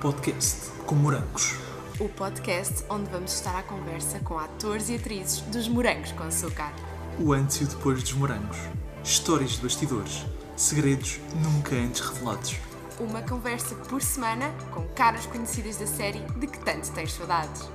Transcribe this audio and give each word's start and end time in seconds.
podcast 0.00 0.70
com 0.86 0.94
morangos. 0.94 1.56
O 1.98 2.08
podcast 2.08 2.84
onde 2.88 3.10
vamos 3.10 3.34
estar 3.34 3.58
à 3.58 3.64
conversa 3.64 4.20
com 4.20 4.38
atores 4.38 4.88
e 4.88 4.94
atrizes 4.94 5.40
dos 5.40 5.66
Morangos 5.66 6.12
com 6.12 6.22
Açúcar. 6.22 6.72
O 7.18 7.32
antes 7.32 7.60
e 7.60 7.64
o 7.64 7.66
depois 7.66 8.00
dos 8.04 8.12
morangos. 8.12 8.56
Histórias 9.02 9.56
de 9.56 9.62
bastidores. 9.62 10.24
Segredos 10.56 11.18
nunca 11.42 11.74
antes 11.74 12.00
revelados. 12.00 12.54
Uma 13.00 13.22
conversa 13.22 13.74
por 13.74 14.00
semana 14.00 14.52
com 14.72 14.86
caras 14.94 15.26
conhecidas 15.26 15.78
da 15.78 15.86
série 15.88 16.20
de 16.38 16.46
que 16.46 16.64
tanto 16.64 16.92
tens 16.92 17.12
saudades. 17.12 17.68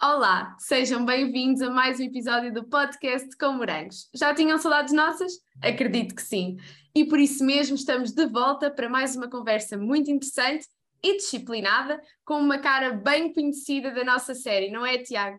Olá, 0.00 0.56
sejam 0.58 1.04
bem-vindos 1.04 1.60
a 1.60 1.68
mais 1.68 2.00
um 2.00 2.04
episódio 2.04 2.50
do 2.50 2.64
podcast 2.64 3.28
com 3.36 3.52
Morangos. 3.52 4.08
Já 4.14 4.34
tinham 4.34 4.58
saudades 4.58 4.94
nossas? 4.94 5.32
Acredito 5.62 6.14
que 6.14 6.22
sim. 6.22 6.56
E 6.94 7.04
por 7.04 7.20
isso 7.20 7.44
mesmo 7.44 7.76
estamos 7.76 8.12
de 8.12 8.26
volta 8.26 8.70
para 8.70 8.88
mais 8.88 9.14
uma 9.14 9.28
conversa 9.28 9.76
muito 9.76 10.10
interessante 10.10 10.66
e 11.02 11.16
disciplinada 11.16 12.00
com 12.24 12.38
uma 12.38 12.58
cara 12.58 12.92
bem 12.92 13.32
conhecida 13.32 13.92
da 13.92 14.04
nossa 14.04 14.34
série, 14.34 14.70
não 14.70 14.84
é, 14.84 14.98
Tiago? 14.98 15.38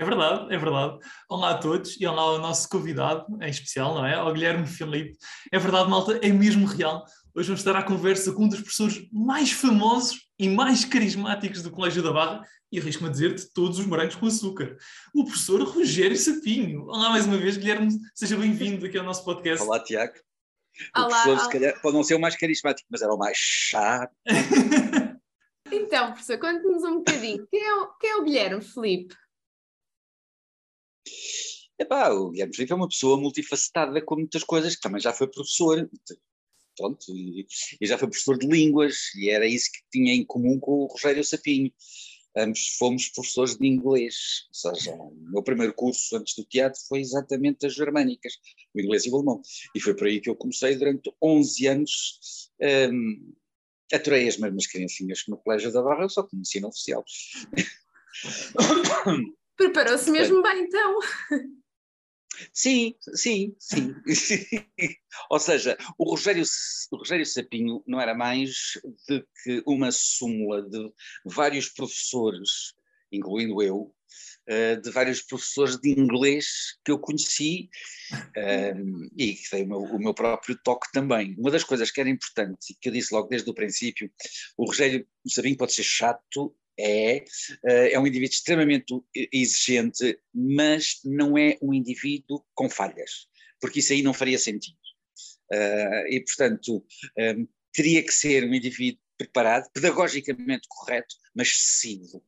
É 0.00 0.04
verdade, 0.04 0.54
é 0.54 0.56
verdade. 0.56 0.98
Olá 1.28 1.50
a 1.50 1.58
todos 1.58 2.00
e 2.00 2.06
olá 2.06 2.22
ao 2.22 2.38
nosso 2.38 2.68
convidado, 2.68 3.26
em 3.42 3.50
especial, 3.50 3.96
não 3.96 4.06
é? 4.06 4.14
Ao 4.14 4.32
Guilherme 4.32 4.64
Filipe. 4.64 5.18
É 5.50 5.58
verdade, 5.58 5.90
malta, 5.90 6.20
é 6.22 6.28
mesmo 6.28 6.66
real. 6.66 7.04
Hoje 7.34 7.48
vamos 7.48 7.60
estar 7.60 7.74
à 7.74 7.82
conversa 7.82 8.32
com 8.32 8.44
um 8.44 8.48
dos 8.48 8.60
professores 8.60 9.08
mais 9.12 9.50
famosos 9.50 10.28
e 10.38 10.48
mais 10.48 10.84
carismáticos 10.84 11.62
do 11.62 11.72
Colégio 11.72 12.00
da 12.00 12.12
Barra 12.12 12.44
e 12.70 12.78
arrisco-me 12.78 13.08
a 13.08 13.12
dizer 13.12 13.34
de 13.34 13.52
todos 13.52 13.80
os 13.80 13.86
morangos 13.86 14.14
com 14.14 14.26
açúcar. 14.26 14.76
O 15.12 15.24
professor 15.24 15.62
Rogério 15.62 16.16
Sapinho. 16.16 16.84
Olá 16.84 17.10
mais 17.10 17.26
uma 17.26 17.36
vez, 17.36 17.56
Guilherme, 17.56 17.90
seja 18.14 18.36
bem-vindo 18.36 18.86
aqui 18.86 18.96
ao 18.96 19.04
nosso 19.04 19.24
podcast. 19.24 19.66
Olá, 19.66 19.82
Tiago. 19.82 20.27
O 20.96 21.00
Olá, 21.00 21.08
professor, 21.08 21.30
olá. 21.30 21.44
se 21.44 21.50
calhar, 21.50 21.80
pode 21.82 21.96
não 21.96 22.04
ser 22.04 22.14
o 22.14 22.20
mais 22.20 22.36
carismático, 22.36 22.88
mas 22.90 23.02
era 23.02 23.12
o 23.12 23.18
mais 23.18 23.36
chato. 23.36 24.14
Então, 25.70 26.12
professor, 26.12 26.38
conte-nos 26.38 26.82
um 26.82 26.98
bocadinho. 26.98 27.46
Quem 27.50 27.62
é 27.62 27.74
o, 27.74 27.92
quem 27.98 28.10
é 28.10 28.16
o 28.16 28.24
Guilherme 28.24 28.62
Felipe? 28.62 29.14
Epá, 31.78 32.10
o 32.10 32.30
Guilherme 32.30 32.54
Filipe 32.54 32.72
é 32.72 32.76
uma 32.76 32.88
pessoa 32.88 33.20
multifacetada 33.20 34.00
com 34.02 34.16
muitas 34.16 34.42
coisas, 34.44 34.74
que 34.74 34.80
também 34.80 35.00
já 35.00 35.12
foi 35.12 35.28
professor, 35.28 35.88
pronto, 36.76 37.04
e, 37.14 37.46
e 37.80 37.86
já 37.86 37.98
foi 37.98 38.08
professor 38.08 38.38
de 38.38 38.46
línguas, 38.46 39.14
e 39.14 39.30
era 39.30 39.46
isso 39.46 39.70
que 39.70 39.80
tinha 39.92 40.14
em 40.14 40.24
comum 40.24 40.58
com 40.58 40.72
o 40.72 40.86
Rogério 40.86 41.22
Sapinho. 41.22 41.72
Ambos 42.38 42.76
fomos 42.78 43.08
professores 43.08 43.56
de 43.56 43.66
inglês, 43.66 44.46
ou 44.48 44.54
seja, 44.54 44.94
o 44.94 45.12
meu 45.30 45.42
primeiro 45.42 45.74
curso 45.74 46.16
antes 46.16 46.34
do 46.36 46.44
teatro 46.44 46.80
foi 46.88 47.00
exatamente 47.00 47.66
as 47.66 47.74
germânicas, 47.74 48.34
o 48.74 48.80
inglês 48.80 49.04
e 49.04 49.10
o 49.10 49.16
alemão. 49.16 49.42
E 49.74 49.80
foi 49.80 49.94
por 49.94 50.06
aí 50.06 50.20
que 50.20 50.30
eu 50.30 50.36
comecei 50.36 50.76
durante 50.76 51.12
11 51.22 51.66
anos. 51.66 52.50
hum, 52.60 53.32
aturei 53.92 54.28
as 54.28 54.36
mesmas 54.36 54.66
criancinhas 54.66 55.22
que 55.22 55.30
no 55.30 55.38
Colégio 55.38 55.72
da 55.72 55.82
Barra, 55.82 56.08
só 56.08 56.22
que 56.22 56.36
no 56.36 56.42
ensino 56.42 56.68
oficial. 56.68 57.04
Preparou-se 59.56 60.10
mesmo 60.10 60.42
bem, 60.42 60.62
então. 60.62 60.98
Sim, 62.52 62.94
sim, 63.14 63.54
sim. 63.58 63.94
Ou 65.30 65.38
seja, 65.38 65.76
o 65.98 66.10
Rogério, 66.10 66.44
o 66.92 66.96
Rogério 66.96 67.26
Sapinho 67.26 67.82
não 67.86 68.00
era 68.00 68.14
mais 68.14 68.78
do 69.08 69.26
que 69.42 69.62
uma 69.66 69.90
súmula 69.90 70.62
de 70.62 70.92
vários 71.24 71.68
professores, 71.68 72.74
incluindo 73.10 73.62
eu, 73.62 73.94
eh, 74.46 74.76
de 74.76 74.90
vários 74.90 75.20
professores 75.20 75.76
de 75.78 75.90
inglês 75.90 76.78
que 76.82 76.90
eu 76.90 76.98
conheci 76.98 77.68
eh, 78.34 78.74
e 79.16 79.34
que 79.34 79.64
meu, 79.64 79.80
o 79.80 79.98
meu 79.98 80.14
próprio 80.14 80.58
toque 80.64 80.90
também. 80.90 81.34
Uma 81.38 81.50
das 81.50 81.64
coisas 81.64 81.90
que 81.90 82.00
era 82.00 82.08
importante 82.08 82.70
e 82.70 82.74
que 82.74 82.88
eu 82.88 82.92
disse 82.92 83.12
logo 83.14 83.28
desde 83.28 83.50
o 83.50 83.54
princípio, 83.54 84.10
o 84.56 84.64
Rogério 84.64 85.06
Sapinho 85.28 85.56
pode 85.56 85.74
ser 85.74 85.82
chato, 85.82 86.54
é, 86.78 87.24
eh, 87.66 87.92
é 87.92 87.98
um 87.98 88.06
indivíduo 88.06 88.34
extremamente 88.34 88.94
exigente, 89.32 90.18
mas 90.32 91.00
não 91.04 91.36
é 91.36 91.58
um 91.60 91.74
indivíduo 91.74 92.44
com 92.54 92.70
falhas, 92.70 93.26
porque 93.60 93.80
isso 93.80 93.92
aí 93.92 94.02
não 94.02 94.14
faria 94.14 94.38
sentido. 94.38 94.78
Eh, 95.50 96.16
e, 96.16 96.20
portanto, 96.20 96.84
eh, 97.16 97.36
teria 97.72 98.02
que 98.02 98.12
ser 98.12 98.44
um 98.44 98.54
indivíduo 98.54 99.00
preparado, 99.16 99.70
pedagogicamente 99.72 100.68
correto, 100.68 101.14
mas 101.34 101.48
excessivo. 101.48 102.24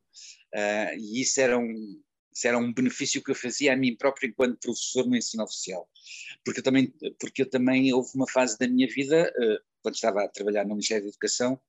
Eh, 0.53 0.97
e 0.97 1.21
isso 1.21 1.39
era 1.39 1.57
um, 1.57 2.01
isso 2.33 2.47
era 2.47 2.57
um 2.57 2.73
benefício 2.73 3.21
que 3.23 3.31
eu 3.31 3.35
fazia 3.35 3.73
a 3.73 3.75
mim 3.75 3.95
próprio 3.95 4.29
enquanto 4.29 4.59
professor 4.59 5.05
no 5.07 5.15
ensino 5.15 5.43
oficial. 5.43 5.87
Porque 6.43 6.59
eu 6.61 6.63
também, 6.63 6.93
porque 7.19 7.41
eu 7.43 7.49
também 7.49 7.93
houve 7.93 8.09
uma 8.15 8.29
fase 8.29 8.57
da 8.57 8.67
minha 8.67 8.87
vida, 8.87 9.31
quando 9.81 9.95
estava 9.95 10.23
a 10.23 10.27
trabalhar 10.29 10.63
no 10.63 10.69
Ministério 10.69 11.03
da 11.03 11.09
Educação, 11.09 11.59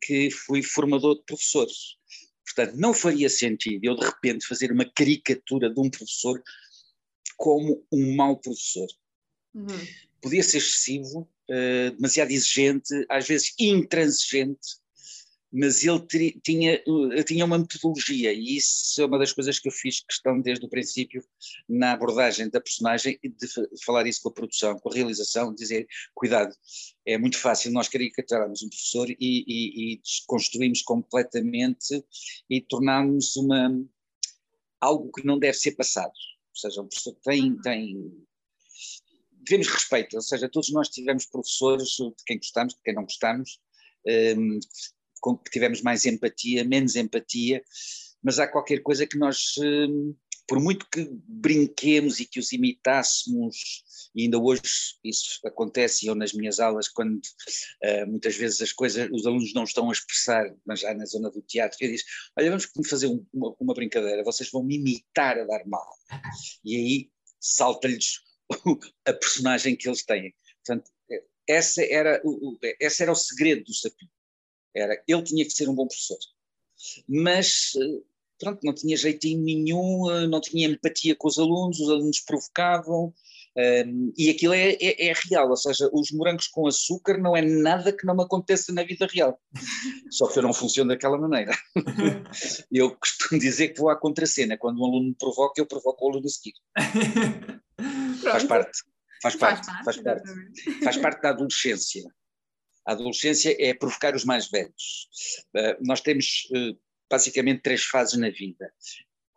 que 0.00 0.30
fui 0.30 0.62
formador 0.62 1.16
de 1.16 1.24
professores. 1.24 1.96
Portanto, 2.46 2.76
não 2.76 2.94
faria 2.94 3.28
sentido 3.28 3.84
eu 3.84 3.96
de 3.96 4.06
repente 4.06 4.46
fazer 4.46 4.70
uma 4.70 4.84
caricatura 4.84 5.68
de 5.68 5.80
um 5.80 5.90
professor 5.90 6.42
como 7.36 7.84
um 7.92 8.14
mau 8.14 8.38
professor. 8.38 8.86
Uhum. 9.54 9.66
Podia 10.22 10.42
ser 10.42 10.58
excessivo, 10.58 11.28
eh, 11.50 11.90
demasiado 11.90 12.30
exigente, 12.30 12.94
às 13.10 13.26
vezes 13.26 13.52
intransigente, 13.58 14.78
mas 15.52 15.84
ele 15.84 16.00
tinha, 16.42 16.74
eh, 16.74 17.22
tinha 17.22 17.44
uma 17.44 17.58
metodologia 17.58 18.32
e 18.32 18.56
isso 18.56 19.00
é 19.00 19.06
uma 19.06 19.18
das 19.18 19.32
coisas 19.32 19.58
que 19.58 19.68
eu 19.68 19.72
fiz 19.72 20.00
questão 20.00 20.40
desde 20.40 20.66
o 20.66 20.68
princípio 20.68 21.24
na 21.68 21.92
abordagem 21.92 22.50
da 22.50 22.60
personagem 22.60 23.18
e 23.22 23.28
de 23.28 23.46
fa- 23.46 23.66
falar 23.84 24.06
isso 24.06 24.22
com 24.22 24.28
a 24.28 24.32
produção, 24.32 24.78
com 24.78 24.90
a 24.90 24.94
realização, 24.94 25.54
dizer, 25.54 25.86
cuidado, 26.14 26.54
é 27.06 27.16
muito 27.16 27.38
fácil 27.38 27.70
nós 27.70 27.88
caricaturarmos 27.88 28.62
um 28.62 28.68
professor 28.68 29.08
e, 29.10 29.16
e, 29.20 29.92
e 29.94 30.00
desconstruímos 30.02 30.82
completamente 30.82 32.04
e 32.50 32.60
tornarmos 32.60 33.36
uma, 33.36 33.70
algo 34.80 35.10
que 35.12 35.24
não 35.24 35.38
deve 35.38 35.56
ser 35.56 35.72
passado. 35.72 36.12
Ou 36.50 36.56
seja, 36.56 36.82
um 36.82 36.88
professor 36.88 37.14
tem, 37.22 37.56
tem 37.60 38.12
devemos 39.46 39.68
respeito, 39.68 40.16
ou 40.16 40.22
seja, 40.22 40.48
todos 40.48 40.70
nós 40.70 40.88
tivemos 40.88 41.24
professores 41.26 41.90
de 41.90 42.24
quem 42.26 42.36
gostamos, 42.36 42.74
de 42.74 42.82
quem 42.82 42.94
não 42.94 43.04
gostamos, 43.04 43.60
hum, 44.36 44.58
com 45.20 45.36
que 45.36 45.50
tivemos 45.50 45.82
mais 45.82 46.04
empatia, 46.04 46.64
menos 46.64 46.96
empatia, 46.96 47.62
mas 48.22 48.38
há 48.38 48.46
qualquer 48.46 48.82
coisa 48.82 49.06
que 49.06 49.18
nós, 49.18 49.54
hum, 49.58 50.14
por 50.48 50.60
muito 50.60 50.86
que 50.90 51.08
brinquemos 51.26 52.20
e 52.20 52.24
que 52.26 52.38
os 52.38 52.52
imitássemos, 52.52 53.84
e 54.14 54.22
ainda 54.22 54.38
hoje 54.38 54.62
isso 55.04 55.40
acontece, 55.44 56.06
eu 56.06 56.14
nas 56.14 56.32
minhas 56.32 56.60
aulas, 56.60 56.88
quando 56.88 57.20
ah, 57.84 58.06
muitas 58.06 58.36
vezes 58.36 58.60
as 58.62 58.72
coisas, 58.72 59.08
os 59.12 59.26
alunos 59.26 59.52
não 59.54 59.64
estão 59.64 59.88
a 59.88 59.92
expressar, 59.92 60.44
mas 60.64 60.80
já 60.80 60.94
na 60.94 61.04
zona 61.04 61.30
do 61.30 61.42
teatro, 61.42 61.76
eu 61.80 61.90
digo, 61.90 62.02
olha, 62.38 62.50
vamos 62.50 62.88
fazer 62.88 63.06
um- 63.08 63.26
uma, 63.32 63.54
uma 63.60 63.74
brincadeira, 63.74 64.22
vocês 64.24 64.50
vão 64.50 64.62
me 64.62 64.76
imitar 64.76 65.38
a 65.38 65.44
dar 65.44 65.66
mal. 65.66 65.88
E 66.64 66.76
aí 66.76 67.10
salta-lhes 67.40 68.20
a 69.04 69.12
personagem 69.12 69.76
que 69.76 69.88
eles 69.88 70.04
têm. 70.04 70.32
Portanto, 70.64 70.90
essa 71.48 71.82
era 71.84 72.20
o, 72.24 72.50
o- 72.52 72.58
esse 72.80 73.02
era 73.02 73.12
o 73.12 73.16
segredo 73.16 73.64
do 73.64 73.74
Sapinho. 73.74 74.10
Era, 74.76 75.02
ele 75.08 75.22
tinha 75.22 75.44
que 75.44 75.50
ser 75.52 75.68
um 75.68 75.74
bom 75.74 75.86
professor. 75.86 76.18
Mas, 77.08 77.72
eh, 77.80 78.00
pronto, 78.38 78.60
não 78.62 78.74
tinha 78.74 78.96
jeitinho 78.96 79.42
nenhum, 79.42 80.10
eh, 80.10 80.26
não 80.26 80.40
tinha 80.40 80.68
empatia 80.68 81.14
com 81.16 81.26
os 81.28 81.38
alunos, 81.38 81.80
os 81.80 81.88
alunos 81.88 82.20
provocavam, 82.20 83.14
ehm, 83.56 84.12
e 84.18 84.28
aquilo 84.28 84.52
é, 84.52 84.72
é- 84.74 85.06
é 85.08 85.12
real, 85.30 85.48
ou 85.48 85.56
seja, 85.56 85.88
os 85.92 86.10
morangos 86.12 86.46
com 86.48 86.66
açúcar 86.66 87.16
não 87.18 87.34
é 87.34 87.40
nada 87.40 87.90
que 87.90 88.04
não 88.06 88.14
me 88.14 88.22
aconteça 88.24 88.70
na 88.74 88.82
vida 88.84 89.06
real. 89.10 89.40
Só 90.10 90.26
que 90.28 90.38
eu 90.38 90.42
não 90.42 90.52
funciono 90.52 90.90
daquela 90.90 91.16
maneira. 91.18 91.52
Eu 92.70 92.94
costumo 92.96 93.40
dizer 93.40 93.68
que 93.68 93.80
vou 93.80 93.88
à 93.88 93.96
contracena, 93.96 94.58
quando 94.58 94.80
um 94.80 94.84
aluno 94.84 95.08
me 95.08 95.14
provoca, 95.14 95.58
eu 95.60 95.66
provoco 95.66 96.04
o 96.04 96.10
aluno 96.10 96.26
a 96.26 96.28
seguir. 96.28 96.54
Faz 98.22 98.44
parte. 98.44 98.78
Faz 99.22 99.34
parte, 99.36 99.66
Faz 99.66 99.74
parte, 99.74 99.84
faz 99.84 99.96
parte, 99.98 100.84
faz 100.84 100.96
parte 100.98 101.22
da 101.22 101.30
adolescência. 101.30 102.04
A 102.86 102.92
adolescência 102.92 103.56
é 103.58 103.74
provocar 103.74 104.14
os 104.14 104.24
mais 104.24 104.48
velhos. 104.48 105.08
Uh, 105.54 105.76
nós 105.86 106.00
temos 106.00 106.48
uh, 106.50 106.78
basicamente 107.10 107.62
três 107.62 107.84
fases 107.84 108.18
na 108.18 108.30
vida. 108.30 108.72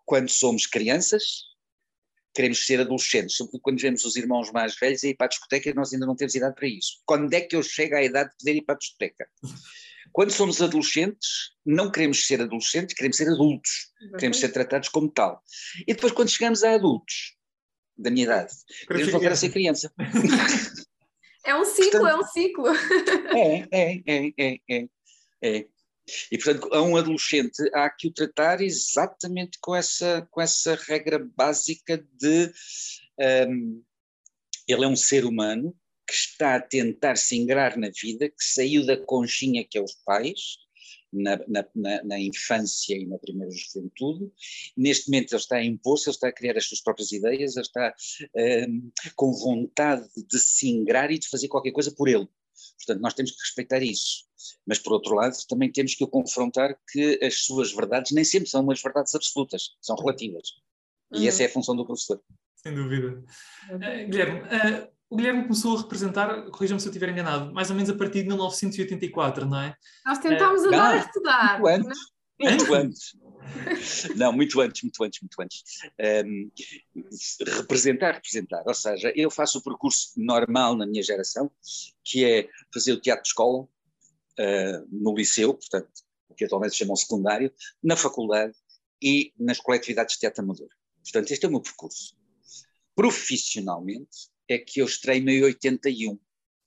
Quando 0.06 0.30
somos 0.30 0.66
crianças, 0.66 1.50
queremos 2.34 2.66
ser 2.66 2.80
adolescentes, 2.80 3.36
sobretudo 3.36 3.62
quando 3.62 3.82
vemos 3.82 4.06
os 4.06 4.16
irmãos 4.16 4.52
mais 4.52 4.76
velhos 4.80 5.04
a 5.04 5.08
ir 5.08 5.16
para 5.16 5.26
a 5.26 5.30
discoteca, 5.30 5.74
nós 5.74 5.94
ainda 5.94 6.06
não 6.06 6.16
temos 6.16 6.36
idade 6.36 6.56
para 6.56 6.68
isso. 6.68 7.02
Quando 7.06 7.34
é 7.34 7.42
que 7.42 7.56
eu 7.56 7.64
chego 7.64 7.96
à 7.96 8.04
idade 8.04 8.30
de 8.32 8.38
poder 8.38 8.56
ir 8.56 8.62
para 8.62 8.76
a 8.76 8.78
discoteca? 8.78 9.28
Quando 10.12 10.32
somos 10.32 10.62
adolescentes, 10.62 11.30
não 11.66 11.92
queremos 11.92 12.26
ser 12.26 12.42
adolescentes, 12.42 12.96
queremos 12.96 13.18
ser 13.18 13.30
adultos, 13.30 13.92
queremos 14.18 14.40
ser 14.40 14.50
tratados 14.50 14.90
como 14.90 15.10
tal. 15.12 15.42
E 15.88 15.94
depois, 15.94 16.14
quando 16.14 16.30
chegamos 16.30 16.64
a 16.64 16.74
adultos, 16.74 17.36
da 17.98 18.10
minha 18.10 18.24
idade, 18.24 18.54
queremos 18.88 19.12
voltar 19.12 19.34
a 19.34 19.36
ser 19.36 19.50
criança. 19.50 19.94
É 21.46 21.56
um 21.56 21.66
ciclo, 21.66 22.08
é 22.08 22.16
um 22.16 22.24
ciclo. 22.24 22.66
É, 23.36 23.68
é, 23.72 24.02
é, 24.06 24.34
é, 24.38 24.60
é, 24.70 24.88
é. 25.42 25.66
E, 26.32 26.38
portanto, 26.38 26.74
a 26.74 26.82
um 26.82 26.98
adolescente 26.98 27.70
há 27.74 27.90
que 27.90 28.08
o 28.08 28.14
tratar 28.14 28.62
exatamente 28.62 29.60
com 29.62 29.76
essa, 29.76 30.28
com 30.32 30.42
essa 30.42 30.76
regra 30.76 31.20
básica 31.20 32.04
de 32.14 32.52
um, 33.48 33.84
ele 34.68 34.86
é 34.86 34.88
um 34.88 34.96
ser 34.96 35.26
humano 35.26 35.76
que 36.08 36.14
está 36.14 36.56
a 36.56 36.62
tentar 36.62 37.16
se 37.16 37.36
ingrar 37.36 37.78
na 37.78 37.90
vida, 37.90 38.28
que 38.28 38.44
saiu 38.44 38.86
da 38.86 38.98
conchinha 38.98 39.66
que 39.68 39.78
é 39.78 39.82
os 39.82 39.94
pais 40.04 40.58
na, 41.12 41.38
na, 41.48 41.66
na, 41.76 42.04
na, 42.04 42.20
infância 42.20 42.96
e 42.96 43.06
na 43.06 43.18
primeira 43.18 43.52
juventude. 43.52 44.32
Neste 44.78 45.10
momento 45.10 45.34
ele 45.34 45.42
está 45.42 45.62
em 45.62 45.72
impor-se, 45.72 46.10
ele 46.10 46.16
está 46.16 46.28
a 46.28 46.34
criar 46.34 46.58
as 46.58 46.66
suas 46.66 46.82
próprias 46.82 47.12
ideias, 47.12 47.56
ele 47.56 47.66
está 47.66 47.96
um, 48.68 48.92
com 49.16 49.32
vontade 49.34 50.08
de 50.16 50.40
se 50.40 50.70
ingrar 50.70 51.12
e 51.12 51.20
de 51.20 51.28
fazer 51.28 51.48
qualquer 51.48 51.72
coisa 51.72 51.92
por 51.92 52.08
ele. 52.08 52.28
Portanto, 52.78 53.02
nós 53.02 53.14
temos 53.14 53.32
que 53.32 53.42
respeitar 53.42 53.82
isso. 53.82 54.28
Mas, 54.66 54.80
por 54.80 54.94
outro 54.94 55.16
lado, 55.16 55.36
também 55.48 55.72
temos 55.72 55.96
que 55.96 56.04
o 56.04 56.08
confrontar 56.08 56.78
que 56.92 57.20
as 57.24 57.42
suas 57.46 57.74
verdades 57.74 58.12
nem 58.12 58.24
sempre 58.24 58.50
são 58.50 58.62
umas 58.62 58.82
verdades 58.82 59.14
absolutas, 59.16 59.76
são 59.82 59.96
relativas. 59.96 60.50
E 61.12 61.20
uhum. 61.20 61.28
essa 61.28 61.44
é 61.44 61.46
a 61.48 61.50
função 61.50 61.76
do 61.76 61.86
professor. 61.86 62.22
Sem 62.56 62.76
dúvida. 62.76 63.24
Uh, 63.70 64.10
Guilherme, 64.10 64.42
uh, 64.42 64.99
o 65.10 65.16
Guilherme 65.16 65.44
começou 65.44 65.76
a 65.76 65.82
representar, 65.82 66.44
corrijam-me 66.52 66.80
se 66.80 66.88
eu 66.88 66.92
estiver 66.92 67.10
enganado, 67.10 67.52
mais 67.52 67.70
ou 67.70 67.76
menos 67.76 67.90
a 67.90 67.96
partir 67.96 68.22
de 68.22 68.28
1984, 68.28 69.46
não 69.46 69.60
é? 69.60 69.76
Nós 70.06 70.20
tentámos 70.20 70.62
uh, 70.62 70.68
agora 70.68 70.98
não, 70.98 71.06
estudar. 71.06 71.60
Muito 71.60 71.68
antes. 71.68 72.00
Muito 72.40 72.74
antes. 72.76 74.16
Não, 74.16 74.32
muito 74.32 74.62
antes, 74.62 74.84
muito 74.84 75.04
antes, 75.04 75.20
muito 75.22 75.42
antes. 75.42 75.64
Um, 76.26 76.52
representar, 77.58 78.14
representar. 78.14 78.64
Ou 78.68 78.74
seja, 78.74 79.12
eu 79.16 79.32
faço 79.32 79.58
o 79.58 79.64
percurso 79.64 80.12
normal 80.16 80.76
na 80.76 80.86
minha 80.86 81.02
geração, 81.02 81.52
que 82.04 82.24
é 82.24 82.48
fazer 82.72 82.94
o 82.94 83.02
teatro 83.02 83.24
de 83.24 83.30
escola, 83.30 83.64
uh, 83.64 84.88
no 84.92 85.16
liceu, 85.16 85.56
portanto, 85.56 85.90
o 86.30 86.36
que 86.36 86.46
atualmente 86.46 86.72
se 86.72 86.78
chama 86.78 86.94
o 86.94 86.98
secundário, 86.98 87.52
na 87.84 87.98
faculdade 87.98 88.54
e 89.02 89.34
nas 89.40 89.60
coletividades 89.60 90.14
de 90.14 90.20
teatro 90.20 90.44
amador. 90.44 90.70
Portanto, 91.04 91.32
este 91.32 91.46
é 91.46 91.48
o 91.48 91.52
meu 91.52 91.62
percurso. 91.62 92.16
Profissionalmente, 92.96 94.30
é 94.50 94.58
que 94.58 94.82
eu 94.82 94.86
estrei 94.86 95.20
em 95.20 95.44
81. 95.44 96.12
Okay. 96.12 96.24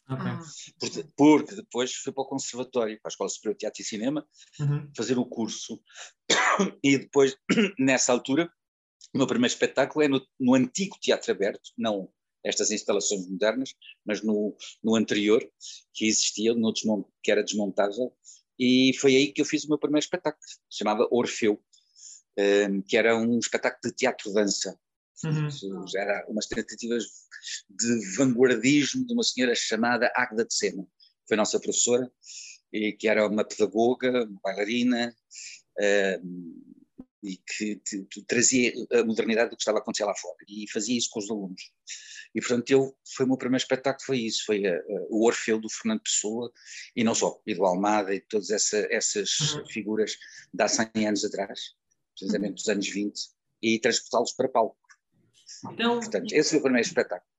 Ah. 0.09 0.41
Porque, 0.79 1.05
porque, 1.17 1.55
depois 1.55 1.95
fui 1.95 2.13
para 2.13 2.23
o 2.23 2.29
Conservatório, 2.29 3.01
para 3.01 3.09
a 3.09 3.13
Escola 3.13 3.31
Superior 3.31 3.55
de 3.55 3.59
Teatro 3.61 3.83
e 3.83 3.85
Cinema, 3.85 4.27
uhum. 4.61 4.91
fazer 4.97 5.19
o 5.19 5.27
curso. 5.27 5.83
E 6.85 6.99
depois, 6.99 7.35
nessa 7.79 8.13
altura, 8.13 8.53
o 9.15 9.19
meu 9.19 9.27
primeiro 9.27 9.53
espetáculo 9.53 10.05
é 10.05 10.09
no, 10.09 10.27
no 10.39 10.55
antigo 10.55 10.99
Teatro 11.01 11.33
Aberto, 11.33 11.71
não 11.79 12.13
estas 12.45 12.71
instalações 12.71 13.29
modernas, 13.29 13.75
mas 14.05 14.23
no, 14.23 14.57
no 14.83 14.97
anterior, 14.97 15.43
que 15.95 16.07
existia, 16.07 16.55
no 16.55 16.73
desmont, 16.73 17.07
que 17.23 17.31
era 17.31 17.43
desmontável, 17.43 18.13
e 18.59 18.93
foi 19.01 19.17
aí 19.17 19.33
que 19.33 19.41
eu 19.41 19.45
fiz 19.45 19.65
o 19.65 19.69
meu 19.69 19.79
primeiro 19.79 20.05
espetáculo, 20.05 20.43
chamava 20.71 21.09
Orfeu, 21.11 21.55
um, 21.55 21.61
eh, 22.37 22.69
que 22.87 22.97
era 22.97 23.17
um 23.17 23.39
espetáculo 23.39 23.81
de 23.85 23.97
teatro-dança. 23.97 24.79
Uhum. 25.25 25.85
Era 25.97 26.25
umas 26.29 26.47
tentativas 26.47 27.05
de 27.69 28.17
vanguardismo 28.17 29.07
de 29.07 29.13
uma 29.13 29.23
senhora 29.23 29.55
chamada 29.55 30.11
Agda 30.15 30.45
de 30.45 30.55
Sena. 30.55 30.87
Foi 31.29 31.37
nossa 31.37 31.61
professora, 31.61 32.11
e 32.73 32.93
que 32.93 33.09
era 33.09 33.27
uma 33.27 33.45
pedagoga, 33.45 34.25
uma 34.25 34.41
bailarina, 34.43 35.15
uh, 35.79 36.73
e 37.23 37.37
que 37.37 37.77
te, 37.77 38.05
te, 38.07 38.25
trazia 38.25 38.73
a 38.93 39.05
modernidade 39.05 39.51
do 39.51 39.57
que 39.57 39.63
estava 39.63 39.79
a 39.79 39.81
acontecer 39.81 40.05
lá 40.05 40.15
fora, 40.17 40.37
e 40.49 40.69
fazia 40.71 40.99
isso 40.99 41.09
com 41.11 41.21
os 41.21 41.31
alunos. 41.31 41.63
E, 42.35 42.41
portanto, 42.41 42.71
eu, 42.71 42.97
foi 43.15 43.25
o 43.25 43.29
meu 43.29 43.37
primeiro 43.37 43.63
espetáculo, 43.63 44.05
foi 44.05 44.19
isso, 44.19 44.45
foi 44.45 44.67
a, 44.67 44.75
a, 44.75 45.07
o 45.11 45.25
Orfeu 45.25 45.61
do 45.61 45.71
Fernando 45.71 46.03
Pessoa, 46.03 46.51
e 46.97 47.05
não 47.05 47.15
só, 47.15 47.41
e 47.47 47.55
do 47.55 47.65
Almada, 47.65 48.13
e 48.15 48.21
todas 48.21 48.51
essa, 48.51 48.79
essas 48.91 49.39
uhum. 49.39 49.67
figuras 49.67 50.17
de 50.53 50.63
há 50.63 50.69
100 50.69 51.07
anos 51.07 51.25
atrás, 51.25 51.61
precisamente 52.19 52.55
dos 52.55 52.69
anos 52.69 52.89
20, 52.89 53.21
e 53.63 53.79
transportá-los 53.79 54.33
para 54.33 54.49
palco. 54.49 54.77
Então, 55.71 56.01
Portanto, 56.01 56.33
esse 56.33 56.51
foi 56.51 56.59
o 56.59 56.63
primeiro 56.63 56.87
espetáculo. 56.87 57.31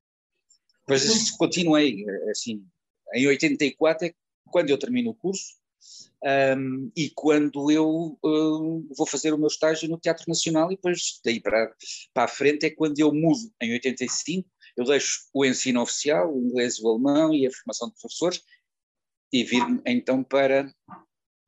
Depois 0.82 1.06
então, 1.06 1.38
continuei, 1.38 2.06
assim, 2.30 2.66
em 3.14 3.28
84 3.28 4.08
é 4.08 4.14
quando 4.52 4.70
eu 4.70 4.78
termino 4.78 5.12
o 5.12 5.16
curso 5.16 5.56
um, 6.24 6.92
e 6.96 7.10
quando 7.10 7.70
eu 7.70 8.18
um, 8.24 8.88
vou 8.96 9.06
fazer 9.06 9.34
o 9.34 9.38
meu 9.38 9.48
estágio 9.48 9.90
no 9.90 10.00
Teatro 10.00 10.24
Nacional 10.28 10.72
e 10.72 10.76
depois 10.76 11.20
daí 11.24 11.42
para, 11.42 11.76
para 12.14 12.24
a 12.24 12.28
frente 12.28 12.66
é 12.66 12.70
quando 12.70 12.98
eu 13.00 13.14
mudo, 13.14 13.52
em 13.62 13.74
85, 13.74 14.50
eu 14.78 14.86
deixo 14.86 15.28
o 15.34 15.46
ensino 15.46 15.82
oficial, 15.82 16.34
o 16.34 16.42
inglês, 16.42 16.80
o 16.80 16.90
alemão 16.90 17.34
e 17.34 17.46
a 17.46 17.52
formação 17.52 17.90
de 17.90 17.96
professores 18.00 18.42
e 19.34 19.44
vir 19.44 19.64
então 19.86 20.24
para, 20.24 20.74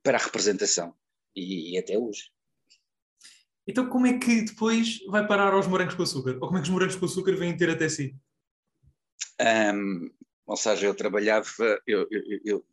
para 0.04 0.18
a 0.18 0.22
representação 0.22 0.94
e, 1.36 1.74
e 1.74 1.78
até 1.78 1.98
hoje. 1.98 2.30
Então, 3.68 3.90
como 3.90 4.06
é 4.06 4.18
que 4.18 4.42
depois 4.42 5.00
vai 5.08 5.26
parar 5.26 5.54
aos 5.54 5.68
morangos 5.68 5.96
com 5.96 6.04
açúcar? 6.04 6.38
Ou 6.42 6.48
como 6.48 6.58
é 6.58 6.62
que 6.62 6.68
os 6.68 6.74
morangos 6.74 6.96
com 6.96 7.06
açúcar 7.06 7.36
vêm 7.36 7.58
ter 7.58 7.70
até 7.70 7.90
si? 7.90 8.16
Um, 9.42 10.10
ou 10.46 10.56
seja, 10.56 10.86
eu 10.86 10.94
trabalhava, 10.94 11.48
eu, 11.88 12.08
eu, 12.12 12.40
eu, 12.46 12.66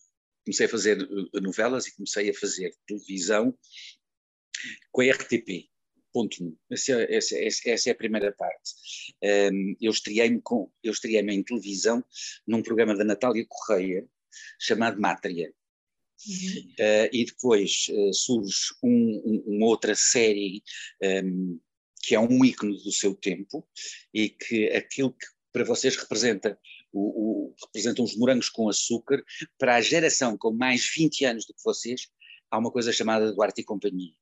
comecei 0.44 0.66
a 0.66 0.68
fazer 0.68 1.00
uh, 1.00 1.40
novelas 1.40 1.86
e 1.86 1.94
comecei 1.94 2.30
a 2.30 2.34
fazer 2.34 2.74
televisão 2.86 3.56
com 4.90 5.00
a 5.00 5.10
RTP. 5.10 5.70
Ponto 6.12 6.44
1. 6.44 6.56
Essa, 6.70 6.92
é, 6.92 7.14
essa, 7.16 7.38
essa, 7.70 7.88
é 7.88 7.92
a 7.92 7.96
primeira 7.96 8.32
parte. 8.32 8.74
Um, 9.50 9.74
eu 9.80 9.90
estreiei-me 9.90 10.42
estreiei 10.84 11.20
em 11.20 11.42
televisão 11.42 12.04
num 12.46 12.62
programa 12.62 12.94
da 12.94 13.04
Natália 13.04 13.46
Correia 13.48 14.06
chamado 14.58 15.00
Mátria. 15.00 15.52
Uh, 16.78 17.08
e 17.12 17.24
depois 17.24 17.86
uh, 17.90 18.14
surge 18.14 18.56
um, 18.82 19.22
um, 19.24 19.56
uma 19.56 19.66
outra 19.66 19.94
série 19.94 20.62
um, 21.02 21.58
que 22.00 22.14
é 22.14 22.20
um 22.20 22.44
ícone 22.44 22.80
do 22.82 22.92
seu 22.92 23.14
tempo 23.14 23.66
e 24.14 24.28
que 24.28 24.68
aquilo 24.68 25.12
que 25.12 25.26
para 25.52 25.64
vocês 25.64 25.96
representa 25.96 26.58
o, 26.92 27.50
o, 27.50 27.54
representam 27.64 28.04
os 28.04 28.16
morangos 28.16 28.48
com 28.48 28.68
açúcar, 28.68 29.22
para 29.58 29.76
a 29.76 29.80
geração 29.80 30.36
com 30.36 30.52
mais 30.52 30.90
20 30.94 31.24
anos 31.24 31.46
do 31.46 31.54
que 31.54 31.62
vocês, 31.64 32.08
há 32.50 32.58
uma 32.58 32.70
coisa 32.70 32.92
chamada 32.92 33.32
Duarte 33.32 33.60
e 33.60 33.64
Companhia. 33.64 34.14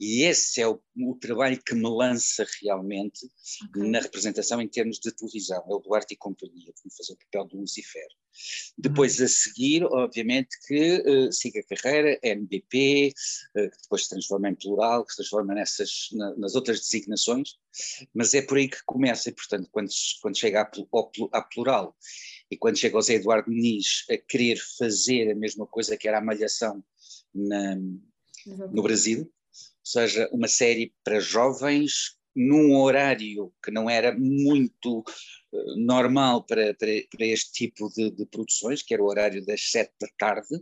E 0.00 0.22
esse 0.22 0.62
é 0.62 0.66
o, 0.66 0.80
o 0.96 1.14
trabalho 1.16 1.62
que 1.62 1.74
me 1.74 1.86
lança 1.86 2.46
realmente 2.62 3.26
okay. 3.68 3.90
na 3.90 4.00
representação 4.00 4.58
em 4.60 4.66
termos 4.66 4.98
de 4.98 5.12
televisão. 5.12 5.62
É 5.68 5.74
o 5.74 5.78
Duarte 5.78 6.14
e 6.14 6.16
Companhia, 6.16 6.72
que 6.72 6.96
fazer 6.96 7.12
o 7.12 7.18
papel 7.18 7.46
do 7.48 7.60
Lucifer. 7.60 8.06
Depois, 8.78 9.18
uhum. 9.18 9.26
a 9.26 9.28
seguir, 9.28 9.84
obviamente, 9.84 10.56
que 10.66 11.02
uh, 11.06 11.30
siga 11.30 11.60
a 11.60 11.76
carreira, 11.76 12.18
NBP, 12.22 13.12
uh, 13.56 13.70
que 13.70 13.82
depois 13.82 14.04
se 14.04 14.08
transforma 14.08 14.48
em 14.48 14.54
plural, 14.54 15.04
que 15.04 15.10
se 15.10 15.16
transforma 15.18 15.54
nessas, 15.54 16.08
na, 16.12 16.34
nas 16.36 16.54
outras 16.54 16.80
designações, 16.80 17.56
mas 18.14 18.32
é 18.32 18.40
por 18.40 18.56
aí 18.56 18.70
que 18.70 18.82
começa, 18.86 19.28
e 19.28 19.32
portanto, 19.32 19.68
quando, 19.70 19.90
quando 20.22 20.38
chega 20.38 20.62
à, 20.62 20.70
à 21.38 21.42
plural 21.42 21.94
e 22.50 22.56
quando 22.56 22.78
chega 22.78 22.96
ao 22.96 23.02
Zé 23.02 23.14
Eduardo 23.14 23.50
Muniz 23.50 24.04
a 24.10 24.16
querer 24.16 24.58
fazer 24.78 25.30
a 25.30 25.34
mesma 25.34 25.66
coisa 25.66 25.96
que 25.96 26.08
era 26.08 26.18
a 26.18 26.24
malhação 26.24 26.82
na, 27.34 27.76
no 28.72 28.82
Brasil, 28.82 29.30
seja, 29.90 30.28
uma 30.32 30.48
série 30.48 30.92
para 31.04 31.20
jovens 31.20 32.18
num 32.34 32.76
horário 32.76 33.52
que 33.62 33.70
não 33.70 33.90
era 33.90 34.16
muito 34.16 35.00
uh, 35.00 35.76
normal 35.76 36.44
para, 36.44 36.74
para, 36.74 36.90
para, 37.10 37.26
este 37.26 37.52
tipo 37.52 37.90
de, 37.90 38.10
de, 38.10 38.26
produções, 38.26 38.82
que 38.82 38.94
era 38.94 39.02
o 39.02 39.06
horário 39.06 39.44
das 39.44 39.70
sete 39.70 39.92
da 40.00 40.08
tarde, 40.16 40.54
um, 40.54 40.60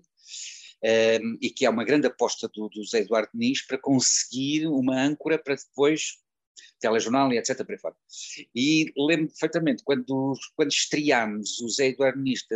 ehm, 0.83 1.39
e 1.43 1.51
que 1.51 1.67
é 1.67 1.71
uma 1.71 1.85
grande 1.85 2.07
aposta 2.07 2.49
do, 2.49 2.69
do 2.69 2.85
Zé 2.85 3.01
Eduardo 3.01 3.31
Nis 3.35 3.67
para 3.67 3.79
conseguir 3.79 4.67
uma 4.67 4.99
âncora 4.99 5.39
para 5.39 5.57
depois 5.57 6.19
telejornal 6.81 7.33
e 7.33 7.39
etc. 7.39 7.61
E 8.55 8.93
lembro 8.97 9.29
perfeitamente, 9.29 9.83
quando, 9.85 10.35
quando 10.57 10.71
estreámos 10.71 11.61
o 11.61 11.69
Zé 11.69 11.89
Eduardo 11.89 12.21
Nis, 12.21 12.47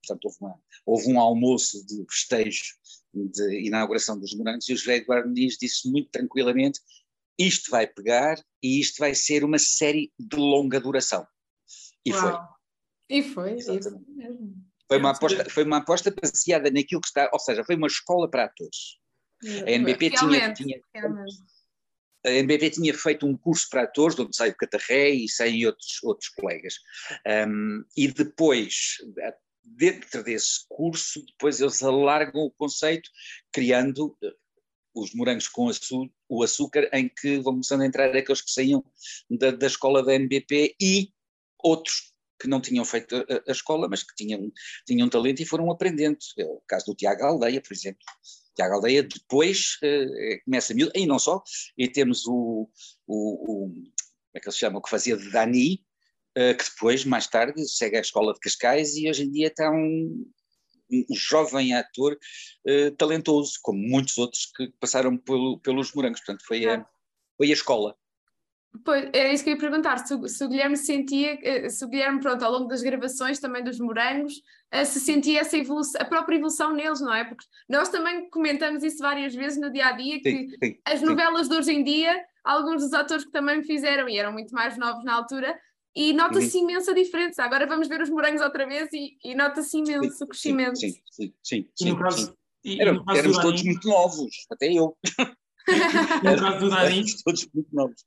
portanto 0.00 0.24
houve, 0.24 0.36
uma, 0.40 0.60
houve 0.86 1.12
um 1.12 1.20
almoço 1.20 1.84
de 1.86 2.04
festejo 2.10 2.62
de 3.12 3.66
inauguração 3.66 4.18
dos 4.18 4.34
morangos, 4.34 4.68
e 4.68 4.72
o 4.72 4.76
José 4.76 4.96
Eduardo 4.96 5.28
Muniz 5.28 5.56
disse 5.60 5.90
muito 5.90 6.10
tranquilamente: 6.10 6.80
isto 7.38 7.70
vai 7.70 7.86
pegar 7.86 8.42
e 8.62 8.80
isto 8.80 8.98
vai 8.98 9.14
ser 9.14 9.44
uma 9.44 9.58
série 9.58 10.12
de 10.18 10.36
longa 10.36 10.80
duração. 10.80 11.26
E 12.04 12.12
Uau. 12.12 12.20
foi. 12.20 12.32
E 13.08 13.22
foi, 13.22 13.60
Foi 14.86 14.98
uma, 14.98 15.10
aposta, 15.10 15.50
foi 15.50 15.64
uma 15.64 15.76
aposta 15.78 16.14
baseada 16.22 16.70
naquilo 16.70 17.00
que 17.00 17.08
está, 17.08 17.28
ou 17.32 17.38
seja, 17.40 17.64
foi 17.64 17.76
uma 17.76 17.86
escola 17.86 18.30
para 18.30 18.44
atores. 18.44 18.98
A 19.66 19.70
NBP 19.70 20.10
tinha, 20.10 20.52
tinha 20.52 20.80
a 22.24 22.30
NBP 22.30 22.70
tinha 22.70 22.94
feito 22.94 23.26
um 23.26 23.36
curso 23.36 23.68
para 23.70 23.82
atores, 23.82 24.18
onde 24.18 24.36
saiu 24.36 24.54
Catarré 24.54 25.10
e 25.10 25.28
saem 25.28 25.66
outros, 25.66 25.98
outros 26.02 26.28
colegas. 26.28 26.74
Um, 27.48 27.82
e 27.96 28.08
depois, 28.08 28.98
dentro 29.64 30.22
desse 30.22 30.66
curso, 30.68 31.24
depois 31.26 31.60
eles 31.60 31.82
alargam 31.82 32.42
o 32.42 32.50
conceito, 32.50 33.10
criando 33.52 34.16
eh, 34.22 34.34
os 34.94 35.14
morangos 35.14 35.48
com 35.48 35.70
o 36.28 36.42
açúcar, 36.42 36.88
em 36.92 37.08
que 37.08 37.36
vão 37.36 37.54
começando 37.54 37.82
a 37.82 37.86
entrar 37.86 38.14
aqueles 38.14 38.42
que 38.42 38.50
saíam 38.50 38.84
da, 39.30 39.50
da 39.50 39.66
escola 39.66 40.02
da 40.02 40.14
NBP 40.14 40.74
e 40.80 41.12
outros 41.62 42.10
que 42.40 42.48
não 42.48 42.60
tinham 42.60 42.84
feito 42.84 43.14
a, 43.16 43.50
a, 43.50 43.52
escola, 43.52 43.86
mas 43.88 44.02
que 44.02 44.14
tinham, 44.14 44.50
tinham 44.86 45.08
talento 45.08 45.42
e 45.42 45.46
foram 45.46 45.70
aprendendo. 45.70 46.18
É 46.38 46.44
o 46.44 46.62
caso 46.66 46.86
do 46.86 46.94
Tiago 46.94 47.22
Aldeia, 47.22 47.60
por 47.60 47.72
exemplo. 47.72 48.00
Tiago 48.56 48.74
Aldeia 48.74 49.02
depois 49.02 49.76
uh, 49.82 50.44
começa 50.44 50.72
a 50.72 50.76
miúdo, 50.76 50.92
e 50.94 51.06
não 51.06 51.18
só, 51.18 51.42
e 51.76 51.86
temos 51.86 52.26
o, 52.26 52.68
o, 53.06 53.66
o, 53.66 53.68
como 53.68 53.92
é 54.34 54.40
que 54.40 54.46
ele 54.46 54.52
se 54.52 54.58
chama, 54.58 54.78
o 54.78 54.82
que 54.82 54.90
fazia 54.90 55.16
de 55.16 55.30
Dani, 55.30 55.84
que 56.54 56.64
depois, 56.64 57.04
mais 57.04 57.26
tarde, 57.26 57.68
segue 57.68 57.96
à 57.96 58.00
escola 58.00 58.32
de 58.32 58.40
Cascais 58.40 58.96
e 58.96 59.08
hoje 59.08 59.24
em 59.24 59.30
dia 59.30 59.48
está 59.48 59.70
um, 59.70 60.26
um 60.90 61.14
jovem 61.14 61.74
ator 61.74 62.18
uh, 62.66 62.90
talentoso, 62.96 63.58
como 63.62 63.78
muitos 63.78 64.16
outros 64.18 64.46
que 64.56 64.72
passaram 64.80 65.16
pelo, 65.16 65.58
pelos 65.60 65.92
morangos. 65.92 66.20
Portanto, 66.20 66.44
foi 66.46 66.66
a, 66.66 66.84
foi 67.36 67.50
a 67.50 67.52
escola. 67.52 67.96
Pois, 68.84 69.10
era 69.12 69.32
isso 69.32 69.42
que 69.42 69.50
eu 69.50 69.54
ia 69.54 69.60
perguntar, 69.60 69.98
se, 69.98 70.28
se, 70.28 70.44
o 70.44 70.48
Guilherme 70.48 70.76
sentia, 70.76 71.36
eh, 71.42 71.68
se 71.68 71.84
o 71.84 71.88
Guilherme, 71.88 72.20
pronto, 72.20 72.44
ao 72.44 72.52
longo 72.52 72.68
das 72.68 72.82
gravações 72.82 73.40
também 73.40 73.64
dos 73.64 73.80
morangos, 73.80 74.34
eh, 74.70 74.84
se 74.84 75.00
sentia 75.00 75.40
essa 75.40 75.56
evolução, 75.56 76.00
a 76.00 76.04
própria 76.04 76.36
evolução 76.36 76.72
neles, 76.72 77.00
não 77.00 77.12
é? 77.12 77.24
Porque 77.24 77.44
nós 77.68 77.88
também 77.88 78.30
comentamos 78.30 78.84
isso 78.84 78.98
várias 78.98 79.34
vezes 79.34 79.60
no 79.60 79.72
dia 79.72 79.86
a 79.86 79.92
dia, 79.92 80.20
que 80.20 80.30
sim, 80.30 80.48
sim, 80.62 80.78
as 80.84 81.02
novelas 81.02 81.48
sim. 81.48 81.52
de 81.52 81.58
hoje 81.58 81.72
em 81.72 81.82
dia, 81.82 82.24
alguns 82.44 82.82
dos 82.82 82.92
atores 82.92 83.24
que 83.24 83.32
também 83.32 83.60
fizeram 83.64 84.08
e 84.08 84.16
eram 84.16 84.32
muito 84.32 84.54
mais 84.54 84.78
novos 84.78 85.02
na 85.02 85.14
altura, 85.14 85.58
e 85.94 86.12
nota-se 86.12 86.56
uhum. 86.56 86.64
imensa 86.64 86.94
diferença. 86.94 87.42
Agora 87.42 87.66
vamos 87.66 87.88
ver 87.88 88.00
os 88.00 88.10
morangos 88.10 88.40
outra 88.42 88.66
vez 88.66 88.88
e, 88.92 89.16
e 89.24 89.34
nota-se 89.34 89.78
imenso 89.78 90.24
o 90.24 90.28
crescimento. 90.28 90.78
Sim, 90.78 90.94
sim, 91.10 91.34
sim. 91.42 91.68
sim, 91.74 91.96
caso, 91.96 92.34
e, 92.64 92.80
Era, 92.80 92.90
éramos 93.14 93.38
todos 93.38 93.62
muito 93.62 93.88
novos, 93.88 94.46
até 94.50 94.72
eu. 94.72 94.96
no 96.24 96.36
caso 96.36 96.58
do 96.58 96.70
Dani, 96.70 97.04
todos 97.24 97.48
muito 97.54 97.74
novos. 97.74 98.04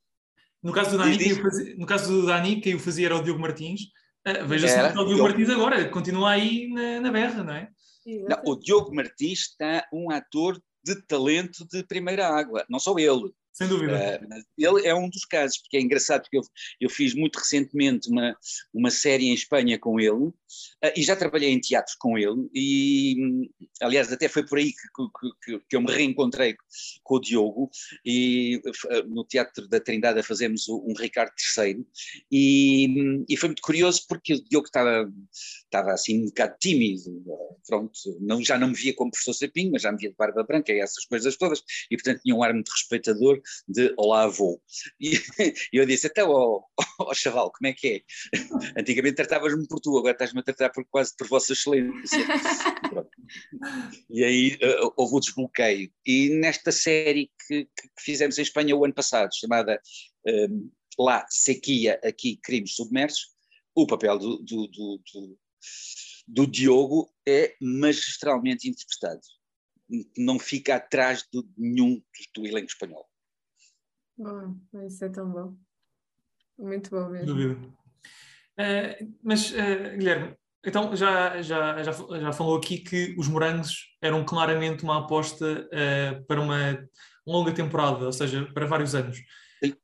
No 0.61 0.71
caso 0.71 0.91
do 0.91 0.97
Dani, 0.97 1.17
quem 1.17 1.35
fazia, 1.35 1.75
no 1.75 1.85
caso 1.85 2.11
do 2.13 2.25
Dani, 2.25 2.61
quem 2.61 2.75
o 2.75 2.79
fazia 2.79 3.07
era 3.07 3.17
o 3.17 3.23
Diogo 3.23 3.39
Martins. 3.39 3.81
Uh, 4.25 4.47
Veja-se 4.47 4.93
que 4.93 4.99
o 4.99 5.05
Diogo 5.05 5.19
eu... 5.19 5.23
Martins 5.23 5.49
agora 5.49 5.89
continua 5.89 6.31
aí 6.31 6.69
na, 6.69 7.01
na 7.01 7.11
berra, 7.11 7.43
não 7.43 7.53
é? 7.53 7.69
Não, 8.05 8.41
o 8.45 8.55
Diogo 8.55 8.93
Martins 8.93 9.39
está 9.39 9.87
um 9.93 10.11
ator 10.11 10.61
de 10.83 11.01
talento 11.07 11.65
de 11.67 11.83
primeira 11.83 12.27
água, 12.27 12.65
não 12.69 12.79
só 12.79 12.97
ele. 12.97 13.33
Sem 13.53 13.67
dúvida. 13.67 14.19
Uh, 14.19 14.43
ele 14.57 14.87
é 14.87 14.95
um 14.95 15.07
dos 15.07 15.25
casos, 15.25 15.59
porque 15.59 15.77
é 15.77 15.81
engraçado, 15.81 16.23
porque 16.23 16.37
eu, 16.37 16.41
eu 16.81 16.89
fiz 16.89 17.13
muito 17.13 17.37
recentemente 17.37 18.09
uma, 18.09 18.35
uma 18.73 18.89
série 18.89 19.27
em 19.27 19.33
Espanha 19.33 19.77
com 19.77 19.99
ele, 19.99 20.09
uh, 20.11 20.33
e 20.97 21.03
já 21.03 21.15
trabalhei 21.15 21.51
em 21.51 21.59
teatro 21.59 21.93
com 21.99 22.17
ele, 22.17 22.49
e 22.51 23.15
aliás 23.79 24.11
até 24.11 24.27
foi 24.27 24.43
por 24.43 24.57
aí 24.57 24.71
que, 24.71 25.45
que, 25.45 25.59
que 25.69 25.75
eu 25.75 25.81
me 25.81 25.91
reencontrei 25.91 26.55
com 27.03 27.15
o 27.15 27.19
Diogo, 27.19 27.69
e 28.03 28.59
uh, 28.65 29.07
no 29.07 29.23
Teatro 29.23 29.67
da 29.67 29.79
Trindade 29.79 30.23
fazemos 30.23 30.67
um 30.67 30.93
Ricardo 30.97 31.33
III, 31.55 31.85
e, 32.31 33.23
e 33.29 33.37
foi 33.37 33.49
muito 33.49 33.61
curioso 33.61 34.03
porque 34.09 34.33
o 34.33 34.43
Diogo 34.43 34.65
estava, 34.65 35.07
estava 35.31 35.91
assim 35.91 36.23
um 36.23 36.25
bocado 36.25 36.55
tímido, 36.59 37.23
pronto, 37.67 37.93
não, 38.19 38.43
já 38.43 38.57
não 38.57 38.69
me 38.69 38.75
via 38.75 38.93
como 38.95 39.11
professor 39.11 39.33
Sapinho, 39.33 39.71
mas 39.71 39.81
já 39.81 39.91
me 39.91 39.97
via 39.97 40.09
de 40.09 40.15
barba 40.15 40.43
branca 40.43 40.71
e 40.71 40.79
essas 40.79 41.05
coisas 41.05 41.35
todas, 41.37 41.63
e 41.89 41.95
portanto 41.95 42.21
tinha 42.21 42.35
um 42.35 42.43
ar 42.43 42.53
muito 42.53 42.69
respeitador, 42.69 43.41
de 43.67 43.93
Olá 43.97 44.23
Avô. 44.23 44.61
E, 44.99 45.11
eu 45.73 45.85
disse, 45.85 46.07
até 46.07 46.23
ó 46.23 46.61
oh, 46.99 47.13
chaval, 47.13 47.51
como 47.51 47.67
é 47.67 47.73
que 47.73 47.87
é? 47.87 48.01
Antigamente 48.79 49.15
tratavas-me 49.15 49.67
por 49.67 49.79
tu, 49.79 49.97
agora 49.97 50.13
estás-me 50.13 50.39
a 50.39 50.43
tratar 50.43 50.69
por, 50.69 50.85
quase 50.85 51.15
por 51.17 51.27
Vossa 51.27 51.53
Excelência. 51.53 52.25
e 54.09 54.23
aí 54.23 54.55
uh, 54.55 54.93
houve 54.95 55.15
o 55.15 55.19
desbloqueio. 55.19 55.91
E 56.05 56.29
nesta 56.29 56.71
série 56.71 57.31
que, 57.47 57.65
que, 57.65 57.89
fizemos 57.99 58.37
em 58.37 58.41
Espanha 58.41 58.75
o 58.75 58.85
ano 58.85 58.93
passado, 58.93 59.35
chamada 59.35 59.79
um, 60.27 60.69
Lá 60.99 61.25
Sequia, 61.29 61.99
aqui 62.03 62.37
Crimes 62.43 62.75
Submersos, 62.75 63.33
o 63.75 63.87
papel 63.87 64.19
do, 64.19 64.37
do, 64.37 64.67
do, 64.67 65.01
do, 65.13 65.39
do 66.27 66.47
Diogo 66.47 67.13
é 67.27 67.55
magistralmente 67.61 68.69
interpretado 68.69 69.21
não 70.17 70.39
fica 70.39 70.75
atrás 70.75 71.27
de 71.31 71.43
nenhum 71.57 72.01
do 72.35 72.45
elenco 72.45 72.67
espanhol. 72.67 73.07
Bom, 74.17 74.55
isso 74.87 75.03
é 75.05 75.09
tão 75.09 75.29
bom. 75.29 75.55
Muito 76.57 76.89
bom 76.89 77.09
mesmo. 77.09 77.27
Dúvida. 77.27 77.67
Uh, 78.57 79.13
mas, 79.23 79.51
uh, 79.51 79.97
Guilherme, 79.97 80.35
então 80.63 80.95
já, 80.95 81.41
já, 81.41 81.81
já, 81.83 81.91
já 81.91 82.31
falou 82.31 82.57
aqui 82.57 82.77
que 82.77 83.15
os 83.17 83.27
morangos 83.27 83.97
eram 84.01 84.23
claramente 84.23 84.83
uma 84.83 84.99
aposta 84.99 85.67
uh, 85.67 86.25
para 86.25 86.39
uma 86.39 86.87
longa 87.25 87.53
temporada, 87.53 88.05
ou 88.05 88.13
seja, 88.13 88.45
para 88.53 88.65
vários 88.65 88.93
anos. 88.93 89.17
Sim. 89.63 89.75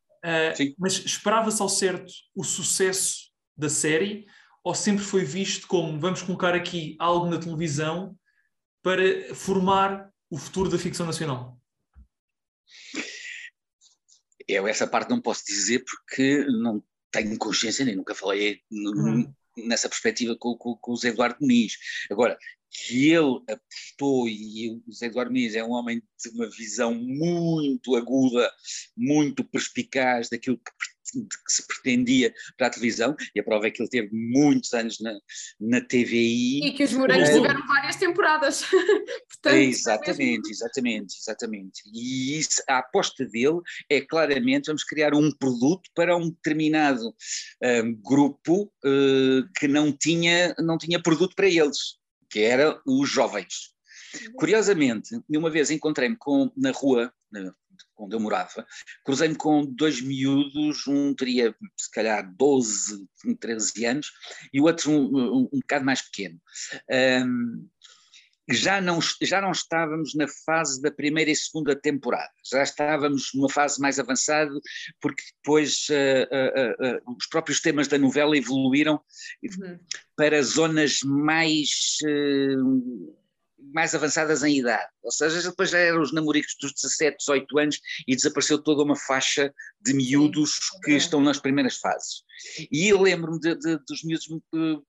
Sim. 0.56 0.76
Mas 0.78 0.94
esperava-se 1.06 1.62
ao 1.62 1.70
certo 1.70 2.12
o 2.36 2.44
sucesso 2.44 3.32
da 3.58 3.70
série 3.70 4.26
ou 4.64 4.76
sempre 4.76 5.04
foi 5.04 5.24
visto 5.24 5.68
como 5.68 6.00
vamos 6.00 6.22
colocar 6.22 6.54
aqui 6.54 6.96
algo 7.00 7.28
na 7.28 7.40
televisão 7.40 8.18
para 8.82 9.34
formar 9.36 10.12
o 10.30 10.38
futuro 10.38 10.70
da 10.70 10.78
ficção 10.78 11.06
nacional? 11.06 11.60
Eu 14.48 14.68
essa 14.68 14.88
parte 14.88 15.10
não 15.10 15.22
posso 15.22 15.46
dizer 15.46 15.84
porque 15.86 16.44
não 16.46 16.84
tenho 17.12 17.38
consciência 17.38 17.86
nem 17.86 17.96
nunca 17.96 18.16
falei 18.16 18.62
uhum. 18.72 19.32
nessa 19.58 19.90
perspectiva 19.90 20.36
com, 20.36 20.56
com, 20.56 20.76
com 20.76 20.92
o 20.92 20.96
Zé 20.98 21.10
Eduardo 21.10 21.38
Muniz. 21.40 21.78
Agora, 22.10 22.38
que 22.72 23.12
ele 23.12 23.42
apostou, 23.48 24.28
e 24.28 24.82
o 24.88 24.92
Zé 24.92 25.08
Eduardo 25.08 25.32
Muniz 25.32 25.56
é 25.56 25.64
um 25.64 25.72
homem 25.72 26.02
de 26.24 26.30
uma 26.30 26.50
visão 26.50 26.94
muito 26.94 27.96
aguda, 27.96 28.52
muito 28.96 29.44
perspicaz 29.44 30.30
daquilo 30.30 30.58
que 30.58 30.72
que 31.12 31.52
se 31.52 31.66
pretendia 31.68 32.34
para 32.58 32.68
a 32.68 32.70
televisão, 32.70 33.16
e 33.36 33.40
a 33.40 33.44
prova 33.44 33.68
é 33.68 33.72
que 33.72 33.82
ele 33.82 33.90
teve 33.90 34.10
muitos 34.12 34.74
anos 34.74 35.00
na, 35.00 35.14
na 35.60 35.82
TVI. 35.82 36.68
E 36.68 36.72
que 36.74 36.84
os 36.84 36.94
morangos 36.94 37.30
tiveram 37.30 37.66
várias 37.68 37.96
temporadas. 37.96 38.64
Portanto, 39.30 39.56
exatamente, 39.56 40.50
exatamente, 40.50 41.16
exatamente. 41.18 41.82
E 41.94 42.38
isso, 42.38 42.62
a 42.68 42.80
aposta 42.80 43.26
dele 43.26 43.60
é 43.90 44.02
claramente, 44.02 44.68
vamos 44.68 44.84
criar 44.84 45.14
um 45.14 45.32
produto 45.32 45.90
para 45.94 46.16
um 46.16 46.30
determinado 46.30 47.14
um, 47.64 47.96
grupo 48.02 48.72
uh, 48.86 49.50
que 49.58 49.68
não 49.68 49.92
tinha, 49.92 50.56
não 50.60 50.78
tinha 50.78 51.02
produto 51.02 51.36
para 51.36 51.48
eles, 51.48 51.98
que 52.30 52.42
era 52.42 52.80
os 52.86 53.10
jovens. 53.10 53.74
Uhum. 54.14 54.34
Curiosamente, 54.34 55.20
uma 55.30 55.50
vez 55.50 55.70
encontrei-me 55.70 56.18
na 56.58 56.72
rua, 56.72 57.14
onde 58.00 58.16
eu 58.16 58.20
morava, 58.20 58.66
cruzei-me 59.04 59.36
com 59.36 59.66
dois 59.66 60.02
miúdos, 60.02 60.88
um 60.88 61.14
teria 61.14 61.56
se 61.78 61.92
calhar 61.92 62.34
12, 62.36 63.08
13 63.40 63.86
anos 63.86 64.12
e 64.54 64.62
o 64.62 64.66
outro 64.66 64.92
um, 64.92 65.18
um, 65.18 65.50
um 65.54 65.60
bocado 65.60 65.86
mais 65.86 66.02
pequeno. 66.02 66.40
Um, 66.90 67.68
já 68.52 68.82
não, 68.82 69.00
já 69.22 69.42
não 69.42 69.52
estávamos 69.52 70.16
na 70.16 70.28
fase 70.46 70.82
da 70.82 70.90
primeira 70.90 71.30
e 71.30 71.36
segunda 71.36 71.76
temporada, 71.76 72.32
já 72.44 72.64
estávamos 72.64 73.30
numa 73.36 73.50
fase 73.50 73.80
mais 73.80 74.00
avançada, 74.00 74.52
porque 75.00 75.22
depois 75.38 75.88
uh, 75.90 76.26
uh, 76.34 77.12
uh, 77.12 77.16
os 77.16 77.28
próprios 77.28 77.62
temas 77.62 77.88
da 77.88 77.98
novela 77.98 78.36
evoluíram 78.36 79.00
uhum. 79.44 79.80
para 80.16 80.42
zonas 80.42 81.02
mais 81.04 82.00
mais 83.74 83.94
avançadas 83.94 84.44
em 84.44 84.58
idade, 84.58 84.88
ou 85.04 85.12
seja, 85.12 85.42
depois 85.42 85.70
já 85.70 85.78
eram 85.78 86.02
os 86.02 86.14
namoricos 86.14 86.56
dos 86.60 86.74
17, 86.74 87.18
18 87.18 87.60
anos 87.60 87.80
e 88.08 88.16
desapareceu 88.16 88.58
toda 88.62 88.84
uma 88.84 88.96
faixa 88.96 89.54
de 89.82 89.94
miúdos 89.94 90.60
que 90.84 90.92
estão 90.92 91.22
nas 91.22 91.40
primeiras 91.40 91.78
fases. 91.78 92.24
E 92.72 92.88
eu 92.88 93.02
lembro-me 93.02 93.40
de, 93.40 93.56
de, 93.56 93.78
dos 93.88 94.04
miúdos 94.04 94.28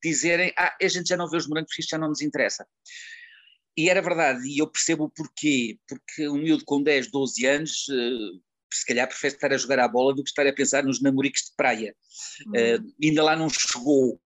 dizerem, 0.02 0.52
ah, 0.56 0.74
a 0.80 0.88
gente 0.88 1.08
já 1.08 1.16
não 1.16 1.28
vê 1.28 1.36
os 1.36 1.46
morangos 1.46 1.78
isto 1.78 1.90
já 1.90 1.98
não 1.98 2.08
nos 2.08 2.22
interessa. 2.22 2.66
E 3.76 3.88
era 3.88 4.02
verdade, 4.02 4.46
e 4.48 4.58
eu 4.58 4.66
percebo 4.66 5.04
o 5.04 5.10
porquê, 5.10 5.78
porque 5.88 6.28
um 6.28 6.38
miúdo 6.38 6.64
com 6.64 6.82
10, 6.82 7.10
12 7.10 7.46
anos, 7.46 7.86
uh, 7.88 8.40
se 8.72 8.86
calhar 8.86 9.08
prefere 9.08 9.34
estar 9.34 9.52
a 9.52 9.56
jogar 9.56 9.78
a 9.78 9.88
bola 9.88 10.14
do 10.14 10.22
que 10.22 10.30
estar 10.30 10.46
a 10.46 10.52
pensar 10.52 10.84
nos 10.84 11.00
namoricos 11.00 11.42
de 11.42 11.52
praia. 11.56 11.94
Uhum. 12.46 12.52
Uh, 12.52 12.94
ainda 13.02 13.22
lá 13.22 13.36
não 13.36 13.48
chegou 13.48 14.20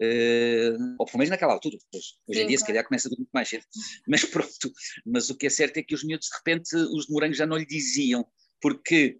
Uh, 0.00 0.94
ou 0.98 1.06
pelo 1.06 1.18
menos 1.18 1.30
naquela 1.30 1.54
altura, 1.54 1.78
hoje 1.94 2.14
Sim, 2.30 2.40
em 2.40 2.46
dia 2.48 2.58
se 2.58 2.66
calhar 2.66 2.84
começa 2.84 3.08
tudo 3.08 3.18
muito 3.20 3.30
mais 3.32 3.48
cedo, 3.48 3.64
mas 4.06 4.24
pronto, 4.24 4.72
mas 5.06 5.30
o 5.30 5.36
que 5.36 5.46
é 5.46 5.50
certo 5.50 5.78
é 5.78 5.82
que 5.82 5.94
os 5.94 6.04
miúdos 6.04 6.28
de 6.28 6.36
repente, 6.36 6.76
os 6.76 7.06
de 7.06 7.12
morangos 7.12 7.38
já 7.38 7.46
não 7.46 7.56
lhe 7.56 7.64
diziam, 7.64 8.26
porque 8.60 9.18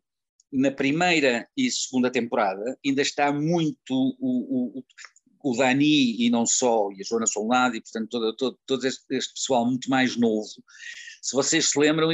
na 0.53 0.71
primeira 0.71 1.49
e 1.57 1.71
segunda 1.71 2.11
temporada 2.11 2.79
ainda 2.85 3.03
está 3.03 3.33
muito 3.33 4.17
o, 4.21 4.79
o, 4.79 4.85
o 5.43 5.57
Dani 5.57 6.23
e 6.23 6.29
não 6.29 6.45
só, 6.45 6.91
e 6.93 7.01
a 7.01 7.05
Joana 7.05 7.27
Solnado 7.27 7.77
e 7.77 7.81
portanto 7.81 8.09
todo, 8.11 8.37
todo, 8.37 8.59
todo 8.67 8.87
este, 8.87 9.03
este, 9.17 9.33
pessoal 9.33 9.65
muito 9.65 9.89
mais 9.89 10.17
novo, 10.17 10.49
se 11.23 11.35
vocês 11.35 11.71
se 11.71 11.79
lembram 11.79 12.11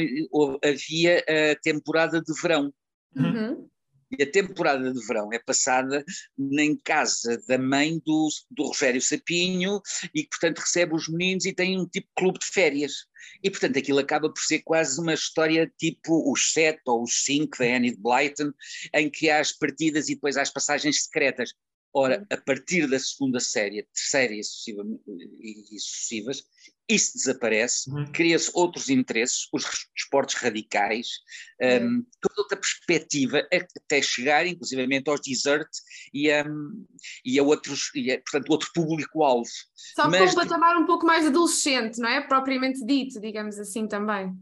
havia 0.63 1.19
a 1.19 1.55
temporada 1.61 2.21
de 2.21 2.41
verão, 2.41 2.73
uhum. 3.15 3.69
E 4.17 4.23
a 4.23 4.31
temporada 4.31 4.91
de 4.91 5.05
verão 5.07 5.31
é 5.33 5.39
passada 5.39 6.03
em 6.37 6.75
casa 6.77 7.41
da 7.47 7.57
mãe 7.57 7.99
do, 8.05 8.29
do 8.51 8.67
Rogério 8.67 9.01
Sapinho 9.01 9.81
e 10.13 10.23
que, 10.23 10.29
portanto, 10.29 10.59
recebe 10.59 10.93
os 10.95 11.07
meninos 11.07 11.45
e 11.45 11.53
tem 11.53 11.79
um 11.79 11.87
tipo 11.87 12.07
de 12.07 12.13
clube 12.15 12.39
de 12.39 12.45
férias. 12.45 12.93
E, 13.43 13.49
portanto, 13.49 13.77
aquilo 13.79 13.99
acaba 13.99 14.29
por 14.31 14.41
ser 14.41 14.59
quase 14.59 14.99
uma 14.99 15.13
história 15.13 15.71
tipo 15.77 16.31
os 16.31 16.51
sete 16.51 16.81
ou 16.87 17.03
os 17.03 17.23
cinco 17.23 17.57
da 17.57 17.65
Annie 17.65 17.91
de 17.91 18.01
Blyton, 18.01 18.51
em 18.93 19.09
que 19.09 19.29
há 19.29 19.39
as 19.39 19.51
partidas 19.51 20.09
e 20.09 20.15
depois 20.15 20.37
há 20.37 20.41
as 20.41 20.51
passagens 20.51 21.03
secretas. 21.03 21.53
Ora, 21.95 22.25
a 22.31 22.37
partir 22.37 22.89
da 22.89 22.99
segunda 22.99 23.39
série, 23.39 23.87
terceira 23.93 24.33
e, 24.33 24.39
e, 24.39 25.75
e 25.75 25.79
sucessivas, 25.79 26.43
isso 26.93 27.17
desaparece, 27.17 27.89
Uhum. 27.89 28.11
cria-se 28.11 28.51
outros 28.53 28.89
interesses, 28.89 29.47
os 29.51 29.65
esportes 29.97 30.35
radicais, 30.35 31.07
um, 31.61 32.03
toda 32.21 32.41
outra 32.41 32.57
perspectiva 32.57 33.45
até 33.51 34.01
chegar, 34.01 34.45
inclusivamente, 34.45 35.09
aos 35.09 35.21
desert 35.21 35.69
e 36.13 36.31
a, 36.31 36.45
e 37.25 37.39
a 37.39 37.43
outros, 37.43 37.91
e 37.95 38.11
a, 38.11 38.19
portanto, 38.19 38.49
outro 38.49 38.69
público-alvo. 38.73 39.49
Só 39.95 40.09
Mas 40.09 40.33
com 40.33 40.41
um 40.41 40.43
patamar 40.43 40.77
um 40.77 40.85
pouco 40.85 41.05
mais 41.05 41.25
adolescente, 41.25 41.99
não 41.99 42.09
é? 42.09 42.21
Propriamente 42.21 42.85
dito, 42.85 43.19
digamos 43.19 43.57
assim 43.59 43.87
também. 43.87 44.33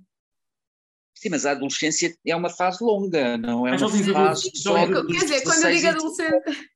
Sim, 1.22 1.29
mas 1.29 1.46
a 1.46 1.51
adolescência 1.51 2.17
é 2.25 2.36
uma 2.36 2.50
fase 2.50 2.84
longa, 2.84 3.38
não 3.38 3.67
é 3.67 3.72
Mas 3.72 3.81
uma 3.84 3.91
fase 3.91 4.10
adultos, 4.12 4.51
só 4.55 4.74
Quer 5.05 5.20
dizer, 5.20 5.43
quando 5.43 5.63
eu 5.63 5.70
16 5.70 5.75
digo 5.75 5.88
adolescente, 5.89 6.71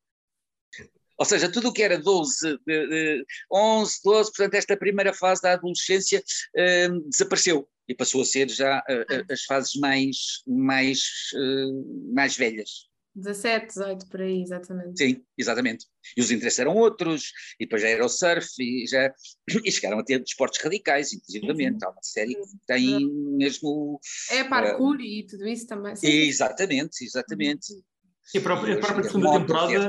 Ou 1.17 1.25
seja, 1.25 1.51
tudo 1.51 1.69
o 1.69 1.73
que 1.73 1.83
era 1.83 1.97
12, 1.97 2.47
eh, 2.47 2.57
eh, 2.67 3.21
11, 3.51 3.99
12, 4.03 4.31
portanto, 4.31 4.55
esta 4.55 4.77
primeira 4.77 5.13
fase 5.13 5.41
da 5.41 5.53
adolescência 5.53 6.23
eh, 6.55 6.89
desapareceu 7.09 7.67
e 7.87 7.95
passou 7.95 8.21
a 8.21 8.25
ser 8.25 8.49
já 8.49 8.83
eh, 8.89 9.05
eh, 9.09 9.25
as 9.31 9.43
fases 9.43 9.75
mais, 9.75 10.17
mais, 10.47 11.01
eh, 11.35 12.13
mais 12.13 12.35
velhas. 12.35 12.89
17, 13.15 13.67
18, 13.67 14.09
por 14.09 14.21
aí, 14.21 14.41
exatamente. 14.41 14.97
Sim, 14.97 15.23
exatamente. 15.37 15.85
E 16.17 16.21
os 16.21 16.31
interesses 16.31 16.59
eram 16.59 16.75
outros, 16.75 17.31
e 17.57 17.65
depois 17.65 17.81
já 17.81 17.87
era 17.87 18.05
o 18.05 18.09
surf, 18.09 18.47
e, 18.59 18.85
já, 18.85 19.13
e 19.63 19.71
chegaram 19.71 19.99
a 19.99 20.03
ter 20.03 20.19
desportos 20.19 20.59
radicais, 20.61 21.13
inclusivamente. 21.13 21.85
Há 21.85 21.91
uma 21.91 22.03
série 22.03 22.35
que 22.35 22.41
tem 22.67 23.09
mesmo. 23.37 24.01
É 24.31 24.43
parkour 24.43 24.99
e 24.99 25.25
tudo 25.25 25.47
isso 25.47 25.65
também. 25.65 25.95
Sim. 25.95 26.07
Exatamente, 26.07 27.05
exatamente. 27.05 27.73
E 28.33 28.37
a 28.37 28.41
própria, 28.41 28.75
a 28.75 28.79
própria 28.79 29.03
segunda 29.03 29.39
temporada. 29.39 29.87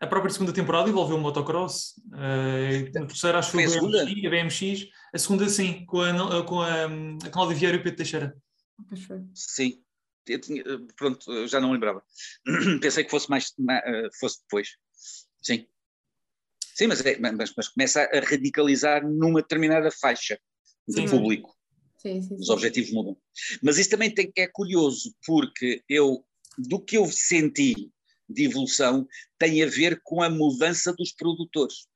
A 0.00 0.06
própria 0.06 0.32
segunda 0.32 0.52
temporada 0.52 0.88
envolveu 0.88 1.16
o 1.16 1.20
motocross. 1.20 1.94
Eh, 2.14 2.90
na 2.94 3.06
terceira 3.06 3.38
acho 3.38 3.52
que 3.52 3.68
Foi 3.68 3.76
a? 3.78 4.04
BMX, 4.04 4.26
a 4.26 4.30
BMX. 4.30 4.88
A 5.12 5.18
segunda 5.18 5.48
sim, 5.48 5.84
com 5.84 6.00
a, 6.00 6.44
com 6.44 6.60
a, 6.60 6.84
a 7.26 7.30
Cláudia 7.30 7.56
Vieira 7.56 7.76
e 7.76 7.80
o 7.80 7.82
Pedro 7.82 7.96
Teixeira. 7.98 8.36
Sim. 9.34 9.82
Eu 10.26 10.40
tinha- 10.40 10.64
pronto, 10.96 11.30
eu 11.32 11.46
já 11.48 11.60
não 11.60 11.72
lembrava. 11.72 12.02
Pensei 12.80 13.04
que 13.04 13.10
fosse 13.10 13.28
mais, 13.28 13.52
ma- 13.58 13.82
eh, 13.84 14.08
fosse 14.18 14.40
depois. 14.42 14.76
Sim. 15.42 15.66
Sim, 16.74 16.86
mas, 16.86 17.04
é- 17.04 17.18
mas, 17.18 17.52
mas 17.56 17.68
começa 17.68 18.02
a 18.02 18.20
radicalizar 18.20 19.06
numa 19.06 19.42
determinada 19.42 19.90
faixa 19.90 20.38
de 20.88 20.94
Sim, 20.94 21.06
sim. 21.06 21.16
público. 21.16 21.54
Sim, 21.98 22.22
sim, 22.22 22.34
Os 22.36 22.46
sim. 22.46 22.52
objetivos 22.52 22.90
mudam. 22.92 23.16
Mas 23.62 23.76
isso 23.76 23.90
também 23.90 24.14
tem, 24.14 24.32
é 24.38 24.46
curioso, 24.46 25.14
porque 25.26 25.82
eu, 25.88 26.24
do 26.56 26.80
que 26.80 26.96
eu 26.96 27.04
senti 27.06 27.90
de 28.30 28.44
evolução, 28.44 29.06
tem 29.38 29.62
a 29.62 29.66
ver 29.66 30.00
com 30.02 30.22
a 30.22 30.30
mudança 30.30 30.92
dos 30.92 31.12
produtores. 31.12 31.88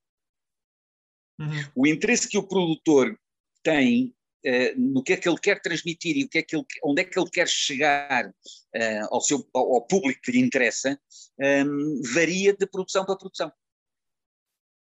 Uhum. 1.36 1.48
o 1.74 1.84
interesse 1.84 2.28
que 2.28 2.38
o 2.38 2.46
produtor 2.46 3.18
tem 3.60 4.14
eh, 4.44 4.72
no 4.76 5.02
que 5.02 5.14
é 5.14 5.16
que 5.16 5.28
ele 5.28 5.38
quer 5.38 5.60
transmitir 5.60 6.16
e 6.16 6.24
o 6.24 6.28
que 6.28 6.38
é 6.38 6.42
que 6.42 6.54
ele, 6.54 6.64
onde 6.84 7.00
é 7.00 7.04
que 7.04 7.18
ele 7.18 7.30
quer 7.30 7.48
chegar 7.48 8.32
eh, 8.72 9.00
ao, 9.10 9.20
seu, 9.20 9.44
ao, 9.52 9.74
ao 9.74 9.86
público 9.86 10.20
que 10.22 10.30
lhe 10.30 10.38
interessa, 10.38 11.00
ehm, 11.40 12.00
varia 12.12 12.54
de 12.54 12.66
produção 12.66 13.04
para 13.04 13.16
produção. 13.16 13.50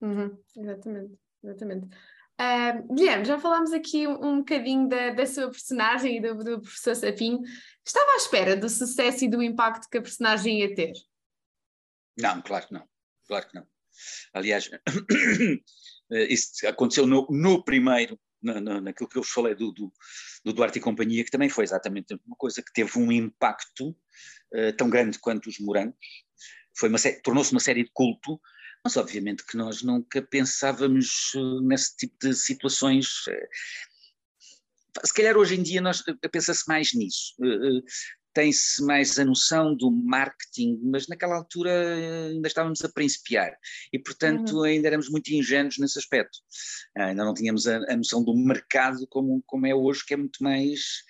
Uhum, 0.02 0.38
exatamente, 0.56 1.14
exatamente. 1.42 1.88
Ah, 2.36 2.72
Guilherme, 2.90 3.24
já 3.24 3.38
falámos 3.38 3.72
aqui 3.72 4.06
um, 4.06 4.24
um 4.24 4.38
bocadinho 4.38 4.88
da, 4.88 5.10
da 5.10 5.24
sua 5.24 5.50
personagem 5.50 6.18
e 6.18 6.20
do, 6.20 6.44
do 6.44 6.60
professor 6.60 6.94
Sapinho. 6.94 7.40
Estava 7.86 8.12
à 8.12 8.16
espera 8.16 8.56
do 8.56 8.68
sucesso 8.68 9.24
e 9.24 9.28
do 9.28 9.42
impacto 9.42 9.88
que 9.88 9.98
a 9.98 10.02
personagem 10.02 10.60
ia 10.60 10.74
ter? 10.74 10.92
Não, 12.18 12.40
claro 12.42 12.66
que 12.66 12.74
não. 12.74 12.88
Claro 13.26 13.48
que 13.48 13.54
não. 13.54 13.66
Aliás, 14.32 14.70
isso 16.28 16.66
aconteceu 16.66 17.06
no, 17.06 17.26
no 17.30 17.64
primeiro, 17.64 18.18
na, 18.42 18.60
na, 18.60 18.80
naquilo 18.80 19.08
que 19.08 19.16
eu 19.16 19.22
vos 19.22 19.30
falei 19.30 19.54
do, 19.54 19.72
do, 19.72 19.92
do 20.44 20.52
Duarte 20.52 20.78
e 20.78 20.82
Companhia, 20.82 21.24
que 21.24 21.30
também 21.30 21.48
foi 21.48 21.64
exatamente 21.64 22.14
uma 22.26 22.36
coisa 22.36 22.62
que 22.62 22.72
teve 22.72 22.98
um 22.98 23.10
impacto 23.10 23.96
eh, 24.52 24.72
tão 24.72 24.90
grande 24.90 25.18
quanto 25.18 25.48
os 25.48 25.58
morangos. 25.58 25.96
Tornou-se 27.22 27.52
uma 27.52 27.60
série 27.60 27.84
de 27.84 27.90
culto, 27.92 28.40
mas 28.84 28.96
obviamente 28.96 29.46
que 29.46 29.56
nós 29.56 29.82
nunca 29.82 30.20
pensávamos 30.20 31.32
eh, 31.34 31.60
nesse 31.62 31.96
tipo 31.96 32.16
de 32.20 32.34
situações. 32.34 33.24
eh. 33.28 33.48
Se 35.04 35.14
calhar 35.14 35.36
hoje 35.36 35.56
em 35.56 35.62
dia 35.62 35.80
nós 35.80 36.02
pensa-se 36.30 36.68
mais 36.68 36.92
nisso. 36.94 37.34
Tem-se 38.34 38.82
mais 38.82 39.18
a 39.18 39.24
noção 39.24 39.76
do 39.76 39.90
marketing, 39.90 40.80
mas 40.82 41.06
naquela 41.06 41.36
altura 41.36 41.70
eh, 41.70 42.28
ainda 42.32 42.48
estávamos 42.48 42.84
a 42.84 42.88
principiar 42.88 43.56
e, 43.92 43.98
portanto, 43.98 44.62
ainda 44.64 44.88
éramos 44.88 45.08
muito 45.08 45.28
ingênuos 45.28 45.78
nesse 45.78 45.98
aspecto. 45.98 46.38
Ah, 46.96 47.06
ainda 47.06 47.24
não 47.24 47.32
tínhamos 47.32 47.66
a, 47.68 47.76
a 47.76 47.96
noção 47.96 48.24
do 48.24 48.36
mercado 48.36 49.06
como, 49.06 49.42
como 49.46 49.66
é 49.66 49.74
hoje, 49.74 50.04
que 50.04 50.14
é 50.14 50.16
muito 50.16 50.42
mais 50.42 51.04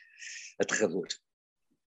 aterrador. 0.60 1.08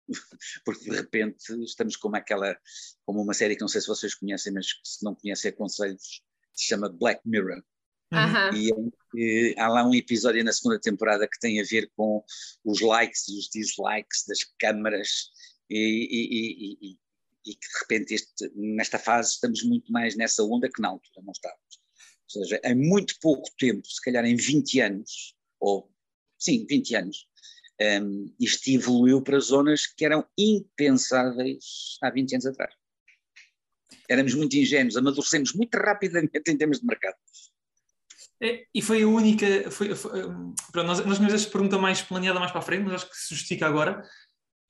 Porque 0.64 0.88
de 0.88 0.96
repente 0.96 1.52
estamos 1.64 1.96
como 1.96 2.16
aquela, 2.16 2.56
como 3.04 3.22
uma 3.22 3.34
série 3.34 3.56
que 3.56 3.60
não 3.60 3.68
sei 3.68 3.80
se 3.80 3.88
vocês 3.88 4.14
conhecem, 4.14 4.52
mas 4.52 4.72
que 4.72 4.88
se 4.88 5.04
não 5.04 5.14
conhecem 5.14 5.50
aconselho-vos, 5.50 6.22
se 6.54 6.64
chama 6.66 6.88
Black 6.88 7.20
Mirror. 7.24 7.62
Uhum. 8.12 8.56
E 8.56 9.50
eh, 9.50 9.60
há 9.60 9.68
lá 9.68 9.84
um 9.86 9.94
episódio 9.94 10.44
na 10.44 10.52
segunda 10.52 10.80
temporada 10.80 11.26
que 11.26 11.38
tem 11.40 11.60
a 11.60 11.64
ver 11.64 11.90
com 11.96 12.24
os 12.64 12.80
likes 12.80 13.26
e 13.28 13.38
os 13.38 13.48
dislikes 13.48 14.24
das 14.28 14.44
câmaras 14.60 15.30
e, 15.68 15.76
e- 15.76 16.28
e- 16.30 16.90
e- 16.92 16.98
e 17.46 17.54
que 17.54 17.68
de 17.68 17.78
repente 17.80 18.14
este- 18.14 18.50
nesta 18.54 18.98
fase 18.98 19.30
estamos 19.32 19.62
muito 19.64 19.90
mais 19.92 20.16
nessa 20.16 20.42
onda 20.44 20.68
que 20.72 20.80
na 20.80 20.88
altura 20.88 21.22
não 21.24 21.32
estávamos. 21.32 21.80
Ou 22.34 22.42
seja, 22.42 22.60
em 22.64 22.74
muito 22.74 23.14
pouco 23.20 23.48
tempo, 23.58 23.86
se 23.86 24.00
calhar 24.00 24.24
em 24.24 24.36
20 24.36 24.80
anos, 24.80 25.34
ou 25.60 25.92
sim, 26.38 26.66
20 26.68 26.94
anos, 26.96 27.28
hum, 28.02 28.34
isto 28.40 28.68
evoluiu 28.70 29.22
para 29.22 29.38
zonas 29.40 29.86
que 29.86 30.04
eram 30.04 30.24
impensáveis 30.36 31.98
há 32.02 32.10
20 32.10 32.34
anos 32.34 32.46
atrás. 32.46 32.74
Éramos 34.08 34.34
muito 34.34 34.56
ingênuos, 34.56 34.96
amadurecemos 34.96 35.52
muito 35.52 35.74
rapidamente 35.76 36.30
em 36.48 36.56
termos 36.56 36.80
de 36.80 36.86
mercado. 36.86 37.16
É, 38.42 38.64
e 38.74 38.82
foi 38.82 39.02
a 39.02 39.08
única. 39.08 39.70
Foi, 39.70 39.94
foi, 39.94 40.26
hum, 40.26 40.54
pronto, 40.72 40.86
nós, 40.86 41.04
nós 41.06 41.18
temos 41.18 41.32
esta 41.32 41.50
pergunta 41.50 41.78
mais 41.78 42.02
planeada 42.02 42.38
mais 42.38 42.50
para 42.52 42.60
a 42.60 42.62
frente, 42.64 42.84
mas 42.84 42.94
acho 42.94 43.10
que 43.10 43.16
se 43.16 43.34
justifica 43.34 43.66
agora. 43.66 44.02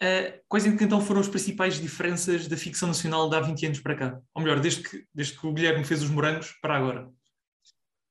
Uh, 0.03 0.39
quais 0.47 0.67
então 0.67 1.01
foram 1.01 1.21
as 1.23 1.29
principais 1.29 1.81
diferenças 1.81 2.47
da 2.47 2.57
ficção 2.57 2.87
nacional 2.89 3.31
de 3.31 3.37
há 3.37 3.41
20 3.41 3.67
anos 3.67 3.81
para 3.81 3.97
cá? 3.97 4.21
Ou 4.35 4.43
melhor, 4.43 4.61
desde 4.61 4.83
que, 4.83 5.05
desde 5.15 5.39
que 5.39 5.47
o 5.47 5.53
Guilherme 5.53 5.85
fez 5.85 6.03
os 6.03 6.11
morangos 6.11 6.53
para 6.61 6.77
agora? 6.77 7.09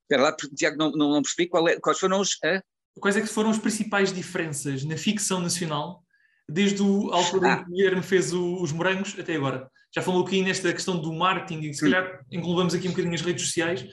Espera 0.02 0.22
lá, 0.22 0.36
Tiago, 0.56 0.76
não, 0.76 0.90
não, 0.92 1.10
não 1.12 1.22
percebi 1.22 1.48
é- 1.70 1.80
quais 1.80 1.98
foram 1.98 2.20
os. 2.20 2.38
ah? 2.44 2.62
Quais 3.00 3.16
é 3.16 3.20
que 3.20 3.26
foram 3.26 3.50
as 3.50 3.58
principais 3.58 4.12
diferenças 4.12 4.82
na 4.84 4.96
ficção 4.96 5.40
nacional 5.40 6.02
desde 6.48 6.82
o 6.82 7.12
a 7.12 7.16
altura 7.16 7.48
em 7.48 7.50
Ah. 7.52 7.56
que 7.64 7.70
o 7.70 7.74
Guilherme 7.74 8.02
fez 8.02 8.32
o- 8.32 8.60
os 8.62 8.72
morangos 8.72 9.16
até 9.18 9.34
agora? 9.36 9.70
Já 9.94 10.02
falou 10.02 10.26
aqui 10.26 10.42
nesta 10.42 10.72
questão 10.72 11.00
do 11.00 11.12
marketing 11.12 11.60
e 11.68 11.74
se 11.74 11.80
calhar 11.82 12.20
englobamos 12.30 12.74
aqui 12.74 12.88
um 12.88 12.90
bocadinho 12.90 13.14
as 13.14 13.22
redes 13.22 13.46
sociais, 13.46 13.86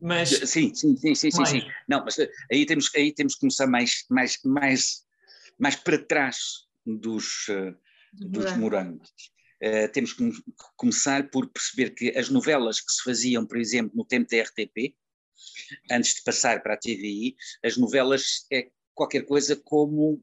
mas 0.00 0.30
Sim, 0.30 0.74
sim, 0.74 0.96
sim, 0.96 1.14
sim, 1.14 1.30
sim, 1.30 1.36
mais. 1.36 1.48
sim. 1.48 1.62
Não, 1.88 2.04
mas 2.04 2.18
eh, 2.18 2.30
aí 2.50 2.66
temos, 2.66 2.90
aí 2.94 3.12
temos 3.12 3.34
que 3.34 3.40
começar 3.40 3.66
mais, 3.66 4.04
mais, 4.10 4.38
mais, 4.44 5.04
mais 5.58 5.76
para 5.76 5.98
trás 5.98 6.66
dos, 6.84 7.48
eh, 7.48 7.74
dos 8.12 8.54
morangos. 8.56 9.10
Eh, 9.60 9.88
temos 9.88 10.12
que 10.12 10.30
começar 10.76 11.30
por 11.30 11.48
perceber 11.48 11.90
que 11.90 12.16
as 12.16 12.28
novelas 12.28 12.80
que 12.80 12.92
se 12.92 13.02
faziam, 13.02 13.46
por 13.46 13.56
exemplo, 13.56 13.96
no 13.96 14.04
tempo 14.04 14.28
da 14.30 14.36
RTP, 14.38 14.94
antes 15.90 16.14
de 16.14 16.22
passar 16.22 16.62
para 16.62 16.74
a 16.74 16.78
TVI, 16.78 17.36
as 17.64 17.76
novelas 17.76 18.46
é 18.52 18.70
qualquer 18.94 19.24
coisa 19.24 19.56
como, 19.56 20.22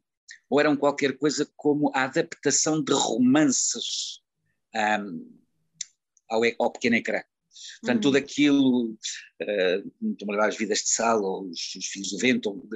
ou 0.49 0.59
eram 0.59 0.75
qualquer 0.75 1.17
coisa 1.17 1.51
como 1.55 1.91
a 1.95 2.03
adaptação 2.03 2.83
de 2.83 2.93
romances 2.93 4.21
ahm, 4.75 5.19
ao, 6.29 6.41
ao 6.59 6.71
pequeno 6.71 6.95
ecrã. 6.95 7.21
Portanto, 7.81 7.95
Uhum. 7.95 8.01
tudo 8.01 8.17
aquilo, 8.17 8.91
uh, 8.91 10.11
estou 10.11 10.27
a 10.27 10.31
lembrar 10.31 10.47
as 10.49 10.57
vidas 10.57 10.79
de 10.79 10.89
sala, 10.89 11.21
ou 11.21 11.49
os, 11.49 11.75
os 11.75 11.85
filhos 11.85 12.09
do 12.11 12.17
vento, 12.17 12.49
ou- 12.49 12.67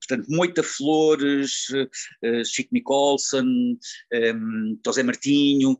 portanto, 0.00 0.26
Moita 0.30 0.62
Flores, 0.62 1.66
uh, 1.70 2.44
Chico 2.44 2.70
Nicholson, 2.72 3.44
um, 3.44 4.78
José 4.84 5.02
Martinho, 5.02 5.78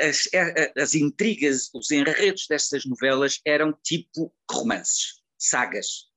as, 0.00 0.28
a- 0.34 0.62
a- 0.80 0.82
as 0.82 0.94
intrigas, 0.94 1.70
os 1.74 1.90
enredos 1.90 2.46
destas 2.48 2.84
novelas 2.84 3.40
eram 3.46 3.72
tipo 3.82 4.32
romances, 4.50 5.20
sagas. 5.38 6.10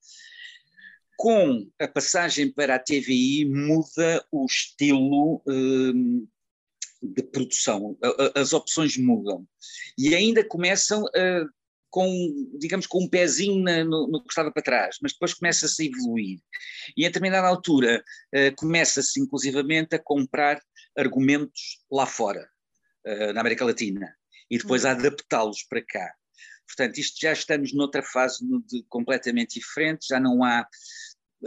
Com 1.17 1.69
a 1.79 1.88
passagem 1.88 2.51
para 2.51 2.75
a 2.75 2.79
TVI 2.79 3.45
muda 3.45 4.25
o 4.31 4.45
estilo 4.45 5.41
um, 5.47 6.27
de 7.01 7.23
produção, 7.23 7.97
as 8.35 8.51
opções 8.51 8.97
mudam 8.97 9.47
e 9.97 10.13
ainda 10.13 10.43
começam 10.43 11.05
a 11.15 11.45
com, 11.89 12.09
digamos, 12.59 12.85
com 12.87 13.03
um 13.03 13.09
pezinho 13.09 13.63
na- 13.63 13.83
no, 13.83 14.07
no 14.07 14.21
que 14.21 14.29
estava 14.31 14.51
para 14.51 14.63
trás, 14.63 14.97
mas 15.01 15.13
depois 15.13 15.33
começa-se 15.33 15.81
a 15.83 15.85
evoluir. 15.85 16.39
E 16.97 17.05
a 17.05 17.09
determinada 17.09 17.47
altura 17.47 18.03
eh, 18.33 18.51
começa-se 18.51 19.19
inclusivamente 19.21 19.95
a 19.95 19.99
comprar 19.99 20.59
argumentos 20.97 21.79
lá 21.91 22.05
fora, 22.05 22.47
eh, 23.05 23.33
na 23.33 23.41
América 23.41 23.65
Latina, 23.65 24.15
e 24.49 24.57
depois 24.57 24.85
a 24.85 24.91
adaptá-los 24.91 25.63
para 25.63 25.83
cá. 25.85 26.13
Portanto, 26.67 26.97
isto 26.97 27.17
já 27.21 27.31
estamos 27.31 27.73
noutra 27.73 28.01
fase 28.03 28.39
de- 28.67 28.83
completamente 28.89 29.59
diferente, 29.59 30.07
já 30.09 30.19
não 30.19 30.43
há 30.43 30.67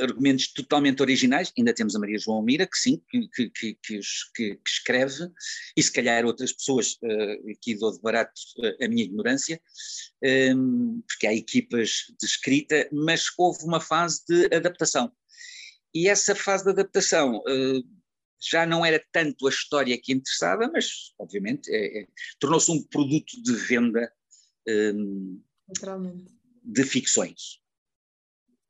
argumentos 0.00 0.52
totalmente 0.52 1.02
originais, 1.02 1.52
ainda 1.56 1.74
temos 1.74 1.94
a 1.94 1.98
Maria 1.98 2.18
João 2.18 2.42
Mira, 2.42 2.66
que 2.66 2.76
sim, 2.76 3.02
que, 3.08 3.28
que, 3.28 3.50
que, 3.50 3.78
que, 3.82 4.00
que 4.34 4.60
escreve, 4.66 5.30
e 5.76 5.82
se 5.82 5.92
calhar 5.92 6.24
outras 6.24 6.52
pessoas, 6.52 6.98
uh, 7.02 7.50
aqui 7.50 7.74
dou 7.74 7.92
de 7.92 8.00
barato 8.00 8.40
uh, 8.58 8.84
a 8.84 8.88
minha 8.88 9.04
ignorância, 9.04 9.60
um, 10.54 11.02
porque 11.06 11.26
há 11.26 11.34
equipas 11.34 12.06
de 12.18 12.26
escrita, 12.26 12.88
mas 12.92 13.26
houve 13.36 13.64
uma 13.64 13.80
fase 13.80 14.22
de 14.28 14.54
adaptação. 14.54 15.12
E 15.94 16.08
essa 16.08 16.34
fase 16.34 16.64
de 16.64 16.70
adaptação 16.70 17.38
uh, 17.38 17.98
já 18.40 18.64
não 18.66 18.84
era 18.84 19.02
tanto 19.12 19.46
a 19.46 19.50
história 19.50 19.98
que 20.00 20.12
interessava, 20.12 20.70
mas 20.72 21.12
obviamente 21.18 21.68
é, 21.70 22.02
é, 22.02 22.06
tornou-se 22.38 22.70
um 22.70 22.82
produto 22.84 23.42
de 23.42 23.52
venda 23.54 24.12
um, 24.68 25.42
de 26.62 26.84
ficções. 26.84 27.60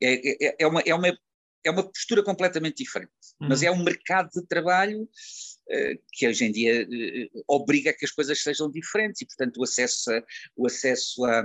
É, 0.03 0.47
é, 0.47 0.57
é, 0.61 0.67
uma, 0.67 0.81
é, 0.81 0.95
uma, 0.95 1.19
é 1.65 1.71
uma 1.71 1.83
postura 1.83 2.23
completamente 2.23 2.83
diferente, 2.83 3.13
uhum. 3.41 3.49
mas 3.49 3.63
é 3.63 3.71
um 3.71 3.83
mercado 3.83 4.31
de 4.31 4.47
trabalho 4.47 5.03
uh, 5.03 6.03
que 6.13 6.29
hoje 6.29 6.45
em 6.45 6.53
dia 6.53 6.87
uh, 6.87 7.45
obriga 7.49 7.91
a 7.91 7.95
que 7.95 8.05
as 8.05 8.11
coisas 8.11 8.41
sejam 8.41 8.71
diferentes 8.71 9.21
e, 9.23 9.27
portanto, 9.27 9.59
o 9.59 9.65
acesso, 9.65 10.11
a, 10.11 10.23
o 10.57 10.67
acesso 10.67 11.25
a, 11.25 11.43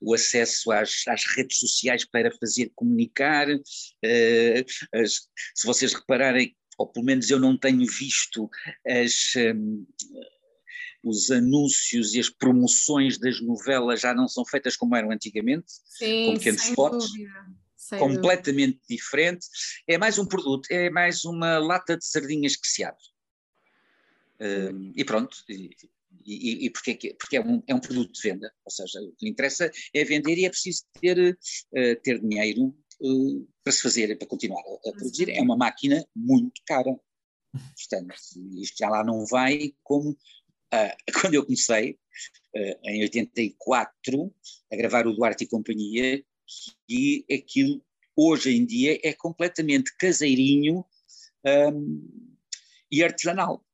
o 0.00 0.14
acesso 0.14 0.70
às, 0.72 1.06
às, 1.08 1.24
redes 1.36 1.58
sociais 1.58 2.04
para 2.04 2.30
fazer 2.38 2.70
comunicar. 2.74 3.48
Uh, 3.48 4.64
as, 4.92 5.28
se 5.54 5.66
vocês 5.66 5.94
repararem, 5.94 6.54
ou 6.78 6.86
pelo 6.86 7.06
menos 7.06 7.30
eu 7.30 7.38
não 7.38 7.56
tenho 7.56 7.86
visto 7.86 8.50
as, 8.86 9.32
um, 9.36 9.86
os 11.08 11.30
anúncios 11.30 12.14
e 12.14 12.20
as 12.20 12.28
promoções 12.28 13.18
das 13.18 13.40
novelas 13.40 14.00
já 14.00 14.12
não 14.12 14.26
são 14.26 14.44
feitas 14.44 14.76
como 14.76 14.96
eram 14.96 15.10
antigamente, 15.10 15.66
Sim, 15.86 16.26
com 16.26 16.34
pequenos 16.34 16.64
spots. 16.64 17.08
completamente 17.98 18.74
dúvida. 18.74 18.86
diferente. 18.88 19.46
É 19.86 19.96
mais 19.96 20.18
um 20.18 20.26
produto, 20.26 20.68
é 20.70 20.90
mais 20.90 21.24
uma 21.24 21.58
lata 21.58 21.96
de 21.96 22.04
sardinhas 22.04 22.56
que 22.56 22.66
se 22.66 22.82
abre. 22.82 23.04
E 24.96 25.04
pronto, 25.04 25.36
e, 25.48 25.70
e, 26.26 26.66
e 26.66 26.70
porque, 26.70 26.90
é, 26.90 27.14
porque 27.14 27.36
é, 27.36 27.40
um, 27.40 27.62
é 27.66 27.74
um 27.74 27.80
produto 27.80 28.12
de 28.12 28.20
venda, 28.20 28.52
ou 28.64 28.70
seja, 28.70 29.00
o 29.00 29.12
que 29.12 29.24
lhe 29.24 29.30
interessa 29.30 29.70
é 29.94 30.04
vender 30.04 30.36
e 30.36 30.44
é 30.44 30.50
preciso 30.50 30.82
ter, 31.00 31.18
uh, 31.18 32.00
ter 32.02 32.20
dinheiro 32.20 32.74
uh, 33.00 33.48
para 33.62 33.72
se 33.72 33.82
fazer, 33.82 34.16
para 34.18 34.26
continuar 34.26 34.60
a, 34.60 34.88
a 34.88 34.92
produzir. 34.92 35.30
É 35.30 35.40
uma 35.40 35.56
máquina 35.56 36.04
muito 36.14 36.60
cara. 36.66 36.98
Portanto, 37.52 38.14
isto 38.60 38.76
já 38.78 38.88
lá 38.88 39.04
não 39.04 39.24
vai 39.24 39.72
como 39.82 40.16
quando 41.20 41.34
eu 41.34 41.44
comecei, 41.44 41.98
uh, 42.54 42.78
em 42.84 43.02
84, 43.02 44.34
a 44.72 44.76
gravar 44.76 45.06
o 45.06 45.12
Duarte 45.12 45.44
e 45.44 45.48
Companhia, 45.48 46.24
e 46.88 47.24
aquilo 47.32 47.82
hoje 48.16 48.56
em 48.56 48.64
dia 48.64 48.98
é 49.02 49.12
completamente 49.12 49.94
caseirinho 49.96 50.84
um, 51.44 52.32
e 52.90 53.02
artesanal, 53.02 53.64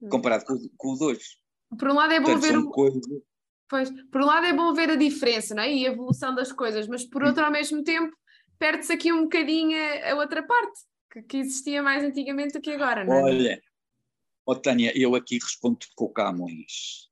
hum. 0.00 0.08
comparado 0.08 0.44
com, 0.44 0.58
com 0.76 0.92
o 0.92 0.98
de 0.98 1.04
hoje. 1.04 1.38
Por 1.78 1.88
um 1.88 1.94
lado 1.94 2.12
é 2.12 2.20
bom 2.20 2.32
Portanto, 2.32 2.42
ver 2.42 2.58
o... 2.58 3.24
Pois, 3.68 3.90
por 4.10 4.20
um 4.20 4.26
lado 4.26 4.46
é 4.46 4.52
bom 4.52 4.72
ver 4.74 4.90
a 4.90 4.96
diferença 4.96 5.54
não 5.54 5.62
é? 5.62 5.72
e 5.72 5.86
a 5.86 5.90
evolução 5.90 6.34
das 6.34 6.52
coisas, 6.52 6.86
mas 6.86 7.04
por 7.04 7.22
outro, 7.24 7.44
ao 7.44 7.50
mesmo 7.50 7.82
tempo, 7.82 8.14
perde-se 8.58 8.92
aqui 8.92 9.12
um 9.12 9.22
bocadinho 9.22 9.76
a, 9.76 10.12
a 10.12 10.14
outra 10.16 10.42
parte, 10.42 10.80
que, 11.10 11.22
que, 11.22 11.36
existia 11.38 11.82
mais 11.82 12.04
antigamente 12.04 12.52
do 12.52 12.60
que 12.60 12.72
agora, 12.72 13.04
não 13.04 13.14
é? 13.14 13.22
Olha, 13.22 13.62
Oh, 14.46 14.54
Tânia, 14.54 14.92
eu 14.94 15.14
aqui 15.14 15.38
respondo 15.38 15.78
com 15.96 16.04
o 16.06 16.12
Camões, 16.12 17.08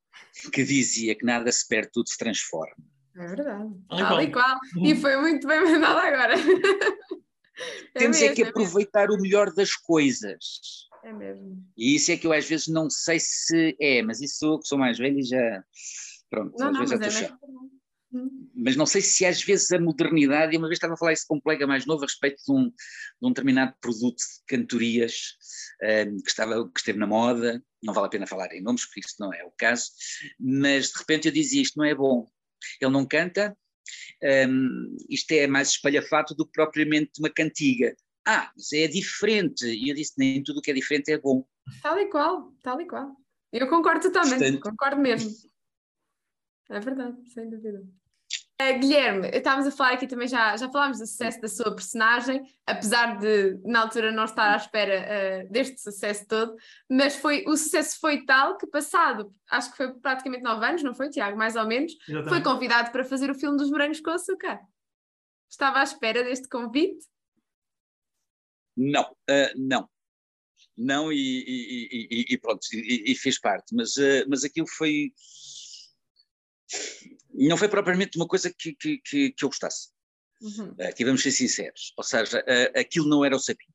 que 0.53 0.65
dizia 0.65 1.15
que 1.15 1.25
nada 1.25 1.51
se 1.51 1.67
perde, 1.67 1.91
tudo 1.93 2.09
se 2.09 2.19
transforma. 2.19 2.77
É 3.17 3.27
verdade. 3.27 3.71
Tal 3.89 4.23
e 4.23 4.31
qual. 4.31 4.59
E 4.83 4.95
foi 4.95 5.17
muito 5.17 5.47
bem 5.47 5.63
mandado 5.63 5.99
agora. 5.99 6.35
É 7.95 7.99
Temos 7.99 8.19
mesmo, 8.19 8.33
é 8.33 8.35
que 8.35 8.43
aproveitar 8.43 9.09
é 9.09 9.13
o 9.13 9.21
melhor 9.21 9.53
das 9.53 9.77
coisas. 9.77 10.89
É 11.05 11.13
mesmo. 11.13 11.63
E 11.77 11.95
isso 11.95 12.11
é 12.11 12.17
que 12.17 12.27
eu 12.27 12.33
às 12.33 12.49
vezes 12.49 12.67
não 12.67 12.89
sei 12.89 13.21
se 13.21 13.77
é, 13.79 14.03
mas 14.03 14.21
isso 14.21 14.39
sou 14.39 14.59
que 14.59 14.67
sou 14.67 14.79
mais 14.79 14.99
velho 14.99 15.19
e 15.19 15.23
já. 15.23 15.63
Pronto, 16.31 16.57
não, 16.59 16.69
às 16.69 16.73
não, 16.73 16.81
vezes 16.81 16.99
mas 16.99 17.23
é 17.23 17.37
mas 18.55 18.77
não 18.77 18.87
sei 18.87 19.01
se 19.01 19.25
às 19.25 19.43
vezes 19.43 19.71
a 19.73 19.81
modernidade, 19.81 20.55
e 20.55 20.59
uma 20.59 20.69
vez 20.69 20.77
estava 20.77 20.95
a 20.95 20.97
falar 20.97 21.13
isso 21.13 21.25
com 21.27 21.37
um 21.37 21.41
colega 21.41 21.67
mais 21.67 21.87
novo 21.87 22.05
a 22.05 22.07
respeito 22.07 22.43
de 22.45 22.53
um, 22.53 22.69
de 22.69 22.75
um 23.23 23.29
determinado 23.29 23.75
produto 23.81 24.19
de 24.19 24.45
cantorias 24.47 25.37
um, 25.83 25.87
ehm, 25.87 26.17
que, 26.19 26.31
estava, 26.31 26.69
que 26.69 26.79
esteve 26.79 26.99
na 26.99 27.07
moda, 27.07 27.63
não 27.83 27.95
vale 27.95 28.07
a 28.07 28.11
pena 28.11 28.27
falar 28.27 28.53
em 28.53 28.63
nomes, 28.63 28.85
porque 28.85 29.01
isso 29.01 29.17
não 29.19 29.33
é 29.33 29.43
o 29.45 29.53
caso, 29.53 29.91
mas 30.39 30.89
de 30.91 30.99
repente 30.99 31.29
eu 31.29 31.33
dizia 31.33 31.63
isto 31.63 31.79
não 31.79 31.85
é 31.85 31.95
bom, 31.95 32.27
ele 32.81 32.93
não 32.93 33.07
canta, 33.07 33.57
um, 34.23 34.27
ehm, 34.27 34.97
isto 35.09 35.33
é 35.33 35.47
mais 35.47 35.71
espalhafato 35.71 36.35
do 36.35 36.47
que 36.47 36.53
propriamente 36.53 37.13
uma 37.19 37.31
cantiga. 37.31 37.97
Ah, 38.27 38.53
mas 38.55 38.73
é 38.73 38.87
diferente, 38.87 39.67
e 39.67 39.89
eu 39.89 39.95
disse 39.97 40.13
nem 40.17 40.43
tudo 40.43 40.59
o 40.59 40.63
que 40.63 40.71
é 40.71 40.75
diferente 40.75 41.11
é 41.11 41.19
bom. 41.19 41.45
Tal 41.83 41.99
e 41.99 42.09
qual, 42.09 42.53
tal 42.63 42.81
e 42.81 42.87
qual. 42.87 43.17
Eu 43.53 43.69
concordo 43.69 44.01
totalmente, 44.01 44.39
Portanto, 44.39 44.61
concordo 44.61 45.01
mesmo. 45.01 45.52
É 46.73 46.81
verdade, 46.81 47.17
sem 47.31 47.51
dúvida. 47.51 47.83
Uh, 48.63 48.79
Guilherme, 48.79 49.29
estávamos 49.29 49.67
a 49.67 49.77
falar 49.77 49.93
aqui 49.95 50.07
também, 50.07 50.29
já, 50.29 50.57
já 50.57 50.71
falámos 50.71 50.99
do 50.99 51.07
sucesso 51.07 51.41
da 51.41 51.49
sua 51.49 51.75
personagem, 51.75 52.43
apesar 52.67 53.19
de 53.19 53.61
na 53.65 53.81
altura 53.81 54.13
não 54.13 54.25
estar 54.25 54.55
à 54.55 54.57
espera 54.57 55.45
uh, 55.45 55.53
deste 55.53 55.81
sucesso 55.81 56.27
todo, 56.27 56.55
mas 56.89 57.17
foi, 57.17 57.45
o 57.47 57.57
sucesso 57.57 57.99
foi 58.01 58.25
tal 58.25 58.57
que 58.57 58.67
passado, 58.67 59.35
acho 59.51 59.71
que 59.73 59.77
foi 59.77 59.93
praticamente 59.95 60.45
nove 60.45 60.65
anos, 60.65 60.83
não 60.83 60.95
foi, 60.95 61.11
Tiago? 61.11 61.37
Mais 61.37 61.57
ou 61.57 61.67
menos, 61.67 61.93
Exatamente. 62.09 62.29
foi 62.29 62.41
convidado 62.43 62.93
para 62.93 63.05
fazer 63.05 63.31
o 63.31 63.35
filme 63.35 63.59
dos 63.59 63.71
Morangos 63.71 64.01
com 64.01 64.11
Açúcar. 64.11 64.61
Estava 65.51 65.81
à 65.81 65.83
espera 65.83 66.23
deste 66.23 66.49
convite? 66.49 67.05
Não, 68.77 69.03
uh, 69.03 69.53
não. 69.57 69.89
Não, 70.77 71.13
e, 71.13 71.17
e, 71.17 71.89
e, 71.91 72.25
e 72.31 72.39
pronto, 72.39 72.61
e, 72.73 73.15
fiz 73.15 73.39
parte, 73.39 73.75
mas, 73.75 73.95
mas 74.27 74.43
aquilo 74.43 74.67
foi 74.67 75.13
não 77.35 77.57
foi 77.57 77.69
propriamente 77.69 78.17
uma 78.17 78.27
coisa 78.27 78.53
que, 78.53 78.75
que, 78.75 78.99
que, 78.99 79.33
que 79.33 79.45
eu 79.45 79.49
gostasse. 79.49 79.89
Uhum. 80.41 80.75
Uh, 80.79 80.89
aqui 80.89 81.05
vamos 81.05 81.23
ser 81.23 81.31
sinceros. 81.31 81.93
Ou 81.97 82.05
seja, 82.05 82.41
uh, 82.41 82.79
aquilo 82.79 83.09
não 83.09 83.25
era 83.25 83.37
o 83.37 83.41
sapinho. 83.41 83.73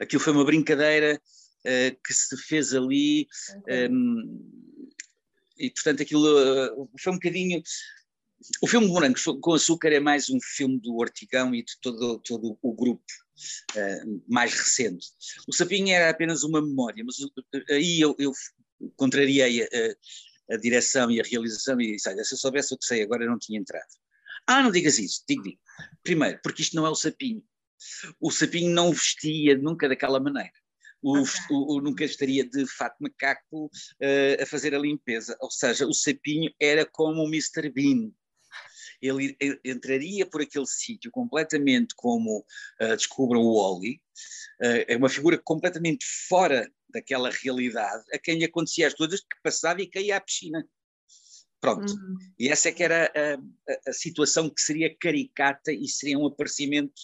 Aquilo 0.00 0.22
foi 0.22 0.32
uma 0.32 0.44
brincadeira 0.44 1.20
uh, 1.60 2.02
que 2.06 2.14
se 2.14 2.36
fez 2.36 2.72
ali. 2.72 3.26
Okay. 3.60 3.88
Um, 3.88 4.78
e 5.58 5.70
portanto 5.70 6.02
aquilo 6.02 6.88
foi 7.00 7.12
um 7.12 7.16
bocadinho. 7.16 7.62
O 8.62 8.68
filme 8.68 8.86
de 8.86 8.92
Morangos 8.92 9.24
com 9.24 9.52
Açúcar 9.52 9.88
é 9.88 9.98
mais 9.98 10.30
um 10.30 10.38
filme 10.40 10.80
do 10.80 10.96
Ortigão 10.96 11.52
e 11.52 11.64
de 11.64 11.72
todo, 11.80 12.20
todo 12.20 12.56
o 12.62 12.72
grupo 12.72 13.02
uh, 13.74 14.22
mais 14.28 14.54
recente. 14.54 15.08
O 15.48 15.52
Sapinho 15.52 15.92
era 15.92 16.10
apenas 16.10 16.44
uma 16.44 16.62
memória, 16.62 17.04
mas 17.04 17.16
aí 17.68 18.00
eu, 18.00 18.14
eu 18.18 18.32
contrariei 18.96 19.64
uh, 19.64 19.96
a 20.50 20.56
direção 20.56 21.10
e 21.10 21.20
a 21.20 21.24
realização 21.24 21.80
e 21.80 21.92
disse, 21.92 22.08
olha, 22.08 22.24
se 22.24 22.34
eu 22.34 22.38
soubesse 22.38 22.74
o 22.74 22.78
que 22.78 22.84
sei 22.84 23.02
agora 23.02 23.24
eu 23.24 23.30
não 23.30 23.38
tinha 23.38 23.58
entrado. 23.58 23.86
Ah, 24.46 24.62
não 24.62 24.70
digas 24.70 24.98
isso, 24.98 25.22
digo, 25.28 25.42
digo. 25.42 25.58
Primeiro, 26.02 26.40
porque 26.42 26.62
isto 26.62 26.74
não 26.74 26.86
é 26.86 26.90
o 26.90 26.94
sapinho. 26.94 27.42
O 28.20 28.30
sapinho 28.30 28.70
não 28.70 28.92
vestia 28.92 29.56
nunca 29.56 29.88
daquela 29.88 30.18
maneira. 30.18 30.52
O, 31.02 31.18
okay. 31.18 31.32
o, 31.50 31.76
o 31.76 31.80
nunca 31.80 32.04
estaria 32.04 32.44
de 32.44 32.66
fato 32.66 32.96
macaco 33.00 33.66
uh, 33.66 34.42
a 34.42 34.46
fazer 34.46 34.74
a 34.74 34.78
limpeza. 34.78 35.36
Ou 35.40 35.50
seja, 35.50 35.86
o 35.86 35.92
sapinho 35.92 36.52
era 36.60 36.84
como 36.84 37.22
o 37.22 37.28
Mr. 37.28 37.70
Bean. 37.70 38.10
Ele, 39.00 39.36
entraria 39.64 40.26
por 40.26 40.42
aquele 40.42 40.66
sítio 40.66 41.10
completamente 41.10 41.94
como 41.94 42.44
uh, 42.80 42.96
descubram 42.96 43.40
o 43.40 43.54
Wally, 43.54 44.00
uh, 44.60 44.84
é 44.88 44.96
uma 44.96 45.08
figura 45.08 45.38
completamente 45.38 46.04
fora 46.28 46.70
daquela 46.88 47.30
realidade, 47.30 48.04
a 48.12 48.18
quem 48.18 48.38
lhe 48.38 48.44
acontecia 48.44 48.86
as 48.86 48.94
coisas 48.94 49.20
que 49.20 49.36
passava 49.42 49.82
e 49.82 49.86
caía 49.86 50.16
à 50.16 50.20
piscina. 50.20 50.66
Pronto. 51.60 51.92
Uhum. 51.92 52.16
E 52.38 52.48
essa 52.48 52.68
é 52.68 52.72
que 52.72 52.82
era 52.82 53.06
a, 53.06 53.34
a, 53.34 53.90
a, 53.90 53.92
situação 53.92 54.48
que 54.48 54.60
seria 54.60 54.94
caricata 54.96 55.72
e 55.72 55.88
seria 55.88 56.18
um 56.18 56.26
aparecimento, 56.26 57.02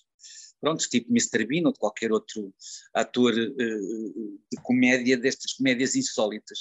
pronto, 0.65 0.89
tipo 0.89 1.11
Mr. 1.11 1.45
Bean 1.45 1.67
ou 1.67 1.73
de 1.73 1.79
qualquer 1.79 2.11
outro 2.11 2.53
ator 2.95 3.33
uh, 3.33 4.39
de 4.51 4.63
comédia, 4.63 5.19
destas 5.19 5.53
comédias 5.53 5.95
insólitas. 5.95 6.61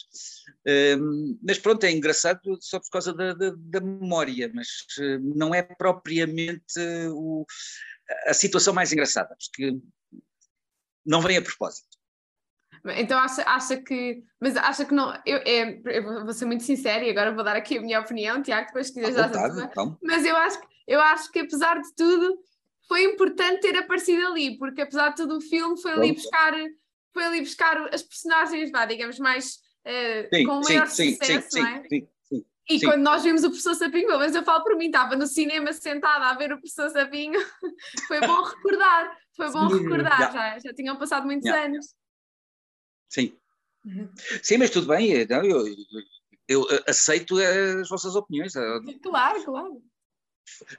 Uh, 0.68 1.40
mas 1.42 1.58
pronto, 1.58 1.86
é 1.86 1.92
engraçado 1.92 2.58
só 2.60 2.82
por 2.82 2.90
causa 2.90 3.14
da, 3.14 3.34
da, 3.34 3.54
da 3.56 3.80
memória, 3.80 4.52
mas 4.54 4.68
uh, 5.00 5.20
não 5.36 5.56
é 5.56 5.62
propriamente 5.62 6.80
o, 7.14 7.46
a 8.28 8.34
situação 8.34 8.74
mais 8.74 8.92
engraçada, 8.92 9.36
porque 9.40 9.80
não 11.06 11.22
vem 11.22 11.38
a 11.38 11.42
propósito. 11.42 11.98
Então 12.98 13.18
acha, 13.18 13.44
acha 13.44 13.78
que. 13.78 14.22
Mas 14.42 14.58
acha 14.58 14.84
que 14.84 14.94
não. 14.94 15.14
Eu, 15.26 15.38
é, 15.38 15.82
eu 15.86 16.26
vou 16.26 16.34
ser 16.34 16.44
muito 16.44 16.64
sincera 16.64 17.06
e 17.06 17.10
agora 17.10 17.34
vou 17.34 17.44
dar 17.44 17.56
aqui 17.56 17.78
a 17.78 17.82
minha 17.82 18.02
opinião, 18.02 18.42
Tiago, 18.42 18.68
depois 18.68 18.88
se 18.88 18.94
quiseres 18.94 19.16
dar 19.16 19.28
a 19.28 19.50
tua. 19.50 19.64
Então. 19.64 19.98
Mas 20.04 20.26
eu 20.26 20.36
acho, 20.36 20.60
eu 20.86 21.00
acho 21.00 21.32
que 21.32 21.40
apesar 21.40 21.80
de 21.80 21.96
tudo 21.96 22.38
foi 22.88 23.04
importante 23.04 23.62
ter 23.62 23.78
aparecido 23.78 24.28
ali, 24.28 24.58
porque 24.58 24.82
apesar 24.82 25.10
de 25.10 25.18
tudo 25.18 25.38
o 25.38 25.42
filme 25.42 25.80
foi 25.82 25.92
ali 25.92 26.12
buscar, 26.12 26.54
foi 27.14 27.24
ali 27.24 27.40
buscar 27.42 27.94
as 27.94 28.04
personagens, 28.04 28.72
vá, 28.72 28.86
digamos, 28.86 29.20
mais 29.20 29.56
uh, 29.86 30.36
sim, 30.36 30.46
com 30.46 30.62
maior 30.62 30.88
sim, 30.88 31.12
sucesso, 31.12 31.52
sim, 31.52 31.62
não 31.62 31.68
é? 31.68 31.84
Sim, 31.90 32.08
sim. 32.24 32.46
E 32.70 32.82
quando 32.82 33.02
nós 33.02 33.24
vimos 33.24 33.44
o 33.44 33.50
professor 33.50 33.76
Sapinho, 33.76 34.08
pelo 34.08 34.20
menos 34.20 34.36
eu 34.36 34.44
falo 34.44 34.64
por 34.64 34.76
mim, 34.76 34.88
estava 34.88 35.16
no 35.16 35.28
cinema 35.28 35.72
sentada 35.74 36.26
a 36.26 36.34
ver 36.36 36.52
o 36.52 36.58
professor 36.58 36.90
Sapinho, 36.90 37.40
foi 38.08 38.20
bom 38.22 38.44
recordar, 38.44 39.18
foi 39.36 39.52
bom 39.52 39.68
recordar, 39.68 40.20
Yeah. 40.20 40.60
já, 40.60 40.60
já 40.60 40.74
tinham 40.74 40.98
passado 40.98 41.26
muitos 41.26 41.46
Yeah. 41.46 41.66
anos. 41.66 41.96
Sim. 43.10 43.38
Sim, 44.42 44.58
mas 44.58 44.70
tudo 44.70 44.88
bem, 44.88 45.14
eh, 45.14 45.28
não, 45.30 45.44
eu, 45.44 45.66
eu 46.48 46.66
aceito 46.88 47.36
as 47.38 47.90
vossas 47.90 48.16
opiniões, 48.16 48.56
eh, 48.56 48.80
Claro, 49.02 49.44
claro. 49.44 49.84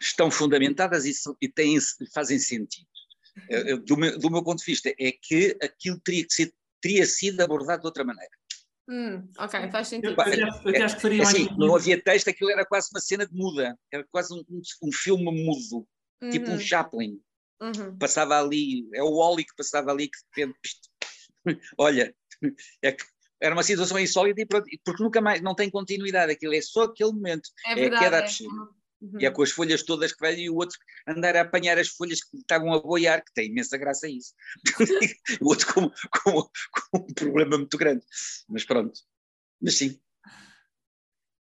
Estão 0.01 0.31
fundamentadas 0.31 1.05
e, 1.05 1.13
e 1.41 1.49
têm, 1.49 1.79
fazem 2.13 2.39
sentido. 2.39 2.87
Eh, 3.51 3.73
eh, 3.73 3.77
Do 3.79 3.97
meu, 3.97 4.19
do 4.19 4.31
meu 4.31 4.43
ponto 4.43 4.59
de 4.59 4.65
vista, 4.65 4.91
é 4.99 5.13
que 5.13 5.57
aquilo 5.63 5.99
teria, 6.01 6.27
que 6.27 6.33
ser, 6.35 6.55
teria 6.81 7.07
sido 7.07 7.41
abordado 7.41 7.83
de 7.83 7.87
outra 7.87 8.05
maneira. 8.05 8.31
Hum, 8.89 9.27
ok, 9.39 9.71
faz 9.71 9.91
Eu, 9.93 10.01
sentido. 10.03 10.11
eu 10.13 10.21
até, 10.21 10.43
eu 10.43 10.49
até 10.49 10.83
acho 10.83 10.99
que 10.99 11.09
mais 11.09 11.29
Assim, 11.29 11.45
sentido. 11.45 11.67
não 11.67 11.75
havia 11.75 12.03
texto, 12.03 12.29
aquilo 12.29 12.51
era 12.51 12.67
quase 12.67 12.91
uma 12.93 13.01
cena 13.01 13.27
de 13.27 13.35
muda, 13.35 13.79
era 13.91 14.05
quase 14.11 14.35
um, 14.35 14.45
um, 14.51 14.61
um 14.83 14.93
filme 14.93 15.25
mudo, 15.25 15.87
tipo 16.31 16.51
um 16.51 16.55
Uhum, 16.55 16.61
Chaplin. 16.61 17.21
uhum. 17.63 17.97
Passava 17.99 18.39
ali, 18.39 18.87
é 18.95 19.03
o 19.03 19.17
Wally 19.17 19.45
que 19.45 19.57
passava 19.57 19.91
ali, 19.91 20.09
que 20.09 20.19
de 20.19 20.45
repente, 20.45 20.59
pst, 20.63 20.91
olha, 21.79 22.15
é 22.83 22.93
que 22.93 23.05
era 23.41 23.55
uma 23.55 23.63
situação 23.63 23.99
insólita 23.99 24.41
e 24.41 24.47
pronto, 24.47 24.67
porque 24.85 25.03
nunca 25.03 25.21
mais, 25.21 25.41
não 25.43 25.55
tem 25.55 25.71
continuidade, 25.71 26.33
aquilo 26.33 26.55
é 26.55 26.61
só 26.61 26.85
aquele 26.85 27.13
momento. 27.13 27.49
É 27.67 27.73
a 27.73 27.75
verdade. 27.75 28.05
queda 28.05 28.17
é. 28.17 28.21
à 28.21 28.23
piscina. 28.23 28.69
Uhum. 29.01 29.21
E 29.21 29.27
é 29.27 29.31
com 29.31 29.43
as 29.43 29.51
folhas 29.51 29.83
todas 29.83 30.13
que 30.13 30.21
vêm 30.27 30.45
e 30.45 30.51
o 30.51 30.57
outro 30.57 30.79
andar 31.07 31.37
a 31.37 31.43
apanhar 31.43 31.79
as 31.79 31.89
folhas 31.89 32.23
que 32.23 32.37
estavam 32.39 32.73
a 32.73 32.81
boiar, 32.81 33.23
que 33.25 33.33
tem 33.35 33.51
imensa 33.51 33.77
graça 33.77 34.09
isso. 34.09 34.33
o 35.43 35.49
outro 35.49 35.73
com, 35.75 35.91
com, 36.23 36.43
com 36.43 36.99
um 36.99 37.15
problema 37.15 37.59
muito 37.59 37.77
grande. 37.77 38.05
Mas 38.49 38.65
pronto. 38.65 38.99
Mas 39.61 39.77
sim, 39.77 39.99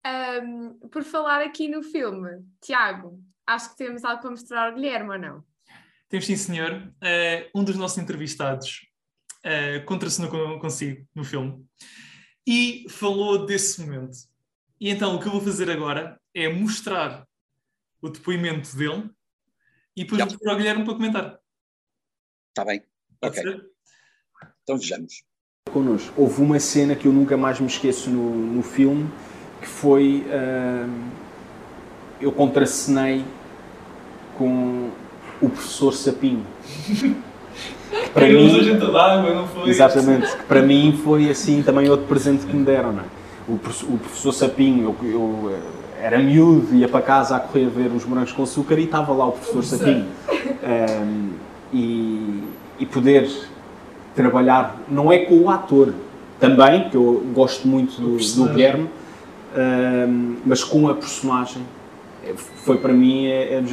Ahm, 0.05 0.73
por 0.91 1.03
falar 1.03 1.41
aqui 1.41 1.67
no 1.69 1.81
filme, 1.81 2.43
Tiago, 2.61 3.23
acho 3.47 3.71
que 3.71 3.77
temos 3.77 4.03
algo 4.03 4.21
para 4.21 4.31
mostrar 4.31 4.67
ao 4.67 4.75
Guilherme 4.75 5.11
ou 5.11 5.17
não? 5.19 5.43
Temos 6.09 6.25
sim, 6.25 6.35
senhor. 6.35 6.93
Eh, 7.01 7.49
um 7.55 7.63
dos 7.63 7.77
nossos 7.77 7.97
entrevistados 7.97 8.81
eh, 9.43 9.79
contracenou 9.81 10.29
con- 10.29 10.59
consigo 10.59 11.07
no 11.15 11.23
filme 11.23 11.65
e 12.45 12.85
falou 12.89 13.45
desse 13.45 13.79
momento. 13.81 14.17
E 14.79 14.89
então 14.89 15.15
o 15.15 15.19
que 15.21 15.27
eu 15.27 15.31
vou 15.31 15.41
fazer 15.41 15.69
agora 15.69 16.19
é 16.33 16.49
mostrar 16.49 17.25
o 18.03 18.09
depoimento 18.09 18.75
dele 18.75 19.09
e 19.95 20.03
depois 20.03 20.19
Yep. 20.19 20.31
vou 20.33 20.39
para 20.39 20.53
o 20.53 20.57
Guilherme 20.57 20.83
para 20.83 20.93
comentar. 20.93 21.39
está 22.49 22.65
bem. 22.65 22.83
Pode 23.21 23.39
Ok, 23.39 23.51
ser? 23.51 23.65
então 24.63 24.77
vejamos. 24.77 25.23
connosco. 25.71 26.13
Houve 26.21 26.41
uma 26.41 26.59
cena 26.59 26.95
que 26.95 27.07
eu 27.07 27.13
nunca 27.13 27.37
mais 27.37 27.59
me 27.61 27.67
esqueço 27.67 28.09
no, 28.09 28.35
no 28.35 28.61
filme, 28.61 29.09
que 29.61 29.67
foi 29.67 30.25
ahm, 30.29 31.09
eu 32.19 32.31
contracenei 32.33 33.23
com 34.37 34.91
o 35.41 35.49
professor 35.49 35.93
Sapinho. 35.93 36.45
Que 36.65 38.09
para 38.13 38.27
mim, 38.27 38.77
d'água, 38.79 39.33
não 39.33 39.47
foi? 39.47 39.69
exatamente, 39.69 40.35
que 40.35 40.43
para 40.43 40.61
mim 40.61 40.99
foi 41.03 41.29
assim 41.29 41.63
também 41.63 41.89
outro 41.89 42.05
presente 42.07 42.45
que 42.45 42.53
me 42.53 42.65
deram, 42.65 42.91
não 42.91 43.03
é? 43.03 43.07
O, 43.47 43.53
o 43.53 43.59
professor 43.99 44.33
Sapinho, 44.33 44.95
eu, 45.01 45.09
eu, 45.09 45.59
era 46.03 46.19
miúdo, 46.19 46.75
ia 46.75 46.89
para 46.89 47.01
casa 47.01 47.37
a 47.37 47.39
correr 47.39 47.69
ver 47.69 47.87
os 47.87 48.03
morangos 48.03 48.33
com 48.33 48.43
açúcar 48.43 48.77
e 48.77 48.83
estava 48.83 49.13
lá 49.13 49.25
o 49.25 49.31
professor 49.31 49.63
Sapinho. 49.63 50.05
Ahm, 50.61 51.29
e, 51.71 52.43
e 52.77 52.85
poder 52.85 53.31
trabalhar, 54.13 54.81
não 54.89 55.09
é 55.09 55.19
com 55.19 55.39
o 55.39 55.49
ator, 55.49 55.93
também, 56.41 56.89
que 56.89 56.97
eu 56.97 57.23
gosto 57.33 57.65
muito 57.65 58.01
do, 58.01 58.17
do. 58.17 58.49
Guilherme, 58.49 58.89
ahm, 59.55 60.35
mas 60.45 60.61
com 60.61 60.89
a 60.89 60.93
personagem. 60.93 61.63
É, 62.25 62.33
Foi 62.35 62.77
para 62.77 62.91
mim, 62.91 63.27
é, 63.27 63.53
é 63.53 63.63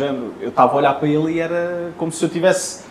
eu 0.40 0.50
estava 0.50 0.74
a 0.74 0.76
olhar 0.76 0.94
para 0.94 1.08
ele 1.08 1.32
e 1.32 1.40
era 1.40 1.90
como 1.96 2.12
se 2.12 2.24
eu 2.24 2.28
tivesse, 2.28 2.84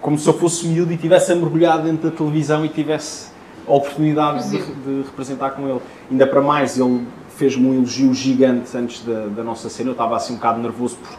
como 0.00 0.18
se 0.18 0.28
eu 0.28 0.34
fosse 0.34 0.66
miúdo 0.66 0.92
e 0.92 0.96
tivesse 0.96 1.30
a 1.30 1.36
mergulhar 1.36 1.80
dentro 1.80 2.10
da 2.10 2.16
televisão 2.16 2.64
e 2.64 2.68
tivesse 2.68 3.30
a 3.68 3.72
oportunidade 3.72 4.50
de, 4.50 4.58
de 4.58 5.02
representar 5.02 5.50
com 5.50 5.68
ele. 5.68 5.80
Ainda 6.10 6.26
para 6.26 6.40
mais, 6.40 6.76
ele 6.76 7.06
fez-me 7.40 7.66
um 7.66 7.74
elogio 7.74 8.12
gigante 8.12 8.76
antes 8.76 9.02
da, 9.02 9.24
da 9.28 9.42
nossa 9.42 9.70
cena, 9.70 9.88
eu 9.88 9.92
estava 9.92 10.14
assim 10.14 10.34
um 10.34 10.36
bocado 10.36 10.60
nervoso 10.60 10.98
por, 10.98 11.18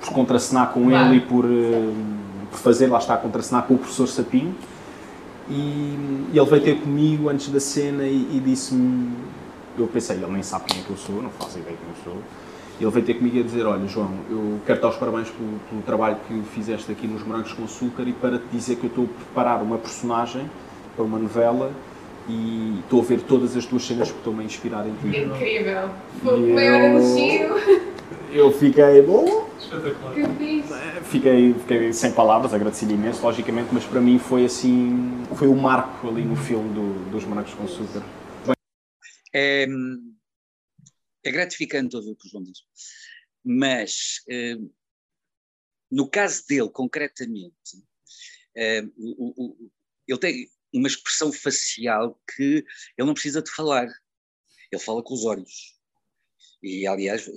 por 0.00 0.14
contracenar 0.14 0.72
com 0.72 0.88
Claro. 0.88 1.08
ele 1.08 1.16
e 1.18 1.20
por, 1.20 1.44
eh, 1.44 1.92
por 2.50 2.58
fazer, 2.58 2.86
lá 2.86 2.96
está, 2.96 3.18
contracenar 3.18 3.64
com 3.64 3.74
o 3.74 3.78
professor 3.78 4.08
Sapinho. 4.08 4.54
E, 5.50 6.24
e 6.32 6.38
ele 6.38 6.46
veio 6.48 6.62
ter 6.62 6.80
comigo 6.80 7.28
antes 7.28 7.50
da 7.50 7.60
cena 7.60 8.04
e, 8.04 8.36
e 8.36 8.42
disse-me, 8.42 9.12
eu 9.76 9.86
pensei, 9.88 10.16
ele 10.16 10.26
nem 10.32 10.42
sabe 10.42 10.64
quem 10.68 10.80
é 10.80 10.84
que 10.84 10.90
eu 10.90 10.96
sou, 10.96 11.20
não 11.20 11.28
faço 11.28 11.58
ideia 11.58 11.76
quem 11.76 11.88
eu 11.88 12.12
sou. 12.14 12.22
Ele 12.80 12.90
veio 12.90 13.04
ter 13.04 13.14
comigo 13.14 13.38
a 13.38 13.42
dizer, 13.42 13.66
olha 13.66 13.86
João, 13.86 14.10
eu 14.30 14.58
quero 14.64 14.80
dar 14.80 14.88
os 14.88 14.96
parabéns 14.96 15.28
pelo, 15.28 15.60
pelo 15.68 15.82
trabalho 15.82 16.16
que 16.26 16.42
fizeste 16.54 16.90
aqui 16.90 17.06
nos 17.06 17.22
Morangos 17.22 17.52
com 17.52 17.64
Açúcar 17.64 18.04
e 18.04 18.14
para 18.14 18.38
te 18.38 18.44
dizer 18.50 18.76
que 18.76 18.84
eu 18.84 18.88
estou 18.88 19.04
a 19.04 19.08
preparar 19.08 19.62
uma 19.62 19.76
personagem 19.76 20.50
para 20.96 21.04
uma 21.04 21.18
novela 21.18 21.70
e 22.28 22.78
estou 22.80 23.00
a 23.00 23.04
ver 23.04 23.22
todas 23.22 23.56
as 23.56 23.66
tuas 23.66 23.84
cenas 23.84 24.08
porque 24.08 24.20
estou-me 24.20 24.42
a 24.42 24.46
inspirar 24.46 24.86
em 24.86 24.94
ti. 24.96 25.18
Incrível. 25.18 25.90
Foi 26.22 26.40
o 26.50 26.54
maior 26.54 26.80
elogio 26.80 27.92
Eu 28.32 28.50
fiquei, 28.50 29.02
bom, 29.02 29.46
Espetacular. 29.58 30.14
que 30.14 30.24
fiz. 30.38 30.66
fiquei, 31.08 31.52
fiquei 31.54 31.92
sem 31.92 32.12
palavras, 32.12 32.54
agradeci-lhe 32.54 32.94
imenso, 32.94 33.22
logicamente, 33.22 33.68
mas 33.72 33.84
para 33.84 34.00
mim 34.00 34.18
foi 34.18 34.46
assim, 34.46 35.22
foi 35.36 35.48
o 35.48 35.54
marco 35.54 36.08
ali 36.08 36.24
no 36.24 36.34
filme 36.34 36.72
do- 36.72 37.10
dos 37.10 37.24
Morangos 37.24 37.52
com 37.52 37.64
Açúcar. 37.64 38.02
É, 39.34 39.66
é 41.24 41.30
gratificante 41.30 41.94
ouvir 41.94 42.12
o 42.12 42.16
que 42.16 42.26
o 42.26 42.30
João 42.30 42.42
diz. 42.44 42.58
Mas, 43.44 44.22
eh, 44.30 44.56
no 45.90 46.08
caso 46.08 46.42
dele, 46.48 46.70
concretamente, 46.70 47.52
o- 48.96 49.26
o- 49.26 49.44
o- 49.66 49.70
ele 50.08 50.18
tem 50.18 50.46
uma 50.72 50.88
expressão 50.88 51.32
facial 51.32 52.20
que 52.34 52.64
ele 52.96 53.06
não 53.06 53.14
precisa 53.14 53.42
de 53.42 53.50
falar. 53.50 53.88
Ele 54.70 54.82
fala 54.82 55.02
com 55.02 55.14
os 55.14 55.24
olhos. 55.24 55.76
E, 56.62 56.86
aliás, 56.86 57.28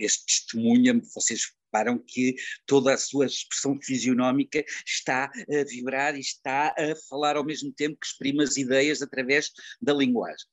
este 0.00 0.24
testemunha, 0.26 1.00
vocês 1.14 1.52
reparam 1.70 1.98
que 1.98 2.34
toda 2.66 2.94
a 2.94 2.98
sua 2.98 3.26
expressão 3.26 3.78
fisionómica 3.80 4.64
está 4.86 5.24
a 5.24 5.64
vibrar 5.68 6.16
e 6.16 6.20
está 6.20 6.74
a 6.76 6.96
falar 7.08 7.36
ao 7.36 7.44
mesmo 7.44 7.72
tempo 7.72 7.98
que 8.00 8.06
exprime 8.06 8.42
as 8.42 8.56
ideias 8.56 9.02
através 9.02 9.50
da 9.80 9.92
linguagem. 9.92 10.46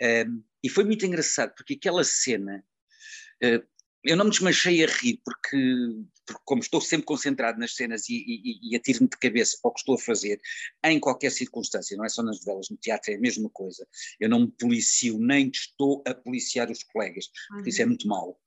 Um, 0.00 0.42
e 0.62 0.68
foi 0.68 0.84
muito 0.84 1.04
engraçado, 1.04 1.54
porque 1.56 1.74
aquela 1.74 2.04
cena, 2.04 2.64
uh, 3.42 3.73
eu 4.04 4.16
não 4.16 4.26
me 4.26 4.30
desmanchei 4.30 4.84
a 4.84 4.86
rir, 4.86 5.20
porque, 5.24 5.56
porque 6.26 6.42
como 6.44 6.60
estou 6.60 6.80
sempre 6.80 7.06
concentrado 7.06 7.58
nas 7.58 7.74
cenas 7.74 8.08
e, 8.08 8.24
e, 8.26 8.70
e 8.70 8.76
atiro-me 8.76 9.08
de 9.08 9.16
cabeça 9.16 9.58
para 9.62 9.70
o 9.70 9.72
que 9.74 9.80
estou 9.80 9.94
a 9.94 9.98
fazer, 9.98 10.38
em 10.84 11.00
qualquer 11.00 11.30
circunstância, 11.30 11.96
não 11.96 12.04
é 12.04 12.08
só 12.08 12.22
nas 12.22 12.38
novelas, 12.40 12.68
no 12.70 12.76
teatro 12.76 13.12
é 13.12 13.16
a 13.16 13.20
mesma 13.20 13.48
coisa. 13.50 13.86
Eu 14.20 14.28
não 14.28 14.40
me 14.40 14.52
policio, 14.52 15.18
nem 15.18 15.48
estou 15.48 16.02
a 16.06 16.14
policiar 16.14 16.70
os 16.70 16.82
colegas, 16.84 17.26
porque 17.48 17.70
isso 17.70 17.82
é 17.82 17.86
muito 17.86 18.06
mau. 18.06 18.38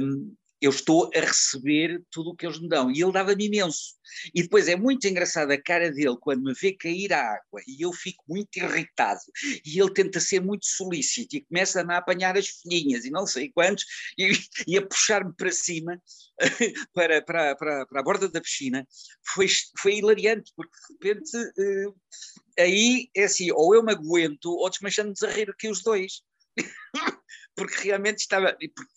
Um, 0.00 0.34
eu 0.60 0.70
estou 0.70 1.10
a 1.14 1.20
receber 1.20 2.02
tudo 2.10 2.30
o 2.30 2.36
que 2.36 2.46
eles 2.46 2.58
me 2.60 2.68
dão. 2.68 2.90
E 2.90 3.02
ele 3.02 3.12
dava-me 3.12 3.46
imenso. 3.46 3.96
E 4.34 4.42
depois 4.42 4.68
é 4.68 4.76
muito 4.76 5.06
engraçado 5.06 5.50
a 5.50 5.60
cara 5.60 5.90
dele 5.90 6.16
quando 6.20 6.42
me 6.42 6.54
vê 6.54 6.72
cair 6.72 7.12
a 7.12 7.20
água 7.20 7.60
e 7.66 7.84
eu 7.84 7.92
fico 7.92 8.24
muito 8.28 8.56
irritado. 8.56 9.20
E 9.64 9.78
ele 9.78 9.92
tenta 9.92 10.20
ser 10.20 10.40
muito 10.40 10.66
solícito 10.66 11.36
e 11.36 11.42
começa-me 11.42 11.92
a 11.92 11.98
apanhar 11.98 12.36
as 12.36 12.48
folhinhas 12.48 13.04
e 13.04 13.10
não 13.10 13.26
sei 13.26 13.50
quantos 13.52 13.84
e, 14.18 14.32
e 14.66 14.78
a 14.78 14.86
puxar-me 14.86 15.34
para 15.34 15.50
cima, 15.50 16.00
para, 16.94 17.22
para, 17.22 17.56
para, 17.56 17.86
para 17.86 18.00
a 18.00 18.02
borda 18.02 18.28
da 18.28 18.40
piscina. 18.40 18.86
Foi, 19.34 19.46
foi 19.78 19.96
hilariante, 19.96 20.52
porque 20.56 20.72
de 20.72 21.08
repente 21.08 21.36
eh, 21.58 22.62
aí 22.62 23.10
é 23.14 23.24
assim, 23.24 23.50
ou 23.52 23.74
eu 23.74 23.82
me 23.82 23.92
aguento 23.92 24.46
ou 24.46 24.70
desmanchamos 24.70 25.22
a 25.22 25.30
rir 25.30 25.50
aqui 25.50 25.68
os 25.68 25.82
dois. 25.82 26.22
porque 27.56 27.84
realmente 27.84 28.18
estava. 28.18 28.56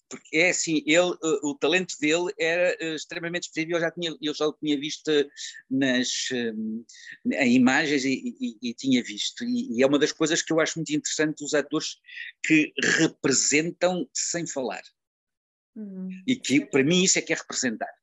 Porque 0.10 0.38
é 0.38 0.50
assim, 0.50 0.84
ele, 0.86 1.15
o 1.43 1.56
talento 1.56 1.95
dele 2.00 2.34
era 2.38 2.76
eh, 2.80 2.95
extremamente 2.95 3.43
expressivo. 3.43 3.76
Eu 3.76 3.80
já, 3.80 3.91
tinha, 3.91 4.15
eu 4.22 4.34
já 4.34 4.48
o 4.48 4.54
tinha 4.54 4.78
visto 4.78 5.10
nas 5.69 6.30
em 7.26 7.56
imagens 7.56 8.04
e, 8.04 8.36
e, 8.39 8.69
e 8.69 8.74
tinha 8.74 9.02
visto. 9.02 9.43
E, 9.45 9.78
e, 9.78 9.84
é 9.84 9.88
uma 9.88 9.98
das 9.98 10.12
coisas 10.12 10.41
que 10.41 10.52
eu 10.52 10.60
acho 10.60 10.78
muito 10.78 10.93
interessante 10.93 11.41
dos 11.41 11.54
atores 11.54 11.98
que 12.43 12.74
representam 13.00 14.08
sem 14.13 14.45
falar. 14.45 14.84
Uhum. 15.76 16.10
E 16.28 16.36
que 16.36 16.65
para 16.65 16.84
mim 16.84 17.04
isso 17.04 17.17
é 17.17 17.22
que 17.22 17.32
é 17.32 17.36
representar. 17.36 17.93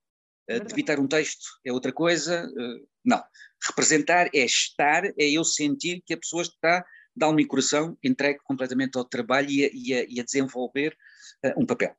Uh, 0.49 0.65
debitar 0.65 0.99
um 1.01 1.09
texto 1.09 1.45
é 1.65 1.73
outra 1.73 1.93
coisa. 1.93 2.49
Uh, 2.49 2.89
não. 3.05 3.23
Representar 3.63 4.31
é 4.33 4.45
estar, 4.45 5.05
é 5.05 5.31
eu 5.31 5.45
sentir 5.45 6.03
que 6.07 6.15
a 6.15 6.19
pessoa 6.19 6.43
está 6.43 6.85
de 7.17 7.25
alma 7.25 7.41
e 7.41 7.47
coração 7.47 7.97
entregue 8.05 8.41
completamente 8.41 8.99
ao 8.99 9.05
trabalho 9.05 9.51
e 9.51 9.65
a, 9.65 9.71
e 9.73 9.95
a, 9.95 10.07
e 10.09 10.21
a 10.21 10.25
desenvolver 10.25 10.97
uh, 11.45 11.61
um 11.61 11.65
papel. 11.65 11.97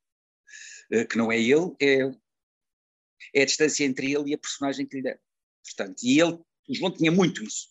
Uh, 0.93 1.07
que 1.07 1.17
não 1.17 1.31
é 1.31 1.39
ele, 1.39 1.75
é, 1.81 2.01
é 3.33 3.41
a 3.41 3.45
distância 3.45 3.83
entre 3.83 4.13
ele 4.13 4.31
e 4.31 4.33
a 4.35 4.37
personagem 4.37 4.85
que 4.85 4.97
lhe 4.97 5.03
der. 5.03 5.19
Portanto, 5.63 6.03
e 6.03 6.19
ele, 6.21 6.39
o 6.69 6.75
João 6.75 6.93
tinha 6.93 7.11
muito 7.11 7.43
isso. 7.43 7.69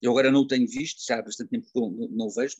Eu 0.00 0.10
agora 0.10 0.30
não 0.30 0.40
o 0.40 0.46
tenho 0.46 0.66
visto, 0.66 1.04
já 1.06 1.18
há 1.18 1.22
bastante 1.22 1.50
tempo 1.50 1.66
que 1.66 1.80
não, 1.80 1.90
não 2.10 2.26
o 2.26 2.30
vejo, 2.30 2.56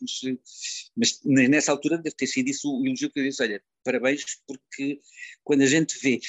mas, 0.95 1.21
mas 1.23 1.49
nessa 1.49 1.71
altura 1.71 1.97
deve 1.97 2.15
ter 2.15 2.27
sido 2.27 2.49
isso 2.49 2.67
o 2.67 2.85
elogio 2.85 3.11
que 3.11 3.19
eu 3.19 3.23
disse, 3.23 3.43
olha, 3.43 3.63
parabéns, 3.83 4.23
porque 4.47 5.01
quando 5.43 5.61
a 5.61 5.67
gente 5.67 5.99
vê... 5.99 6.19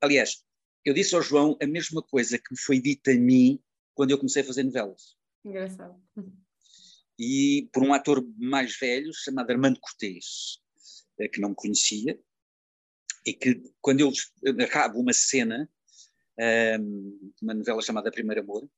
Aliás, 0.00 0.42
eu 0.84 0.94
disse 0.94 1.14
ao 1.14 1.22
João 1.22 1.58
a 1.60 1.66
mesma 1.66 2.02
coisa 2.02 2.38
que 2.38 2.52
me 2.52 2.58
foi 2.58 2.80
dita 2.80 3.10
a 3.10 3.14
mim 3.14 3.62
quando 3.94 4.12
eu 4.12 4.18
comecei 4.18 4.42
a 4.42 4.46
fazer 4.46 4.62
novelas. 4.62 5.14
Engraçado. 5.44 6.00
E 7.18 7.68
por 7.72 7.82
um 7.82 7.92
ator 7.92 8.24
mais 8.38 8.76
velho, 8.76 9.12
chamado 9.12 9.50
Armando 9.50 9.78
Cortês, 9.80 10.58
eh, 11.18 11.28
que 11.28 11.40
não 11.40 11.50
me 11.50 11.54
conhecia, 11.54 12.18
e 13.24 13.32
que 13.32 13.62
quando 13.80 14.00
eu 14.00 14.10
acabo 14.64 15.00
uma 15.00 15.12
cena, 15.12 15.68
um, 16.80 17.32
uma 17.40 17.54
novela 17.54 17.82
chamada 17.82 18.10
Primeiro 18.10 18.42
Amor, 18.42 18.68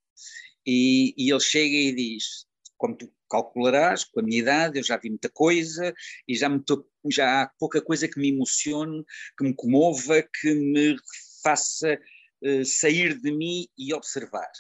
e, 0.67 1.15
e 1.17 1.31
ele 1.31 1.41
chega 1.41 1.75
e 1.75 1.95
diz, 1.95 2.47
como 2.77 2.97
tu 2.97 3.13
calcularás, 3.31 4.05
com 4.05 4.21
a 4.21 4.23
minha 4.23 4.41
idade, 4.41 4.79
eu 4.79 4.85
já 4.85 4.97
vi 4.97 5.09
muita 5.09 5.29
coisa 5.29 5.93
e 6.29 6.35
já, 6.35 6.49
me 6.49 6.63
tô, 6.63 6.89
já 7.11 7.43
há 7.43 7.49
pouca 7.59 7.81
coisa 7.81 8.09
que 8.09 8.19
me 8.19 8.31
emocione, 8.31 9.05
que 9.39 9.45
me 9.45 9.55
comova, 9.55 10.23
que 10.23 10.55
me 10.55 10.97
faça 11.43 11.99
uh, 12.43 12.65
sair 12.65 13.19
de 13.19 13.33
mim 13.33 13.67
e 13.77 13.93
observar. 13.95 14.51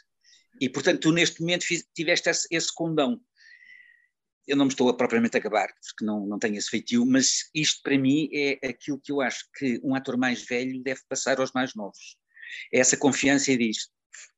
E, 0.61 0.69
portanto, 0.69 1.01
tu 1.01 1.13
neste 1.13 1.41
momento 1.41 1.67
tiveste 1.95 2.31
esse 2.51 2.73
condão. 2.75 3.21
Eu 4.47 4.57
não 4.57 4.67
me 4.67 4.71
estou 4.71 4.89
a, 4.89 4.97
propriamente 4.97 5.37
a 5.37 5.41
acabar, 5.41 5.69
porque 5.69 6.05
não, 6.05 6.27
não 6.27 6.39
tenho 6.39 6.57
esse 6.57 6.69
feitio, 6.69 7.05
mas 7.07 7.51
isto 7.55 7.83
para 7.83 7.99
mim 7.99 8.29
é 8.33 8.69
aquilo 8.69 9.01
que 9.01 9.11
eu 9.11 9.21
acho 9.21 9.49
que 9.57 9.81
um 9.83 9.95
ator 9.95 10.17
mais 10.17 10.43
velho 10.43 10.83
deve 10.83 11.01
passar 11.09 11.41
aos 11.41 11.53
mais 11.53 11.75
novos. 11.75 12.17
É 12.73 12.79
essa 12.79 12.97
confiança 12.97 13.51
e 13.51 13.57
diz, 13.57 13.89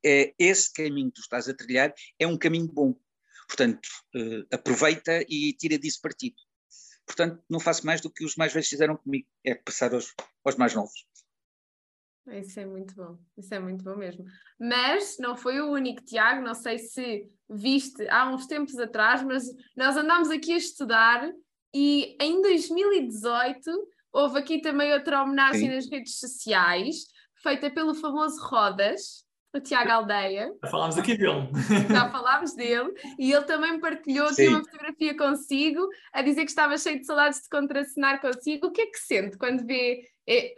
é, 0.05 0.35
esse 0.39 0.73
caminho 0.73 1.11
que 1.11 1.17
tu 1.17 1.21
estás 1.23 1.49
a 1.49 1.55
trilhar 1.55 1.93
é 2.19 2.27
um 2.27 2.39
caminho 2.39 2.69
bom. 2.69 2.95
Portanto, 3.49 3.89
uh, 4.15 4.47
aproveita 4.53 5.25
e 5.29 5.53
tira 5.53 5.79
disso 5.79 6.01
partido. 6.01 6.37
Portanto, 7.07 7.43
não 7.49 7.61
faço 7.61 7.87
mais 7.87 8.01
do 8.01 8.11
que 8.11 8.25
os 8.25 8.35
mais 8.35 8.53
velhos 8.53 8.69
fizeram 8.69 8.97
comigo, 8.97 9.29
é 9.45 9.55
passar 9.55 9.95
aos, 9.95 10.13
aos 10.45 10.57
mais 10.57 10.75
novos. 10.75 11.07
Isso 12.29 12.59
é 12.59 12.67
muito 12.67 12.95
bom, 12.95 13.17
isso 13.37 13.55
é 13.55 13.59
muito 13.59 13.85
bom 13.85 13.97
mesmo. 13.97 14.25
Mas 14.59 15.17
não 15.19 15.37
foi 15.37 15.61
o 15.61 15.71
único, 15.71 16.05
Tiago, 16.05 16.45
não 16.45 16.55
sei 16.55 16.79
se 16.79 17.29
viste 17.49 18.09
há 18.09 18.29
uns 18.29 18.47
tempos 18.47 18.77
atrás, 18.79 19.23
mas 19.23 19.45
nós 19.77 19.97
andámos 19.97 20.31
aqui 20.31 20.53
a 20.53 20.57
estudar 20.57 21.31
e 21.73 22.17
em 22.21 22.43
2018 22.43 23.71
houve 24.13 24.39
aqui 24.39 24.61
também 24.61 24.93
outra 24.93 25.23
homenagem 25.23 25.69
Sim. 25.69 25.75
nas 25.75 25.89
redes 25.89 26.19
sociais, 26.19 27.05
feita 27.43 27.71
pelo 27.71 27.95
famoso 27.95 28.41
Rodas, 28.43 29.25
o 29.55 29.61
Tiago 29.61 29.91
Aldeia. 29.91 30.53
Já 30.63 30.71
falámos 30.71 30.99
aqui 30.99 31.17
dele. 31.17 31.49
Já 31.89 32.11
falámos 32.11 32.55
dele 32.55 32.93
e 33.19 33.33
ele 33.33 33.45
também 33.45 33.79
partilhou 33.79 34.29
aqui 34.29 34.49
uma 34.49 34.65
fotografia 34.65 35.17
consigo, 35.17 35.89
a 36.13 36.23
dizer 36.23 36.45
que 36.45 36.51
estava 36.51 36.77
cheio 36.77 36.99
de 36.99 37.07
saudades 37.07 37.43
de 37.43 37.49
contracenar 37.49 38.21
consigo. 38.21 38.67
O 38.67 38.73
que 38.73 38.83
é 38.83 38.87
que 38.87 38.99
sente 38.99 39.39
quando 39.39 39.65
vê 39.65 40.03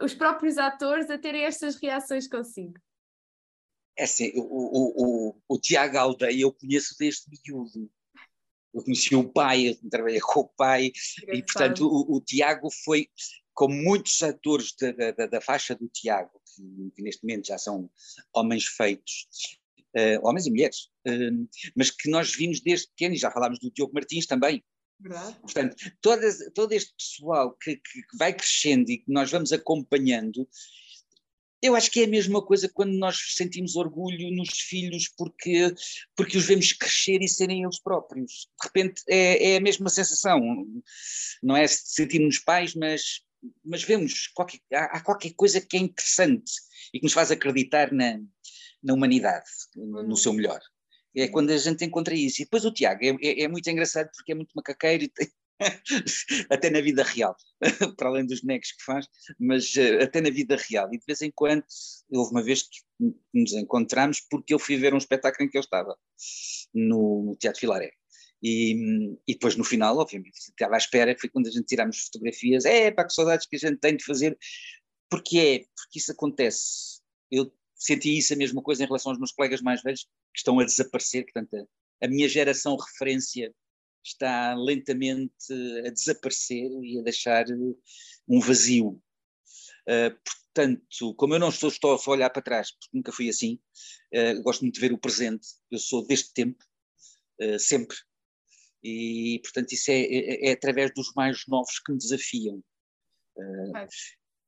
os 0.01 0.13
próprios 0.13 0.57
atores 0.57 1.09
a 1.09 1.17
terem 1.17 1.43
estas 1.43 1.75
reações 1.75 2.27
consigo? 2.27 2.79
É 3.97 4.03
assim, 4.03 4.31
o, 4.35 4.41
o, 4.41 5.29
o, 5.29 5.41
o 5.49 5.59
Tiago 5.59 5.97
Aldeia 5.97 6.43
eu 6.43 6.53
conheço 6.53 6.95
desde 6.97 7.23
miúdo. 7.29 7.91
Eu 8.73 8.83
conheci 8.83 9.13
o 9.15 9.27
pai, 9.27 9.69
eu 9.69 9.89
trabalhei 9.89 10.21
com 10.21 10.41
o 10.41 10.47
pai, 10.47 10.91
e 11.33 11.43
portanto 11.43 11.85
o, 11.85 12.15
o 12.15 12.21
Tiago 12.21 12.69
foi, 12.83 13.09
como 13.53 13.75
muitos 13.75 14.21
atores 14.21 14.73
da, 14.79 15.11
da, 15.11 15.25
da 15.25 15.41
faixa 15.41 15.75
do 15.75 15.89
Tiago, 15.89 16.39
que, 16.45 16.91
que, 16.95 17.01
neste 17.01 17.23
momento 17.23 17.47
já 17.47 17.57
são 17.57 17.89
homens 18.31 18.65
feitos, 18.67 19.27
uh, 19.97 20.25
homens 20.25 20.45
e 20.45 20.51
mulheres, 20.51 20.83
uh, 21.07 21.49
mas 21.75 21.89
que 21.89 22.09
nós 22.09 22.33
vimos 22.33 22.61
desde 22.61 22.87
pequeno, 22.89 23.15
e 23.15 23.17
já 23.17 23.31
falámos 23.31 23.59
do 23.59 23.71
Diogo 23.71 23.93
Martins 23.93 24.27
também. 24.27 24.63
Verdade. 24.99 25.37
Portanto, 25.39 25.75
todo, 26.01 26.21
todo 26.53 26.71
este 26.73 26.93
pessoal 26.93 27.55
que, 27.55 27.77
que, 27.77 28.17
vai 28.17 28.33
crescendo 28.33 28.89
e 28.91 28.97
que 28.97 29.11
nós 29.11 29.31
vamos 29.31 29.53
acompanhando, 29.53 30.47
eu 31.61 31.75
acho 31.75 31.91
que 31.91 32.01
é 32.01 32.05
a 32.05 32.09
mesma 32.09 32.45
coisa 32.45 32.69
quando 32.69 32.93
nós 32.93 33.17
sentimos 33.35 33.75
orgulho 33.75 34.31
nos 34.35 34.49
filhos 34.49 35.09
porque, 35.17 35.73
porque 36.15 36.37
os 36.37 36.45
vemos 36.45 36.73
crescer 36.73 37.21
e 37.21 37.27
serem 37.27 37.63
eles 37.63 37.79
próprios. 37.81 38.49
De 38.59 38.67
repente 38.67 39.01
é, 39.07 39.53
é 39.53 39.57
a 39.57 39.61
mesma 39.61 39.89
sensação. 39.89 40.41
Não 41.41 41.55
é 41.55 41.65
sentirmos 41.67 42.39
pais, 42.39 42.75
mas 42.75 43.21
mas 43.63 43.83
vemos, 43.83 44.27
qualquer, 44.27 44.59
há, 44.73 44.97
há, 44.97 45.01
qualquer 45.01 45.33
coisa 45.33 45.61
que 45.61 45.77
é 45.77 45.79
interessante 45.79 46.51
e 46.93 46.99
que 46.99 47.05
nos 47.05 47.13
faz 47.13 47.31
acreditar 47.31 47.91
na, 47.91 48.19
na 48.83 48.93
humanidade, 48.93 49.49
no, 49.75 50.03
no 50.03 50.17
seu 50.17 50.33
melhor. 50.33 50.59
É 51.15 51.27
quando 51.27 51.51
a 51.51 51.57
gente 51.57 51.83
encontra 51.83 52.13
isso. 52.13 52.41
E 52.41 52.45
depois 52.45 52.65
o 52.65 52.71
Tiago 52.71 53.03
é, 53.03 53.17
é, 53.21 53.43
é 53.43 53.47
muito 53.47 53.69
engraçado 53.69 54.09
porque 54.15 54.31
é 54.31 54.35
muito 54.35 54.51
macaqueiro 54.55 55.03
e 55.03 55.09
tem, 55.09 55.27
até 56.49 56.69
na 56.69 56.81
vida 56.81 57.03
real, 57.03 57.35
para 57.97 58.09
além 58.09 58.25
dos 58.25 58.41
bonecos 58.41 58.71
que 58.71 58.83
faz, 58.83 59.07
mas 59.39 59.75
uh, 59.75 60.03
até 60.03 60.21
na 60.21 60.29
vida 60.29 60.55
real. 60.55 60.87
E 60.93 60.97
de 60.97 61.03
vez 61.05 61.21
em 61.21 61.31
quando, 61.31 61.63
houve 62.11 62.31
uma 62.31 62.43
vez 62.43 62.63
que 62.63 62.79
nos 63.33 63.53
encontramos 63.53 64.21
porque 64.29 64.53
eu 64.53 64.59
fui 64.59 64.77
ver 64.77 64.93
um 64.93 64.97
espetáculo 64.97 65.45
em 65.45 65.49
que 65.49 65.57
eu 65.57 65.61
estava, 65.61 65.95
no, 66.73 67.35
Teatro 67.39 67.59
Filaré. 67.59 67.91
E, 68.41 69.17
e, 69.27 69.33
depois 69.33 69.57
no 69.57 69.65
final, 69.65 69.97
obviamente, 69.97 70.37
estava 70.37 70.75
à 70.75 70.77
espera, 70.77 71.15
foi 71.19 71.29
quando 71.29 71.47
a 71.47 71.51
gente 71.51 71.65
tiramos 71.65 72.05
fotografias, 72.05 72.63
é 72.63 72.89
pá, 72.89 73.03
que 73.03 73.13
saudades 73.13 73.45
que 73.45 73.57
a 73.57 73.59
gente 73.59 73.79
tem 73.79 73.97
de 73.97 74.05
fazer, 74.05 74.37
porque 75.09 75.37
é, 75.37 75.59
porque 75.75 75.99
isso 75.99 76.11
acontece. 76.11 77.01
Eu 77.29 77.51
senti 77.79 78.17
isso 78.17 78.33
a 78.33 78.37
mesma 78.37 78.61
coisa 78.61 78.83
em 78.83 78.85
relação 78.85 79.11
aos 79.11 79.19
meus 79.19 79.31
colegas 79.31 79.61
mais 79.61 79.81
velhos 79.81 80.03
que 80.03 80.39
estão 80.39 80.59
a 80.59 80.65
desaparecer, 80.65 81.23
portanto, 81.23 81.55
a, 81.55 82.05
a 82.05 82.09
minha 82.09 82.27
geração 82.27 82.75
referência 82.75 83.53
está 84.03 84.53
lentamente 84.55 85.53
a 85.85 85.89
desaparecer 85.89 86.69
e 86.83 86.99
a 86.99 87.03
deixar 87.03 87.45
um 88.27 88.39
vazio. 88.39 89.01
Uh, 89.87 90.15
portanto, 90.23 91.15
como 91.15 91.35
eu 91.35 91.39
não 91.39 91.49
estou, 91.49 91.69
estou 91.69 91.95
a 91.95 92.09
olhar 92.09 92.29
para 92.29 92.41
trás, 92.41 92.71
porque 92.71 92.89
nunca 92.93 93.11
fui 93.11 93.29
assim, 93.29 93.59
uh, 94.13 94.41
gosto 94.43 94.61
muito 94.61 94.75
de 94.75 94.81
ver 94.81 94.93
o 94.93 94.97
presente, 94.97 95.47
eu 95.71 95.79
sou 95.79 96.05
deste 96.05 96.33
tempo, 96.33 96.63
uh, 97.41 97.59
sempre, 97.59 97.97
e, 98.83 99.39
portanto, 99.43 99.73
isso 99.73 99.91
é, 99.91 99.99
é, 99.99 100.49
é, 100.49 100.51
através 100.53 100.91
dos 100.93 101.11
mais 101.13 101.43
novos 101.47 101.79
que 101.79 101.91
me 101.91 101.97
desafiam. 101.97 102.63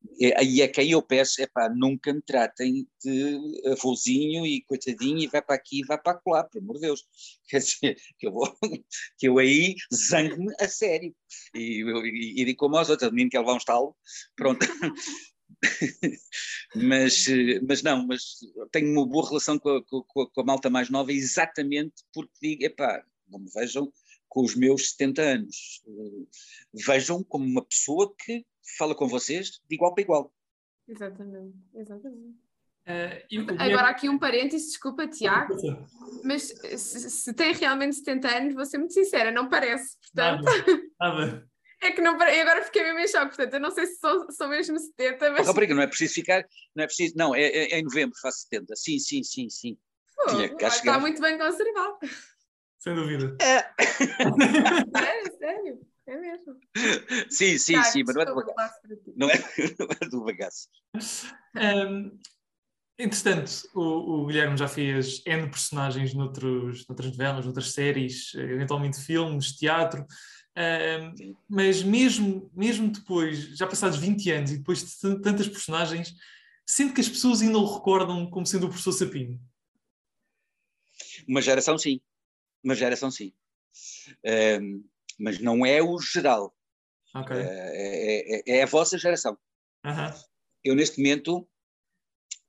Uh, 0.03 0.43
e 0.43 0.61
é 0.61 0.67
quem 0.67 0.91
eu 0.91 1.01
peço, 1.01 1.41
é 1.41 1.47
pá, 1.47 1.69
nunca 1.69 2.13
me 2.13 2.21
tratem 2.21 2.87
de 3.03 3.39
avôzinho 3.71 4.45
e 4.45 4.63
coitadinho 4.63 5.19
e 5.19 5.27
vai 5.27 5.41
para 5.41 5.55
aqui 5.55 5.81
e 5.81 5.85
vai 5.85 5.97
para 6.01 6.19
lá, 6.25 6.43
pelo 6.43 6.63
amor 6.63 6.75
de 6.75 6.81
Deus. 6.81 7.05
Quer 7.47 7.59
dizer, 7.59 7.97
que 8.17 8.27
eu, 8.27 8.31
vou, 8.31 8.57
que 9.17 9.27
eu 9.27 9.37
aí 9.37 9.75
zango-me 9.93 10.53
a 10.59 10.67
sério. 10.67 11.15
E, 11.55 11.83
e, 11.83 12.41
e 12.41 12.45
digo 12.45 12.57
como 12.57 12.77
aos 12.77 12.89
outros, 12.89 13.11
menino 13.11 13.29
quer 13.29 13.39
levar 13.39 13.53
um 13.53 13.57
estalo, 13.57 13.95
pronto. 14.35 14.65
mas, 16.75 17.25
mas 17.67 17.83
não, 17.83 18.07
mas 18.07 18.39
tenho 18.71 18.91
uma 18.91 19.05
boa 19.05 19.27
relação 19.27 19.59
com 19.59 19.69
a, 19.69 19.83
com, 19.85 20.03
com 20.03 20.41
a 20.41 20.43
malta 20.43 20.69
mais 20.69 20.89
nova 20.89 21.11
exatamente 21.11 22.03
porque 22.13 22.31
digo, 22.41 22.65
epá, 22.65 23.03
não 23.27 23.39
me 23.39 23.49
vejam 23.53 23.91
com 24.31 24.45
os 24.45 24.55
meus 24.55 24.91
70 24.91 25.21
anos. 25.21 25.83
Vejam 26.73 27.21
como 27.21 27.45
uma 27.45 27.65
pessoa 27.65 28.15
que 28.17 28.45
fala 28.77 28.95
com 28.95 29.05
vocês 29.05 29.59
de 29.67 29.75
igual 29.75 29.93
para 29.93 30.03
igual. 30.03 30.33
Exatamente, 30.87 31.57
exatamente. 31.75 32.39
Uh, 32.87 33.59
Agora 33.59 33.89
aqui 33.89 34.07
um 34.07 34.17
parênteses, 34.17 34.69
desculpa 34.69 35.05
Tiago, 35.05 35.53
mas 36.23 36.43
se, 36.43 37.09
se, 37.09 37.33
tem 37.33 37.53
realmente 37.53 37.97
70 37.97 38.37
anos, 38.37 38.53
vou 38.53 38.65
ser 38.65 38.77
muito 38.77 38.93
sincera, 38.93 39.31
não 39.31 39.49
parece, 39.49 39.97
portanto... 39.99 40.45
Nada, 40.45 40.81
nada. 40.99 41.51
É 41.83 41.91
que 41.91 42.01
não 42.01 42.17
parece, 42.17 42.39
agora 42.39 42.63
fiquei 42.63 42.83
mesmo 42.83 42.99
em 42.99 43.07
choque, 43.09 43.35
portanto, 43.35 43.53
eu 43.53 43.59
não 43.59 43.71
sei 43.71 43.85
se 43.85 43.99
sou, 43.99 44.31
sou 44.31 44.47
mesmo 44.47 44.79
70, 44.79 45.31
mas... 45.31 45.49
Oh, 45.49 45.53
não 45.53 45.81
é 45.81 45.87
preciso 45.87 46.13
ficar, 46.13 46.47
não 46.73 46.85
é 46.85 46.87
preciso, 46.87 47.13
não, 47.17 47.35
é, 47.35 47.43
é, 47.43 47.73
é 47.73 47.79
em 47.79 47.83
novembro 47.83 48.17
faço 48.21 48.47
70, 48.49 48.75
sim, 48.77 48.97
sim, 48.97 49.23
sim, 49.23 49.49
sim. 49.49 49.77
Pô, 50.15 50.65
está 50.65 50.99
muito 50.99 51.21
bem 51.21 51.37
conservado. 51.37 51.97
Sem 52.81 52.95
dúvida. 52.95 53.37
É. 53.39 53.61
sério, 54.97 55.37
sério. 55.37 55.87
É 56.07 56.17
mesmo. 56.17 56.59
Sim, 57.29 57.57
sim, 57.59 57.75
ah, 57.75 57.83
sim, 57.83 58.03
mas 58.03 58.15
não 58.15 58.23
é 58.23 58.25
do 58.25 58.35
bagaço. 58.35 58.79
Não 59.15 59.29
é, 59.29 59.33
não 59.79 59.87
é 60.01 60.09
do 60.09 60.23
bagaço. 60.23 60.67
Um, 61.55 62.19
entretanto, 62.97 63.51
o, 63.75 64.23
o, 64.23 64.25
Guilherme 64.25 64.57
já 64.57 64.67
fez 64.67 65.21
N 65.27 65.47
personagens 65.47 66.15
noutros, 66.15 66.87
noutras 66.87 67.11
novelas, 67.11 67.45
noutras 67.45 67.71
séries, 67.71 68.33
eventualmente 68.33 68.99
filmes, 68.99 69.55
teatro. 69.55 70.03
Um, 70.57 71.35
mas 71.47 71.83
mesmo, 71.83 72.49
mesmo 72.51 72.89
depois, 72.89 73.55
já 73.55 73.67
passados 73.67 73.99
20 73.99 74.31
anos 74.31 74.51
e 74.51 74.57
depois 74.57 74.79
de 74.83 75.21
tantas 75.21 75.47
personagens, 75.47 76.15
sente 76.65 76.93
que 76.93 77.01
as 77.01 77.07
pessoas 77.07 77.43
ainda 77.43 77.59
o 77.59 77.75
recordam 77.75 78.27
como 78.27 78.47
sendo 78.47 78.65
o 78.65 78.69
professor 78.69 78.91
Sapinho? 78.91 79.39
Uma 81.27 81.43
geração, 81.43 81.77
sim 81.77 82.01
uma 82.63 82.75
geração 82.75 83.09
sim. 83.09 83.33
Um, 84.61 84.83
mas 85.19 85.39
não 85.39 85.65
é 85.65 85.81
o 85.81 85.99
geral. 85.99 86.55
Okay. 87.15 87.37
Uh, 87.37 87.39
é, 87.39 88.19
é, 88.19 88.57
é, 88.57 88.63
a 88.63 88.65
vossa 88.65 88.97
geração. 88.97 89.37
Uhum. 89.85 90.21
Eu, 90.63 90.75
neste 90.75 90.97
momento, 90.97 91.47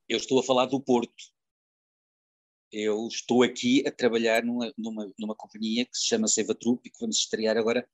eu 0.07 0.17
estou 0.17 0.39
a 0.39 0.43
falar 0.43 0.65
do 0.65 0.81
Porto. 0.81 1.13
eu 2.71 3.07
estou 3.07 3.43
aqui 3.43 3.83
a 3.87 3.91
trabalhar 3.91 4.43
numa, 4.43 4.73
numa, 4.77 5.13
numa 5.17 5.35
companhia 5.35 5.85
que 5.85 5.97
se 5.97 6.07
chama 6.07 6.27
Seiva 6.27 6.55
Trupe 6.55 6.87
e 6.87 6.91
que 6.91 6.99
vamos 6.99 7.17
estrear 7.17 7.57
agora 7.57 7.87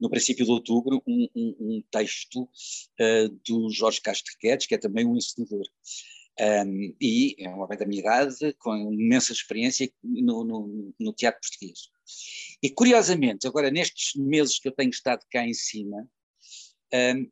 no 0.00 0.10
princípio 0.10 0.44
de 0.44 0.50
outubro 0.50 1.02
um, 1.06 1.28
um, 1.34 1.56
um 1.60 1.84
texto 1.90 2.42
uh, 2.42 3.28
do 3.46 3.70
Jorge 3.70 4.00
Castro 4.00 4.34
Guedes, 4.40 4.66
que 4.66 4.74
é 4.74 4.78
também 4.78 5.06
um 5.06 5.16
ensinador. 5.16 5.64
Um, 6.40 6.96
e 7.00 7.36
é 7.38 7.48
um 7.48 7.60
homem 7.60 7.78
da 7.78 7.86
minha 7.86 8.00
idade, 8.00 8.52
com 8.54 8.92
imensa 8.92 9.32
experiência 9.32 9.92
no, 10.02 10.44
no, 10.44 10.94
no, 10.98 11.12
teatro 11.12 11.40
português. 11.40 11.90
E 12.62 12.70
curiosamente, 12.70 13.46
agora 13.46 13.70
nestes 13.70 14.20
meses 14.20 14.58
que 14.58 14.66
eu 14.66 14.72
tenho 14.72 14.90
estado 14.90 15.24
cá 15.30 15.46
em 15.46 15.54
cima, 15.54 16.08
um, 16.92 17.30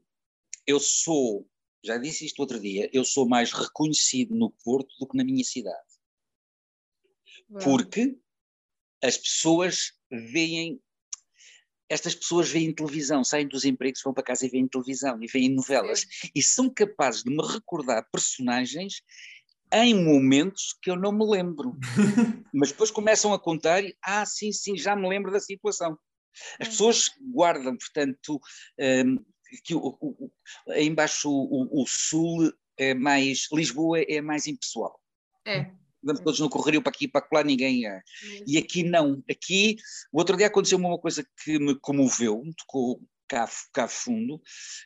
eu 0.67 0.79
sou, 0.79 1.49
já 1.85 1.99
disse 1.99 2.27
isto 2.27 2.39
outro 2.41 2.61
dia, 2.61 2.89
eu 2.93 3.05
sou 3.05 3.29
mais 3.29 3.53
reconhecido 3.53 4.37
no 4.37 4.53
Porto 4.65 4.95
do 5.01 5.09
que 5.09 5.17
na 5.17 5.25
minha 5.25 5.45
cidade. 5.45 5.93
Porque 7.63 8.17
as 9.03 9.19
pessoas 9.19 9.93
veem 10.11 10.81
estas 11.93 12.15
pessoas 12.15 12.49
veem 12.49 12.73
televisão, 12.73 13.23
saem 13.23 13.47
dos 13.47 13.67
empregos, 13.67 14.01
vão 14.03 14.15
para 14.15 14.25
casa 14.25 14.47
e 14.47 14.49
veem 14.49 14.67
televisão 14.67 15.23
e 15.23 15.27
veem 15.27 15.51
novelas 15.51 16.07
e 16.35 16.43
são 16.43 16.71
capazes 16.71 17.23
de 17.23 17.31
me 17.31 17.47
recordar 17.47 18.09
personagens 18.11 19.03
em 19.75 19.95
momentos 19.95 20.75
que 20.81 20.91
eu 20.91 20.97
não 20.97 21.13
me 21.13 21.27
lembro. 21.27 21.79
Mas 22.53 22.73
depois 22.73 22.91
começam 22.91 23.35
a 23.35 23.39
contar 23.39 23.85
e, 23.85 23.95
ah, 24.03 24.25
sim, 24.25 24.51
sim, 24.53 24.75
já 24.75 24.97
me 24.97 25.07
lembro 25.07 25.31
da 25.31 25.39
situação. 25.39 25.99
As 26.59 26.69
pessoas 26.69 27.11
guardam, 27.31 27.77
portanto, 27.77 28.41
um, 28.81 29.19
que 29.63 29.75
o, 29.75 29.81
o, 30.01 30.25
o, 30.25 30.33
embaixo 30.75 31.31
o, 31.31 31.83
o, 31.83 31.87
sul 31.87 32.51
é 32.79 32.95
mais, 32.95 33.49
Lisboa 33.53 34.01
é 34.01 34.23
mais 34.23 34.47
impessoal. 34.47 34.99
É 35.47 35.82
andamos 36.03 36.23
todos 36.23 36.41
no 36.41 36.51
correio 36.51 36.83
para 36.83 36.91
aqui 36.91 37.07
para 37.09 37.27
lá, 37.33 37.45
ninguém 37.45 37.87
é. 37.87 38.01
E 38.47 38.59
aqui 38.59 38.83
não. 38.83 39.23
Aqui, 39.31 39.77
o 40.13 40.19
outro 40.19 40.37
dia 40.37 40.47
aconteceu 40.47 40.79
uma 40.79 40.99
coisa 40.99 41.27
que 41.45 41.59
me 41.59 41.75
comoveu, 41.79 42.43
me 42.45 42.55
tocou 42.55 43.01
cá, 43.33 43.49
cá 43.73 43.89
fundo. 43.89 44.41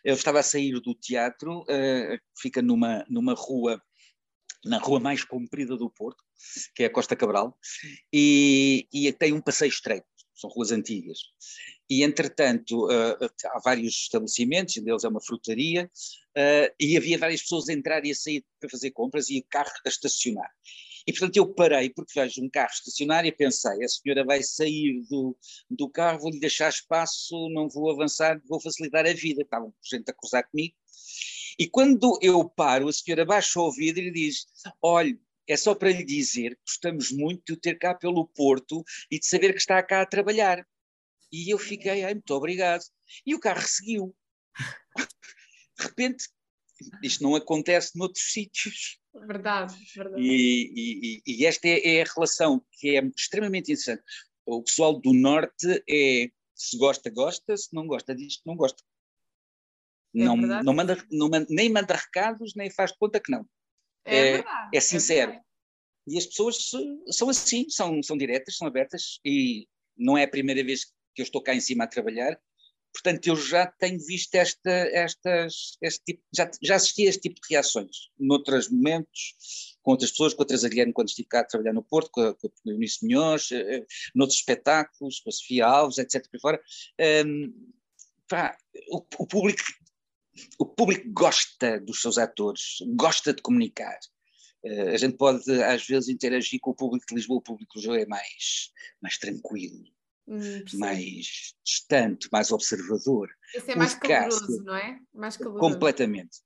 Eu 0.04 0.14
estava 0.14 0.38
a 0.38 0.42
sair 0.42 0.72
do 0.80 0.94
teatro, 0.94 1.62
uh, 1.62 2.18
fica 2.40 2.62
numa, 2.62 3.04
numa 3.08 3.34
rua, 3.34 3.82
na 4.64 4.78
rua 4.78 5.00
mais 5.00 5.24
comprida 5.24 5.76
do 5.76 5.90
Porto, 5.90 6.22
que 6.74 6.84
é 6.84 6.86
a 6.86 6.92
Costa 6.92 7.16
Cabral, 7.16 7.58
e, 8.12 8.86
e 8.92 9.12
tem 9.12 9.32
um 9.32 9.40
passeio 9.40 9.68
estreito, 9.68 10.06
são 10.34 10.48
ruas 10.50 10.70
antigas. 10.70 11.18
E, 11.90 12.02
entretanto, 12.02 12.86
uh, 12.86 13.30
há 13.46 13.60
vários 13.64 13.94
estabelecimentos, 13.94 14.76
um 14.76 14.84
deles 14.84 15.04
é 15.04 15.08
uma 15.08 15.20
frutaria, 15.20 15.90
uh, 16.36 16.74
e 16.78 16.96
havia 16.96 17.18
várias 17.18 17.42
pessoas 17.42 17.68
a 17.68 17.72
entrar 17.72 18.04
e 18.04 18.12
a 18.12 18.14
sair 18.14 18.44
para 18.60 18.70
fazer 18.70 18.92
compras 18.92 19.28
e 19.28 19.38
o 19.38 19.46
carro 19.48 19.72
a 19.84 19.88
estacionar. 19.88 20.50
E, 21.06 21.12
portanto, 21.12 21.36
eu 21.36 21.54
parei 21.54 21.90
porque 21.90 22.18
vejo 22.18 22.42
um 22.42 22.50
carro 22.50 22.72
estacionário 22.72 23.28
e 23.28 23.32
pensei, 23.32 23.84
a 23.84 23.88
senhora 23.88 24.24
vai 24.24 24.42
sair 24.42 25.02
do, 25.08 25.36
do 25.70 25.88
carro, 25.88 26.18
vou-lhe 26.18 26.40
deixar 26.40 26.68
espaço, 26.68 27.48
não 27.50 27.68
vou 27.68 27.90
avançar, 27.90 28.40
vou 28.48 28.60
facilitar 28.60 29.06
a 29.06 29.12
vida. 29.12 29.42
Estava 29.42 29.72
gente 29.82 30.10
a 30.10 30.14
cruzar 30.14 30.48
comigo. 30.50 30.74
E 31.58 31.68
quando 31.68 32.18
eu 32.20 32.48
paro, 32.48 32.88
a 32.88 32.92
senhora 32.92 33.24
baixa 33.24 33.60
o 33.60 33.72
vidro 33.72 34.02
e 34.02 34.12
diz, 34.12 34.46
olha, 34.82 35.16
é 35.48 35.56
só 35.56 35.74
para 35.74 35.90
lhe 35.90 36.04
dizer 36.04 36.56
que 36.56 36.62
gostamos 36.66 37.12
muito 37.12 37.44
de 37.46 37.52
o 37.52 37.56
ter 37.56 37.78
cá 37.78 37.94
pelo 37.94 38.26
Porto 38.26 38.82
e 39.10 39.18
de 39.18 39.26
saber 39.26 39.52
que 39.52 39.60
está 39.60 39.82
cá 39.82 40.02
a 40.02 40.06
trabalhar. 40.06 40.66
E 41.32 41.52
eu 41.52 41.58
fiquei, 41.58 42.04
ai, 42.04 42.14
muito 42.14 42.34
obrigado. 42.34 42.82
E 43.24 43.34
o 43.34 43.40
carro 43.40 43.62
seguiu. 43.62 44.14
De 45.78 45.84
repente, 45.84 46.28
isto 47.02 47.22
não 47.22 47.34
acontece 47.34 47.98
noutros 47.98 48.32
sítios. 48.32 48.98
Verdade, 49.14 49.74
verdade. 49.94 50.22
E, 50.22 51.22
e, 51.26 51.40
e 51.40 51.46
esta 51.46 51.66
é, 51.68 51.96
é, 51.96 52.02
a 52.02 52.12
relação 52.14 52.64
que 52.72 52.96
é 52.96 53.02
extremamente 53.16 53.72
interessante. 53.72 54.02
O 54.44 54.62
pessoal 54.62 55.00
do 55.00 55.12
Norte 55.12 55.82
é, 55.88 56.28
se 56.54 56.76
gosta, 56.78 57.10
gosta, 57.10 57.56
se 57.56 57.74
não 57.74 57.86
gosta, 57.86 58.14
diz 58.14 58.36
que 58.36 58.46
não 58.46 58.56
gosta. 58.56 58.82
É 60.14 60.24
não, 60.24 60.36
não 60.36 60.74
manda, 60.74 61.06
não 61.10 61.28
manda, 61.28 61.46
nem 61.50 61.70
manda 61.70 61.94
recados, 61.94 62.54
nem 62.54 62.70
faz 62.70 62.92
de 62.92 62.98
conta 62.98 63.20
que 63.20 63.30
não. 63.30 63.46
É, 64.04 64.16
é, 64.16 64.32
verdade, 64.32 64.76
é 64.76 64.80
sincero. 64.80 65.32
É 65.32 65.46
e 66.06 66.16
as 66.16 66.26
pessoas 66.26 66.70
são 67.10 67.28
assim, 67.28 67.68
são, 67.68 68.02
são 68.02 68.16
diretas, 68.16 68.56
são 68.56 68.66
abertas, 68.66 69.18
e 69.24 69.66
não 69.96 70.16
é 70.16 70.22
a 70.22 70.28
primeira 70.28 70.62
vez 70.62 70.84
que 71.14 71.22
eu 71.22 71.24
estou 71.24 71.42
cá 71.42 71.54
em 71.54 71.60
cima 71.60 71.84
a 71.84 71.88
trabalhar, 71.88 72.38
Portanto, 72.96 73.26
eu 73.26 73.36
já 73.36 73.66
tenho 73.66 73.98
visto 73.98 74.34
esta, 74.36 74.70
estas, 74.70 75.76
este 75.82 76.02
tipo, 76.02 76.22
já, 76.34 76.50
já 76.62 76.76
assisti 76.76 77.06
a 77.06 77.10
este 77.10 77.20
tipo 77.20 77.38
de 77.42 77.48
reações, 77.50 78.08
noutros 78.18 78.70
momentos, 78.70 79.76
com 79.82 79.90
outras 79.90 80.12
pessoas, 80.12 80.32
com 80.32 80.42
a 80.42 80.68
Guilherme, 80.68 80.94
quando 80.94 81.08
estive 81.08 81.28
cá 81.28 81.40
a 81.40 81.44
trabalhar 81.44 81.74
no 81.74 81.82
Porto, 81.82 82.10
com, 82.10 82.32
com 82.32 82.48
o 82.48 82.70
Eunice 82.70 83.06
eh, 83.52 83.76
eh, 83.76 83.86
noutros 84.14 84.38
espetáculos, 84.38 85.20
com 85.20 85.28
a 85.28 85.32
Sofia 85.32 85.66
Alves, 85.66 85.98
etc. 85.98 86.26
Por 86.30 86.40
fora. 86.40 86.62
Um, 87.26 87.52
pá, 88.30 88.56
o, 88.88 89.04
o, 89.18 89.26
público, 89.26 89.62
o 90.58 90.64
público 90.64 91.06
gosta 91.12 91.78
dos 91.78 92.00
seus 92.00 92.16
atores, 92.16 92.78
gosta 92.96 93.34
de 93.34 93.42
comunicar. 93.42 93.98
Uh, 94.64 94.94
a 94.94 94.96
gente 94.96 95.18
pode, 95.18 95.62
às 95.64 95.86
vezes, 95.86 96.08
interagir 96.08 96.60
com 96.60 96.70
o 96.70 96.74
público 96.74 97.04
de 97.06 97.14
Lisboa, 97.14 97.40
o 97.40 97.42
público 97.42 97.74
de 97.74 97.80
Lisboa 97.80 98.00
é 98.00 98.06
mais, 98.06 98.72
mais 99.02 99.18
tranquilo 99.18 99.84
Hum, 100.28 100.64
mais 100.74 101.54
distante, 101.64 102.28
mais 102.32 102.50
observador. 102.50 103.28
Esse 103.54 103.72
é 103.72 103.76
mais 103.76 103.94
caloroso, 103.94 104.64
não 104.64 104.74
é? 104.74 104.98
Mais 105.14 105.36
caloroso. 105.36 105.60
Completamente. 105.60 106.38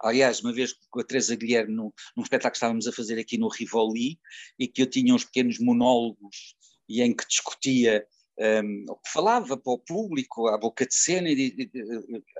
Aliás, 0.00 0.40
uma 0.40 0.52
vez 0.52 0.74
com 0.90 1.00
a 1.00 1.04
Teresa 1.04 1.34
Guilherme, 1.34 1.74
num, 1.74 1.92
num 2.16 2.22
espetáculo 2.22 2.52
que 2.52 2.56
estávamos 2.56 2.86
a 2.86 2.92
fazer 2.92 3.18
aqui 3.18 3.38
no 3.38 3.48
Rivoli, 3.48 4.18
e 4.58 4.68
que 4.68 4.82
eu 4.82 4.86
tinha 4.86 5.14
uns 5.14 5.24
pequenos 5.24 5.58
monólogos 5.58 6.56
e 6.88 7.02
em 7.02 7.14
que 7.14 7.26
discutia 7.26 8.06
um, 8.38 8.86
que 8.86 9.12
falava 9.12 9.56
para 9.56 9.72
o 9.72 9.78
público, 9.78 10.46
à 10.48 10.56
boca 10.56 10.86
de 10.86 10.94
cena, 10.94 11.28
e, 11.28 11.54
e, 11.56 11.70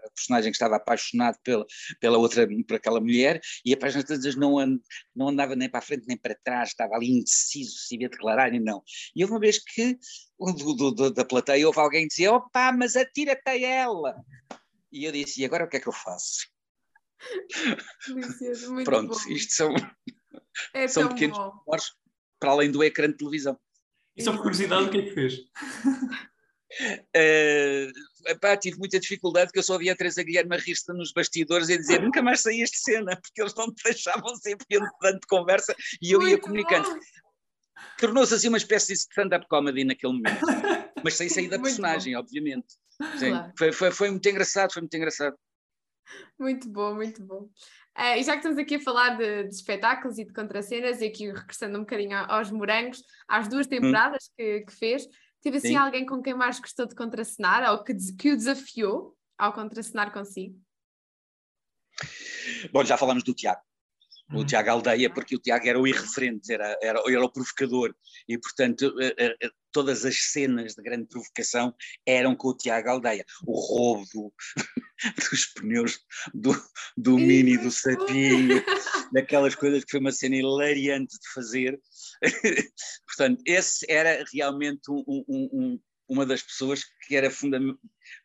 a 0.05 0.11
personagem 0.11 0.51
que 0.51 0.57
estava 0.57 0.77
apaixonado 0.77 1.39
pela, 1.43 1.67
pela 2.01 2.19
outra, 2.19 2.47
por 2.67 2.77
aquela 2.77 3.01
mulher, 3.01 3.41
e 3.65 3.73
a 3.73 3.77
página 3.77 4.05
todas 4.05 4.37
não, 4.37 4.59
and, 4.59 4.79
não 5.15 5.29
andava 5.29 5.57
nem 5.57 5.69
para 5.69 5.81
a 5.81 5.83
frente 5.83 6.07
nem 6.07 6.17
para 6.17 6.39
trás, 6.45 6.71
estava 6.71 6.95
ali 6.95 7.11
indeciso 7.11 7.77
se 7.79 7.97
ia 7.97 8.09
declarar 8.09 8.55
e 8.55 8.61
não. 8.61 8.83
E 9.15 9.23
houve 9.23 9.35
uma 9.35 9.41
vez 9.41 9.59
que 9.59 9.99
do, 10.39 10.75
do, 10.75 10.91
do, 10.93 11.11
da 11.11 11.25
plateia 11.25 11.67
houve 11.67 11.81
alguém 11.81 12.03
que 12.03 12.09
dizia: 12.09 12.33
opa, 12.33 12.73
mas 12.73 12.97
atira-te 12.97 13.49
a 13.49 13.59
ela! 13.59 14.15
E 14.93 15.05
eu 15.05 15.13
disse: 15.13 15.41
e 15.41 15.45
agora 15.45 15.65
o 15.65 15.69
que 15.69 15.77
é 15.79 15.81
que 15.81 15.89
eu 15.89 15.93
faço? 15.93 16.49
Pronto, 18.85 19.19
bom. 19.19 19.31
isto 19.31 19.53
são, 19.53 19.75
é 20.73 20.87
são 20.87 21.09
pequenos 21.09 21.37
para 22.39 22.51
além 22.51 22.71
do 22.71 22.85
ecrã 22.85 23.09
de 23.09 23.17
televisão. 23.17 23.59
E 24.19 24.23
só 24.23 24.33
por 24.33 24.43
curiosidade, 24.43 24.85
o 24.85 24.91
que 24.91 24.99
é 24.99 25.03
que 25.03 25.13
fez? 25.13 25.35
Uh, 27.17 27.93
epá, 28.27 28.57
tive 28.57 28.77
muita 28.79 28.99
dificuldade 28.99 29.47
porque 29.47 29.61
eu 29.61 29.63
só 29.63 29.79
via 29.79 29.93
a 29.93 29.97
Teresa 29.97 30.23
Guilherme 30.25 30.57
a 30.57 30.59
rir-se 30.59 30.93
nos 30.93 31.13
bastidores 31.13 31.69
e 31.69 31.79
dizer 31.79 32.03
nunca 32.03 32.21
mais 32.21 32.41
saías 32.41 32.71
de 32.71 32.79
cena, 32.79 33.17
porque 33.23 33.41
eles 33.41 33.55
não 33.55 33.73
te 33.73 33.85
deixavam 33.85 34.35
sempre 34.37 34.67
dando 35.01 35.21
de 35.21 35.27
conversa 35.29 35.75
e 36.03 36.13
eu 36.13 36.19
Muito 36.19 36.33
ia 36.33 36.41
comunicando. 36.41 36.99
Tornou-se 37.97 38.35
assim 38.35 38.49
uma 38.49 38.59
espécie 38.59 38.89
de 38.89 38.95
stand-up 38.95 39.47
comedy 39.49 39.85
naquele 39.85 40.15
momento, 40.15 40.41
mas 41.05 41.15
sem 41.15 41.29
sair 41.29 41.49
da 41.49 41.61
personagem, 41.61 42.17
obviamente. 42.17 42.75
Claro. 42.99 43.53
Foi, 43.57 43.73
foi, 43.73 43.91
foi 43.93 44.11
muito 44.11 44.29
engraçado, 44.29 44.73
foi 44.73 44.83
muito 44.83 44.97
engraçado. 44.97 45.37
Muito 46.39 46.69
bom, 46.69 46.95
muito 46.95 47.23
bom. 47.23 47.49
Uh, 47.97 48.17
e 48.17 48.23
já 48.23 48.33
que 48.33 48.39
estamos 48.39 48.59
aqui 48.59 48.77
a 48.77 48.81
falar 48.81 49.17
de, 49.17 49.45
de, 49.45 49.55
espetáculos 49.55 50.19
e 50.19 50.25
de 50.25 50.33
contracenas, 50.33 51.01
e 51.01 51.07
aqui 51.07 51.31
regressando 51.31 51.77
um 51.77 51.81
bocadinho 51.81 52.17
aos 52.17 52.51
morangos, 52.51 53.03
às 53.27 53.49
duas 53.49 53.67
hum. 53.67 53.71
temporadas 53.71 54.29
hum. 54.29 54.33
que, 54.37 54.61
que, 54.61 54.73
fez, 54.73 55.07
teve 55.43 55.59
assim 55.59 55.69
Sim. 55.69 55.77
alguém 55.77 56.07
com 56.07 56.23
quem 56.23 56.35
mais 56.35 56.61
gostou 56.61 56.87
de 56.87 56.95
contracenar 56.95 57.71
ou 57.73 57.83
que, 57.83 57.95
que 58.17 58.33
o 58.33 58.37
desafiou 58.37 59.17
ao 59.37 59.53
contracenar 59.53 60.13
consigo? 60.13 60.59
Bom, 62.73 62.85
já 62.85 62.97
falamos 62.97 63.25
do 63.25 63.35
Tiago 63.35 63.68
o 64.33 64.45
Tiago 64.45 64.71
Aldeia, 64.71 65.11
porque 65.11 65.37
o 65.37 65.39
Tiago 65.39 65.67
era 65.67 65.81
o 65.81 65.87
irreferente, 65.87 66.53
era, 66.53 66.77
era, 66.83 67.03
era 67.07 67.25
o 67.25 67.33
provocador, 67.33 67.95
e 68.29 68.39
portanto 68.39 68.95
eh, 69.01 69.15
eh, 69.19 69.37
eh, 69.43 69.51
todas 69.73 70.05
as 70.05 70.17
cenas 70.33 70.75
de 70.75 70.83
grande 70.83 71.07
provocação 71.07 71.75
eram 72.05 72.35
com 72.37 72.49
o 72.49 72.57
Tiago 72.57 72.91
Aldeia. 72.91 73.25
O 73.47 73.59
roubo 73.59 74.35
dos 75.31 75.47
pneus 75.55 76.01
do, 76.35 76.55
do 76.97 77.17
Mini, 77.17 77.57
do 77.57 77.71
Sapinho, 77.71 78.63
daquelas 79.13 79.55
coisas 79.55 79.85
que 79.85 79.93
foi 79.93 80.01
uma 80.01 80.13
cena 80.13 80.37
hilariante 80.37 81.15
de 81.15 81.33
fazer. 81.33 81.81
portanto, 83.07 83.43
esse 83.47 83.87
era 83.91 84.25
realmente 84.33 84.91
um, 84.91 85.05
um, 85.07 85.49
um 85.53 85.81
uma 86.09 86.25
das 86.25 86.43
pessoas 86.43 86.83
que 87.07 87.15
era 87.15 87.31
funda 87.31 87.61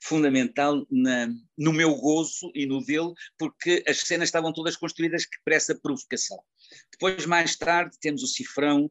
fundamental 0.02 0.88
na, 0.90 1.28
no 1.58 1.74
meu 1.74 1.94
gozo 1.96 2.52
e 2.56 2.66
no 2.66 2.84
dele, 2.84 3.14
porque 3.38 3.84
as 3.88 4.00
cenas 4.00 4.30
estavam 4.30 4.54
todas 4.54 4.78
construídas 4.78 5.26
para 5.44 5.56
essa 5.56 5.76
provocação. 5.76 6.40
Depois, 6.92 7.26
mais 7.26 7.56
tarde, 7.56 7.98
temos 8.00 8.24
o 8.24 8.28
Cifrão, 8.28 8.90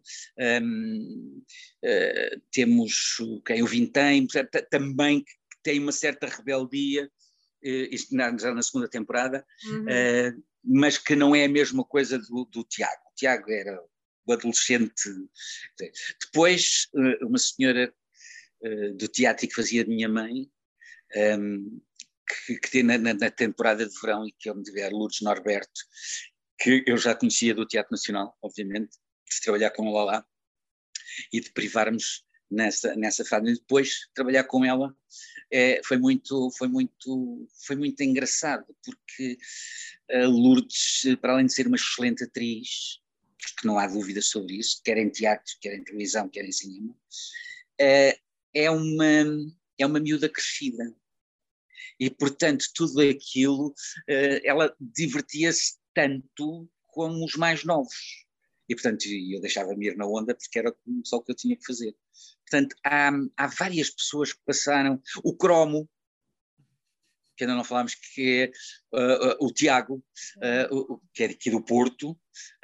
um, 0.63 1.43
uh, 1.43 1.43
eh, 1.83 2.37
temos 2.51 3.17
quem 3.47 3.63
o 3.63 3.67
Vintém, 3.67 4.27
também 4.71 5.25
que 5.25 5.33
tem 5.63 5.79
uma 5.79 5.93
certa 5.93 6.27
rebeldia, 6.27 7.07
uh, 7.07 7.89
isto 7.91 8.15
já 8.39 8.55
na 8.55 8.63
segunda 8.63 8.89
temporada, 8.89 9.45
uhum. 9.65 9.85
uh, 9.85 10.45
mas 10.63 10.99
que 10.99 11.17
não 11.17 11.35
é 11.35 11.45
a 11.45 11.49
mesma 11.49 11.85
coisa 11.85 12.19
do, 12.19 12.45
do 12.45 12.65
Tiago. 12.65 13.03
O 13.11 13.15
Tiago 13.17 13.51
era 13.51 13.81
o 14.25 14.33
adolescente. 14.33 15.11
Depois, 16.21 16.89
uma 17.23 17.39
senhora 17.39 17.93
uh, 18.65 18.95
do 18.95 19.09
teatro 19.09 19.47
que 19.47 19.55
fazia 19.55 19.85
de 19.85 19.91
minha 19.91 20.09
mãe, 20.09 20.51
um, 21.15 21.19
ehm, 21.19 21.81
que, 22.47 22.59
que 22.59 22.83
na, 22.83 22.99
na, 22.99 23.31
temporada 23.31 23.87
de 23.87 24.01
verão 24.01 24.27
e 24.27 24.33
que 24.33 24.49
eu 24.49 24.55
me 24.55 24.63
tiver 24.63 24.91
Lourdes 24.91 25.21
Norberto, 25.21 25.81
que 26.59 26.85
eu 26.87 26.97
já 26.97 27.15
conhecia 27.15 27.55
do 27.55 27.67
Teatro 27.67 27.93
Nacional, 27.93 28.37
obviamente, 28.41 28.93
de 29.29 29.41
trabalhar 29.43 29.71
com 29.71 29.89
ela 29.89 30.05
lá 30.05 30.27
e 31.33 31.41
de 31.41 31.51
privarmos 31.53 32.25
nessa 32.51 32.95
nessa 32.97 33.25
fase. 33.25 33.51
E 33.51 33.55
depois 33.55 34.09
trabalhar 34.15 34.45
com 34.45 34.65
ela 34.65 34.95
é, 35.51 35.81
foi 35.85 35.99
muito 35.99 36.51
foi 36.57 36.69
muito 36.69 37.49
foi 37.67 37.77
muito 37.77 38.01
engraçado 38.03 38.65
porque 38.85 39.39
a 40.11 40.27
Lourdes, 40.27 41.17
para 41.21 41.35
além 41.35 41.47
de 41.47 41.55
ser 41.55 41.67
uma 41.67 41.77
excelente 41.77 42.25
atriz, 42.25 43.01
que 43.59 43.67
não 43.67 43.79
há 43.79 43.87
dúvidas 43.87 44.27
sobre 44.27 44.57
isso, 44.57 44.81
quer 44.85 44.99
em 44.99 45.11
teatro, 45.11 45.53
quer 45.61 45.75
em 45.75 45.85
televisão, 45.85 46.29
quer 46.29 46.45
em 46.45 46.53
cinema, 46.53 46.97
é, 47.81 48.19
é 48.55 48.71
uma 48.71 49.25
é 49.79 49.87
uma 49.87 50.01
miúda 50.01 50.29
crescida. 50.29 50.95
E 51.99 52.11
portanto 52.11 52.65
tudo 52.75 53.01
aquilo 53.01 53.75
eh, 54.09 54.41
ela 54.45 54.75
divertia-se 54.81 55.79
tanto 55.95 56.69
como 56.89 57.25
os 57.25 57.35
mais 57.37 57.65
novos. 57.65 58.27
E 58.69 58.75
portanto 58.75 59.05
eu 59.07 59.41
deixava-me 59.41 59.89
ir 59.89 59.97
na 59.97 60.07
onda 60.07 60.35
porque 60.35 60.59
era 60.59 60.75
só 61.05 61.17
o 61.17 61.23
que 61.23 61.33
eu 61.33 61.37
tinha 61.37 61.57
que 61.57 61.67
fazer. 61.67 61.95
Portanto, 62.53 62.77
há, 62.85 63.11
há 63.37 63.47
várias 63.47 63.89
pessoas 63.89 64.35
que 64.35 64.41
passaram, 64.45 65.01
o 65.25 65.35
cromo, 65.35 65.89
que 67.37 67.45
ainda 67.45 67.57
não 67.57 67.65
falámos, 67.65 67.95
que 67.95 68.53
é 68.93 68.99
uh, 68.99 69.45
o 69.45 69.53
Tiago, 69.53 70.03
uh, 70.37 71.01
que 71.13 71.25
é 71.25 71.27
aqui 71.27 71.51
do 71.51 71.63
Porto, 71.63 72.19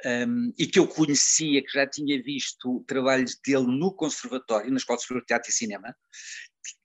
um, 0.05 0.53
e 0.57 0.67
que 0.67 0.79
eu 0.79 0.87
conhecia, 0.87 1.61
que 1.63 1.71
já 1.71 1.87
tinha 1.87 2.21
visto 2.21 2.83
trabalhos 2.87 3.37
dele 3.45 3.67
no 3.67 3.93
Conservatório, 3.93 4.71
na 4.71 4.77
Escola 4.77 4.99
de 4.99 5.25
Teatro 5.25 5.49
e 5.49 5.53
Cinema, 5.53 5.95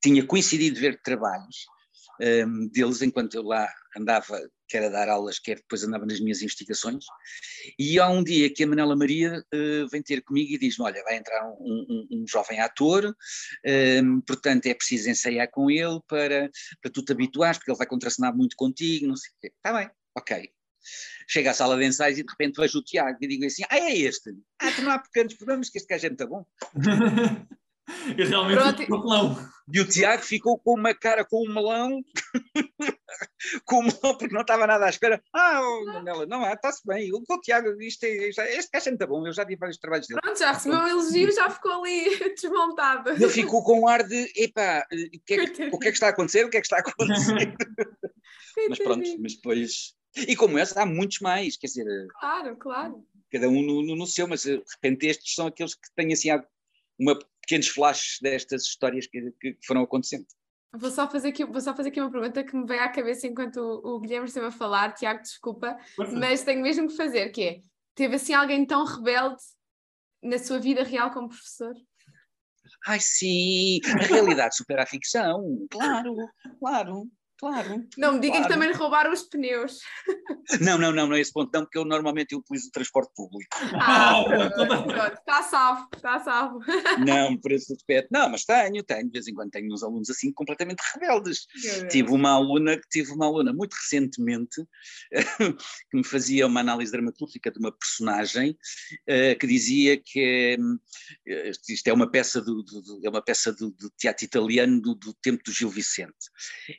tinha 0.03 0.25
coincidido 0.27 0.81
ver 0.81 1.01
trabalhos, 1.03 1.67
um, 2.21 2.69
deles 2.69 3.03
enquanto 3.03 3.35
eu 3.35 3.43
lá 3.43 3.69
andava, 3.97 4.41
quer 4.75 4.87
a 4.87 4.89
dar 4.89 5.09
aulas, 5.09 5.39
quer 5.39 5.57
depois 5.57 5.85
andava 5.85 6.05
nas 6.05 6.19
minhas 6.19 6.43
investigações. 6.43 7.05
E 7.79 8.01
há 8.01 8.09
um 8.09 8.25
dia 8.25 8.53
que 8.53 8.65
a 8.65 8.67
Manela 8.67 8.97
Maria 8.97 9.41
uh, 9.55 9.89
vem 9.89 10.03
ter 10.03 10.21
comigo 10.23 10.53
e 10.53 10.59
diz-me: 10.59 10.85
Olha, 10.85 11.01
vai 11.05 11.17
entrar 11.17 11.47
um, 11.47 11.87
um, 11.89 12.09
um 12.11 12.25
jovem 12.27 12.59
ator, 12.59 13.15
um, 14.03 14.21
portanto 14.23 14.67
é 14.67 14.75
preciso 14.75 15.09
ensaiar 15.09 15.49
com 15.53 15.71
ele 15.71 16.01
para, 16.09 16.51
para 16.83 16.91
tu 16.91 17.05
te 17.05 17.13
habituares, 17.13 17.59
porque 17.59 17.71
ele 17.71 17.79
vai 17.79 17.87
contracenar 17.87 18.37
muito 18.37 18.57
contigo, 18.57 19.07
não 19.07 19.17
sei 19.17 19.31
o 19.31 19.35
quê. 19.41 19.53
Está 19.57 19.73
bem, 19.73 19.89
ok. 20.17 20.51
Chega 21.29 21.53
à 21.53 21.55
sala 21.55 21.77
de 21.79 21.85
ensaios 21.85 22.19
e 22.19 22.25
de 22.25 22.31
repente 22.31 22.61
vejo 22.61 22.79
o 22.79 22.83
Tiago 22.83 23.17
e 23.21 23.29
digo 23.29 23.47
assim: 23.47 23.63
Ah, 23.71 23.79
é 23.79 23.97
este? 23.97 24.35
Ah, 24.61 24.73
tu 24.73 24.83
não 24.83 24.91
há 24.91 24.99
pequenos 24.99 25.35
problemas, 25.35 25.71
que 25.71 25.79
este 25.79 25.87
gajo 25.87 26.07
é 26.07 26.11
muito 26.11 26.27
bom. 26.27 26.45
E 28.17 28.25
realmente 28.25 28.87
Pronto. 28.87 29.07
melão. 29.07 29.51
E 29.73 29.81
o 29.81 29.87
Tiago 29.89 30.23
ficou 30.23 30.59
com 30.59 30.79
uma 30.79 30.95
cara 30.95 31.25
com 31.25 31.47
um 31.47 31.53
melão, 31.53 32.03
com 33.65 33.83
melão 33.83 34.17
porque 34.19 34.35
não 34.35 34.43
estava 34.43 34.67
nada 34.67 34.87
à 34.87 34.89
espera. 34.89 35.23
Ah, 35.33 35.61
oh, 35.63 35.85
Manela, 35.87 36.27
não, 36.27 36.45
está-se 36.53 36.87
bem. 36.87 37.13
O, 37.13 37.23
o 37.29 37.41
Tiago, 37.41 37.81
isto 37.81 38.05
é, 38.05 38.29
este 38.29 38.71
gajo 38.73 38.89
é 38.89 38.91
muito 38.91 39.07
bom, 39.07 39.27
eu 39.27 39.33
já 39.33 39.45
vi 39.45 39.57
vários 39.57 39.79
trabalhos 39.79 40.07
dele. 40.07 40.21
Pronto, 40.21 40.39
já 40.39 40.53
recebeu 40.53 40.79
um 40.79 40.89
elogio, 40.89 41.33
já 41.33 41.51
ficou 41.51 41.73
ali 41.73 42.05
desmontado. 42.35 43.11
Ele 43.11 43.29
ficou 43.29 43.63
com 43.63 43.81
um 43.81 43.89
ar 43.89 44.03
de, 44.03 44.33
epá, 44.37 44.87
o 44.93 45.21
que, 45.25 45.35
é 45.35 45.47
que, 45.47 45.65
o 45.69 45.79
que 45.79 45.89
é 45.89 45.91
que 45.91 45.97
está 45.97 46.07
a 46.09 46.11
acontecer? 46.11 46.45
O 46.45 46.51
que 46.51 46.57
é 46.57 46.61
que 46.61 46.67
está 46.67 46.77
a 46.77 46.81
acontecer? 46.81 47.55
mas 48.69 48.79
pronto, 48.79 49.17
mas 49.21 49.35
depois... 49.35 49.95
E 50.17 50.37
como 50.37 50.59
esse, 50.61 50.79
há 50.79 50.87
muitos 50.87 51.19
mais, 51.19 51.57
quer 51.57 51.67
dizer... 51.67 51.85
Claro, 52.21 52.57
claro. 52.57 53.05
Cada 53.33 53.49
um 53.49 53.63
no, 53.63 53.83
no, 53.83 53.97
no 53.97 54.07
seu, 54.07 54.29
mas 54.29 54.45
de 54.45 54.63
repente 54.75 55.07
estes 55.09 55.35
são 55.35 55.49
aqueles 55.49 55.75
que 55.75 55.93
têm 55.97 56.13
assim 56.13 56.31
uma 56.99 57.19
pequenos 57.45 57.69
flashes 57.69 58.19
destas 58.21 58.63
histórias 58.63 59.07
que, 59.07 59.33
que 59.41 59.57
foram 59.67 59.83
acontecendo. 59.83 60.27
Vou 60.77 60.91
só, 60.91 61.09
fazer 61.09 61.29
aqui, 61.29 61.45
vou 61.45 61.61
só 61.61 61.75
fazer 61.75 61.91
aqui 61.91 62.01
uma 62.01 62.11
pergunta 62.11 62.43
que 62.43 62.57
me 62.57 62.67
veio 62.67 62.83
à 62.83 62.89
cabeça 62.89 63.27
enquanto 63.27 63.59
o, 63.59 63.97
o 63.97 64.01
Guilherme 64.01 64.27
esteve 64.27 64.47
a 64.47 64.51
falar, 64.51 64.93
Tiago, 64.93 65.23
desculpa, 65.23 65.77
mas 66.13 66.43
tenho 66.43 66.63
mesmo 66.63 66.89
que 66.89 66.97
fazer, 66.97 67.31
que 67.31 67.43
é, 67.43 67.61
teve 67.95 68.17
assim 68.17 68.35
alguém 68.35 68.67
tão 68.67 68.85
rebelde 68.85 69.41
na 70.23 70.39
sua 70.39 70.59
vida 70.59 70.83
real 70.83 71.13
como 71.13 71.29
professor? 71.29 71.75
Ai 72.87 72.99
sim, 73.01 73.81
a 74.01 74.05
realidade 74.05 74.57
supera 74.57 74.83
a 74.83 74.87
ficção, 74.87 75.67
claro, 75.71 76.17
claro. 76.59 77.09
Claro. 77.45 77.87
Não 77.99 78.15
me 78.15 78.21
diga 78.21 78.39
claro. 78.39 78.47
que 78.47 78.55
também 78.55 78.73
roubaram 78.73 79.13
os 79.13 79.23
pneus. 79.25 79.81
Não, 80.63 80.79
não, 80.79 80.91
não, 80.93 81.07
não 81.07 81.15
é 81.15 81.21
esse 81.21 81.31
ponto, 81.31 81.51
não, 81.53 81.63
porque 81.63 81.77
eu 81.77 81.85
normalmente 81.85 82.35
utilizo 82.35 82.69
o 82.69 82.71
transporte 82.71 83.13
público. 83.15 83.55
Ah, 83.75 84.25
pronto, 84.57 85.19
está 85.19 85.43
salvo, 85.43 85.89
está 85.95 86.21
salvo. 86.21 86.61
Não, 87.07 87.37
por 87.37 87.53
esse 87.53 87.71
aspecto. 87.73 88.09
Não, 88.11 88.31
mas 88.31 88.45
tenho, 88.45 88.83
tenho, 88.83 89.05
de 89.05 89.11
vez 89.11 89.29
em 89.29 89.35
quando 89.35 89.51
tenho 89.51 89.73
uns 89.73 89.83
alunos 89.83 90.09
assim 90.09 90.33
completamente 90.33 90.81
rebeldes. 90.95 91.47
Tive 91.91 92.11
uma 92.11 92.31
aluna, 92.31 92.81
tive 92.91 93.13
uma 93.13 93.27
aluna 93.27 93.53
muito 93.53 93.75
recentemente 93.75 94.65
que 95.91 95.97
me 95.97 96.05
fazia 96.05 96.47
uma 96.47 96.61
análise 96.61 96.93
dramatúrgica 96.93 97.51
de 97.51 97.59
uma 97.59 97.73
personagem 97.73 98.57
eh, 99.07 99.35
que 99.35 99.47
dizia 99.47 100.01
que 100.03 100.57
é, 101.27 101.51
isto 101.69 101.89
é 101.89 101.93
uma 101.93 102.11
peça 102.11 102.41
do, 102.41 102.63
do 102.63 103.01
é 103.03 103.11
uma 103.11 103.23
peça 103.23 103.53
do, 103.53 103.71
do 103.71 103.91
teatro 103.99 104.25
italiano 104.25 104.81
do, 104.81 104.95
do 104.95 105.13
tempo 105.15 105.43
do 105.45 105.53
Gil 105.53 105.69
Vicente. 105.69 106.15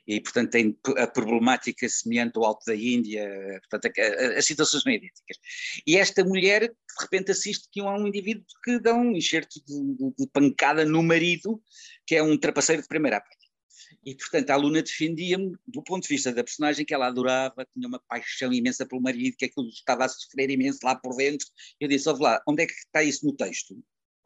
E, 0.06 0.20
portanto 0.20 0.55
tem 0.56 0.74
a 0.96 1.06
problemática 1.06 1.86
semelhante 1.86 2.38
ao 2.38 2.46
Alto 2.46 2.64
da 2.66 2.74
Índia, 2.74 3.28
portanto 3.68 3.92
as 4.36 4.46
situações 4.46 4.82
são 4.82 4.90
idênticas. 4.90 5.36
E 5.86 5.98
esta 5.98 6.24
mulher 6.24 6.62
de 6.62 7.02
repente 7.02 7.30
assiste 7.30 7.68
que 7.70 7.80
há 7.80 7.94
um 7.94 8.06
indivíduo 8.06 8.42
que 8.64 8.80
dá 8.80 8.94
um 8.94 9.12
enxerto 9.12 9.60
de, 9.66 10.14
de, 10.18 10.26
pancada 10.32 10.82
no 10.86 11.02
marido, 11.02 11.62
que 12.06 12.16
é 12.16 12.22
um 12.22 12.38
trapaceiro 12.38 12.80
de 12.80 12.88
primeira 12.88 13.20
parte. 13.20 13.36
E, 14.02 14.14
portanto, 14.14 14.50
a 14.50 14.54
aluna 14.54 14.82
defendia-me 14.82 15.54
do 15.66 15.82
ponto 15.82 16.04
de 16.04 16.08
vista 16.08 16.32
da 16.32 16.42
personagem 16.42 16.86
que 16.86 16.94
ela 16.94 17.08
adorava, 17.08 17.66
tinha 17.74 17.86
uma 17.86 18.00
paixão 18.08 18.52
imensa 18.52 18.86
pelo 18.86 19.02
marido, 19.02 19.36
que 19.36 19.44
aquilo 19.44 19.68
estava 19.68 20.06
a 20.06 20.08
sofrer 20.08 20.48
imenso 20.48 20.78
lá 20.84 20.94
por 20.94 21.14
dentro. 21.16 21.46
Eu 21.78 21.88
disse, 21.88 22.08
ouve 22.08 22.22
lá, 22.22 22.40
onde 22.48 22.62
é 22.62 22.66
que 22.66 22.72
está 22.72 23.02
isso 23.02 23.26
no 23.26 23.36
texto? 23.36 23.76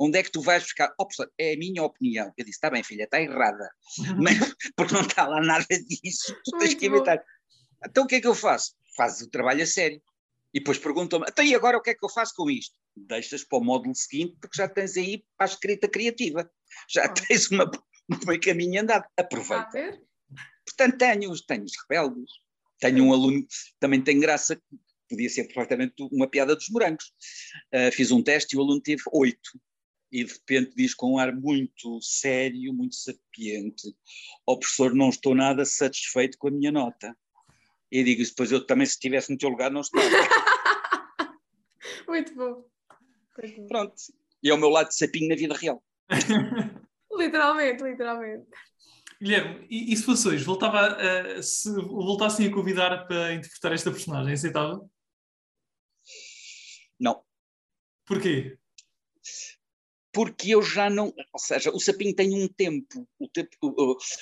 Onde 0.03 0.19
é 0.19 0.23
que 0.23 0.33
tu 0.33 0.41
vais 0.41 0.63
buscar? 0.63 0.95
Oh, 0.99 1.05
professor, 1.05 1.31
é 1.37 1.53
a 1.53 1.59
minha 1.59 1.83
opinião. 1.83 2.33
Eu 2.35 2.45
disse, 2.45 2.57
está 2.57 2.71
bem, 2.71 2.83
filha, 2.83 3.05
está 3.05 3.21
errada. 3.21 3.71
Mas, 4.17 4.39
porque 4.75 4.95
não 4.95 5.03
está 5.03 5.27
lá 5.27 5.43
nada 5.43 5.67
disso. 5.69 6.35
Tu 6.43 6.59
tens 6.59 6.73
que 6.73 6.87
evitar. 6.87 7.23
Então 7.87 8.05
o 8.05 8.07
que 8.07 8.15
é 8.15 8.21
que 8.23 8.27
eu 8.27 8.35
faço? 8.35 8.75
Fazes 8.97 9.21
o 9.21 9.31
trabalho 9.31 9.63
a 9.63 9.67
sério. 9.67 10.01
E 10.55 10.59
depois 10.59 10.79
perguntam-me, 10.79 11.27
então 11.29 11.45
e 11.45 11.55
agora 11.55 11.77
o 11.77 11.83
que 11.83 11.91
é 11.91 11.95
que 11.95 12.03
eu 12.03 12.09
faço 12.09 12.35
com 12.35 12.51
isto? 12.51 12.75
Deixas 12.97 13.45
para 13.45 13.59
o 13.59 13.63
módulo 13.63 13.95
seguinte, 13.95 14.37
porque 14.41 14.57
já 14.57 14.67
tens 14.67 14.97
aí 14.97 15.23
para 15.37 15.47
a 15.47 15.51
escrita 15.51 15.87
criativa. 15.87 16.51
Já 16.89 17.05
oh. 17.05 17.13
tens 17.13 17.51
uma, 17.51 17.71
um 18.11 18.41
caminho 18.41 18.81
andado. 18.81 19.05
Aproveita. 19.19 20.01
Portanto, 20.65 20.97
tenho, 20.97 21.35
tenho 21.47 21.65
os 21.65 21.73
rebeldes. 21.83 22.33
Tenho 22.79 23.05
um 23.05 23.13
aluno 23.13 23.43
que 23.43 23.55
também 23.79 24.01
tem 24.03 24.19
graça, 24.19 24.59
podia 25.11 25.29
ser 25.29 25.45
perfeitamente 25.45 25.95
uma 26.11 26.27
piada 26.27 26.57
dos 26.57 26.71
morangos. 26.71 27.13
Uh, 27.75 27.93
fiz 27.93 28.11
um 28.11 28.23
teste 28.23 28.57
e 28.57 28.59
o 28.59 28.63
aluno 28.63 28.81
teve 28.81 29.03
oito 29.13 29.61
e 30.11 30.25
de 30.25 30.33
repente 30.33 30.73
diz 30.77 30.95
com 30.95 31.15
um 31.15 31.19
ar 31.19 31.35
muito 31.35 32.01
sério, 32.03 32.73
muito 32.73 32.97
sapiente: 32.97 33.89
Ó 34.47 34.53
oh, 34.53 34.59
professor, 34.59 34.95
não 34.95 35.09
estou 35.09 35.35
nada 35.35 35.65
satisfeito 35.65 36.37
com 36.39 36.49
a 36.49 36.51
minha 36.51 36.73
nota. 36.73 37.17
E 37.91 38.05
digo 38.05 38.23
depois 38.25 38.53
eu 38.53 38.65
também, 38.65 38.87
se 38.87 38.93
estivesse 38.93 39.33
no 39.33 39.39
teu 39.39 39.49
lugar, 39.49 39.71
não 39.71 39.81
estava. 39.81 40.05
muito 42.07 42.35
bom. 42.35 42.65
Pronto. 43.69 43.95
E 44.43 44.51
é 44.51 44.55
o 44.55 44.59
meu 44.59 44.69
lado 44.69 44.89
de 44.89 44.97
sapinho 44.97 45.29
na 45.29 45.37
vida 45.37 45.55
real. 45.55 45.83
literalmente, 47.13 47.83
literalmente. 47.83 48.47
Guilherme, 49.21 49.67
e, 49.69 49.93
e 49.93 49.97
se 49.97 50.03
fosse 50.03 50.29
hoje, 50.29 50.45
voltava 50.45 50.97
a, 50.97 51.43
se 51.43 51.71
voltassem 51.75 52.47
a 52.47 52.53
convidar 52.53 53.07
para 53.07 53.35
interpretar 53.35 53.73
esta 53.73 53.91
personagem, 53.91 54.33
aceitava? 54.33 54.81
Não. 56.99 57.23
Porquê? 58.07 58.59
Porque 60.13 60.55
eu 60.55 60.63
já 60.63 60.91
não. 60.91 61.15
Ou 61.33 61.41
seja, 61.41 61.71
o 61.71 61.81
sapinho 61.81 62.15
tem 62.15 62.35
um 62.35 62.49
tempo. 62.49 63.09
tempo 63.33 63.51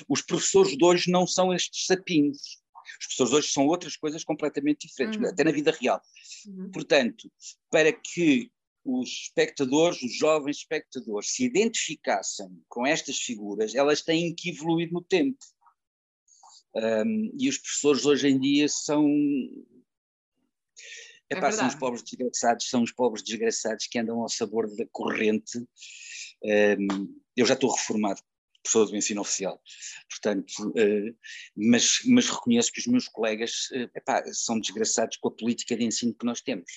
os 0.09 0.23
professores 0.23 0.77
de 0.77 0.85
hoje 0.85 1.11
não 1.11 1.27
são 1.27 1.53
estes 1.53 1.87
sapinhos. 1.87 2.59
Os 3.01 3.07
professores 3.07 3.31
de 3.31 3.37
hoje 3.37 3.49
são 3.53 3.67
outras 3.67 3.97
coisas 3.97 4.25
completamente 4.25 4.87
diferentes, 4.87 5.21
uhum. 5.21 5.29
até 5.29 5.45
na 5.45 5.53
vida 5.53 5.71
real. 5.71 6.01
Uhum. 6.47 6.71
Portanto, 6.71 7.31
para 7.71 7.93
que 7.93 8.51
os 8.85 9.09
espectadores, 9.09 10.03
os 10.03 10.17
jovens 10.17 10.59
espectadores, 10.59 11.31
se 11.31 11.45
identificassem 11.45 12.49
com 12.69 12.87
estas 12.87 13.19
figuras, 13.19 13.75
elas 13.75 14.03
têm 14.03 14.35
que 14.35 14.51
evoluir 14.51 14.91
no 14.91 15.03
tempo. 15.03 15.39
Um, 16.75 17.33
e 17.39 17.49
os 17.49 17.59
professores 17.59 18.05
hoje 18.07 18.29
em 18.29 18.39
dia 18.39 18.69
são 18.69 19.05
Epá, 21.31 21.49
é 21.49 21.53
são 21.53 21.69
os 21.69 21.75
pobres 21.75 22.03
desgraçados, 22.03 22.69
são 22.69 22.83
os 22.83 22.93
pobres 22.93 23.23
desgraçados 23.23 23.87
que 23.87 23.99
andam 23.99 24.21
ao 24.21 24.29
sabor 24.29 24.67
da 24.75 24.87
corrente. 24.91 25.59
Eu 27.37 27.45
já 27.45 27.55
estou 27.55 27.71
reformado, 27.71 28.21
professor 28.63 28.87
do 28.91 28.97
ensino 28.97 29.21
oficial, 29.21 29.63
portanto, 30.11 30.53
uh, 30.71 31.17
mas, 31.57 32.01
mas 32.07 32.29
reconheço 32.29 32.73
que 32.73 32.81
os 32.81 32.87
meus 32.87 33.09
colegas 33.09 33.69
uh, 33.73 33.91
epá, 33.95 34.23
são 34.33 34.61
desgraçados 34.61 35.17
com 35.17 35.29
a 35.29 35.35
política 35.35 35.77
de 35.77 35.85
ensino 35.85 36.15
que 36.15 36.27
nós 36.27 36.41
temos. 36.41 36.71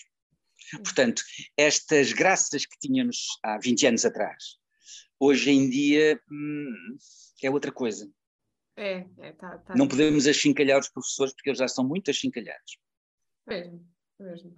Portanto, 0.83 1.23
estas 1.57 2.13
graças 2.13 2.65
que 2.65 2.77
tínhamos 2.79 3.39
há 3.43 3.57
20 3.57 3.87
anos 3.87 4.05
atrás, 4.05 4.57
hoje 5.19 5.51
em 5.51 5.69
dia 5.69 6.21
hum, 6.31 6.97
é 7.43 7.49
outra 7.49 7.71
coisa. 7.71 8.09
É, 8.77 9.05
é 9.19 9.33
tá, 9.33 9.57
tá. 9.57 9.75
Não 9.75 9.87
podemos 9.87 10.27
achincalhar 10.27 10.79
os 10.79 10.89
professores 10.89 11.33
porque 11.33 11.49
eles 11.49 11.59
já 11.59 11.67
são 11.67 11.85
muito 11.85 12.09
achincalhados. 12.09 12.77
Mesmo, 13.45 13.85
mesmo. 14.21 14.55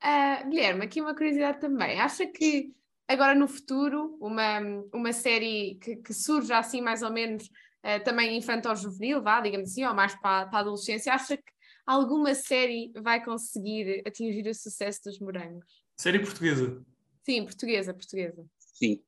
Ah, 0.00 0.42
Guilherme, 0.44 0.84
aqui 0.84 1.00
uma 1.00 1.14
curiosidade 1.14 1.60
também. 1.60 2.00
Acha 2.00 2.26
que 2.26 2.72
agora 3.08 3.34
no 3.34 3.48
futuro, 3.48 4.16
uma, 4.20 4.60
uma 4.92 5.12
série 5.12 5.76
que, 5.82 5.96
que 5.96 6.12
surja 6.12 6.58
assim 6.58 6.80
mais 6.80 7.02
ou 7.02 7.10
menos 7.10 7.44
uh, 7.46 8.02
também 8.04 8.36
infantil-juvenil, 8.36 9.22
vá, 9.22 9.40
digamos 9.40 9.70
assim, 9.70 9.84
ou 9.84 9.94
mais 9.94 10.14
para, 10.16 10.46
para 10.46 10.58
a 10.58 10.60
adolescência, 10.60 11.12
acha 11.12 11.36
que 11.36 11.52
alguma 11.86 12.34
série 12.34 12.92
vai 12.96 13.24
conseguir 13.24 14.02
atingir 14.06 14.46
o 14.48 14.54
sucesso 14.54 15.00
dos 15.04 15.18
morangos? 15.18 15.66
Série 15.96 16.18
portuguesa? 16.18 16.84
Sim, 17.24 17.44
portuguesa, 17.44 17.94
portuguesa. 17.94 18.46
Sim. 18.74 19.02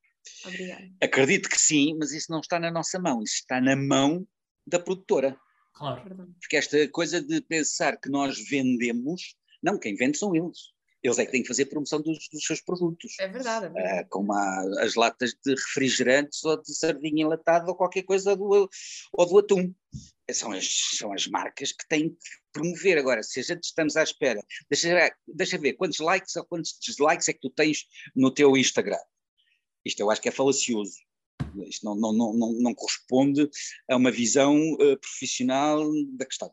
Obrigada. 0.44 0.90
Acredito 1.02 1.48
que 1.48 1.58
sim, 1.58 1.96
mas 1.98 2.12
isso 2.12 2.30
não 2.30 2.40
está 2.40 2.58
na 2.58 2.70
nossa 2.70 2.98
mão, 2.98 3.22
isso 3.22 3.36
está 3.36 3.60
na 3.60 3.76
mão 3.76 4.26
da 4.66 4.78
produtora. 4.78 5.38
Claro. 5.72 6.34
Porque 6.40 6.56
esta 6.56 6.88
coisa 6.88 7.22
de 7.22 7.40
pensar 7.40 7.96
que 7.98 8.10
nós 8.10 8.38
vendemos, 8.48 9.34
não, 9.62 9.78
quem 9.78 9.94
vende 9.94 10.18
são 10.18 10.34
eles. 10.34 10.72
Eles 11.02 11.18
é 11.18 11.24
que 11.24 11.32
têm 11.32 11.42
que 11.42 11.48
fazer 11.48 11.64
promoção 11.66 12.00
dos, 12.02 12.28
dos 12.30 12.44
seus 12.44 12.60
produtos. 12.60 13.18
É 13.18 13.26
verdade. 13.26 13.66
É 13.66 13.68
verdade. 13.70 14.04
Uh, 14.04 14.08
como 14.10 14.34
a, 14.34 14.84
as 14.84 14.94
latas 14.94 15.34
de 15.44 15.54
refrigerantes 15.54 16.44
ou 16.44 16.60
de 16.60 16.74
sardinha 16.74 17.22
enlatada 17.22 17.70
ou 17.70 17.74
qualquer 17.74 18.02
coisa 18.02 18.36
do, 18.36 18.68
ou 19.12 19.26
do 19.26 19.38
atum. 19.38 19.74
São 20.30 20.52
as, 20.52 20.68
são 20.96 21.12
as 21.12 21.26
marcas 21.26 21.72
que 21.72 21.88
têm 21.88 22.10
que 22.10 22.16
promover. 22.52 22.98
Agora, 22.98 23.22
se 23.22 23.40
a 23.40 23.42
gente 23.42 23.64
estamos 23.64 23.96
à 23.96 24.02
espera, 24.02 24.44
deixa, 24.70 25.12
deixa 25.26 25.58
ver 25.58 25.72
quantos 25.72 25.98
likes 25.98 26.36
ou 26.36 26.44
quantos 26.44 26.78
dislikes 26.80 27.28
é 27.28 27.32
que 27.32 27.40
tu 27.40 27.50
tens 27.50 27.86
no 28.14 28.30
teu 28.30 28.56
Instagram. 28.56 29.00
Isto 29.84 30.00
eu 30.00 30.10
acho 30.10 30.20
que 30.20 30.28
é 30.28 30.32
falacioso. 30.32 30.98
Isto 31.66 31.84
não, 31.84 31.94
não, 31.96 32.12
não, 32.12 32.32
não, 32.34 32.52
não 32.52 32.74
corresponde 32.74 33.48
a 33.88 33.96
uma 33.96 34.10
visão 34.10 34.56
uh, 34.74 34.98
profissional 35.00 35.82
da 36.12 36.26
questão. 36.26 36.52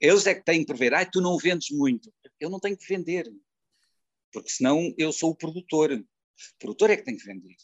Eles 0.00 0.26
é 0.26 0.34
que 0.34 0.44
têm 0.44 0.60
que 0.60 0.66
prever, 0.66 0.94
ah, 0.94 1.04
tu 1.04 1.20
não 1.20 1.36
vendes 1.36 1.70
muito. 1.70 2.12
Eu 2.38 2.48
não 2.48 2.58
tenho 2.58 2.76
que 2.76 2.86
vender, 2.86 3.30
porque 4.32 4.48
senão 4.48 4.94
eu 4.96 5.12
sou 5.12 5.30
o 5.30 5.36
produtor. 5.36 5.92
O 5.92 6.04
produtor 6.58 6.90
é 6.90 6.96
que 6.96 7.04
tem 7.04 7.16
que 7.16 7.24
vender. 7.24 7.54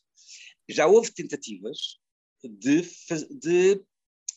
Já 0.69 0.87
houve 0.87 1.13
tentativas 1.13 1.99
de, 2.43 2.83
de 3.31 3.83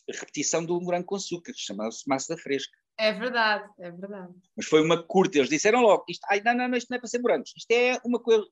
repetição 0.08 0.64
do 0.64 0.80
morango 0.80 1.06
com 1.06 1.16
açúcar, 1.16 1.52
chamava-se 1.54 2.08
massa 2.08 2.36
fresca. 2.36 2.76
É 2.98 3.12
verdade, 3.12 3.68
é 3.78 3.90
verdade. 3.90 4.34
Mas 4.56 4.66
foi 4.66 4.82
uma 4.82 5.02
curta, 5.02 5.38
eles 5.38 5.48
disseram 5.48 5.80
logo, 5.80 6.04
isto, 6.08 6.24
ai, 6.30 6.42
não, 6.42 6.54
não, 6.54 6.68
não, 6.68 6.76
isto 6.76 6.90
não 6.90 6.96
é 6.96 7.00
para 7.00 7.08
ser 7.08 7.18
morangos, 7.18 7.52
isto 7.56 7.70
é 7.70 7.98
uma 8.04 8.20
coisa, 8.20 8.46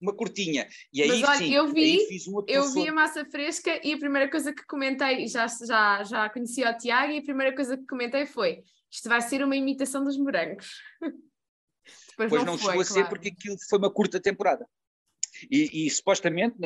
uma 0.00 0.14
curtinha. 0.16 0.66
E 0.92 1.02
aí, 1.02 1.08
Mas 1.08 1.22
olha, 1.22 1.38
sim, 1.38 1.54
eu 1.54 1.72
vi, 1.72 1.98
eu 2.48 2.72
vi 2.72 2.88
a 2.88 2.92
massa 2.92 3.24
fresca 3.26 3.80
e 3.86 3.92
a 3.92 3.98
primeira 3.98 4.30
coisa 4.30 4.52
que 4.52 4.64
comentei, 4.66 5.26
já, 5.28 5.46
já, 5.46 6.02
já 6.04 6.30
conheci 6.30 6.64
o 6.64 6.76
Tiago, 6.78 7.12
e 7.12 7.18
a 7.18 7.22
primeira 7.22 7.54
coisa 7.54 7.76
que 7.76 7.86
comentei 7.86 8.24
foi: 8.24 8.64
isto 8.92 9.08
vai 9.08 9.22
ser 9.22 9.42
uma 9.42 9.56
imitação 9.56 10.04
dos 10.04 10.18
morangos. 10.18 10.70
Depois 12.10 12.28
pois 12.28 12.44
não, 12.44 12.52
não 12.52 12.58
foi, 12.58 12.66
chegou 12.66 12.82
a 12.82 12.84
ser 12.84 13.08
porque 13.08 13.28
aquilo 13.28 13.56
foi 13.68 13.78
uma 13.78 13.92
curta 13.92 14.20
temporada. 14.20 14.68
E, 15.50 15.86
e 15.86 15.90
supostamente, 15.90 16.56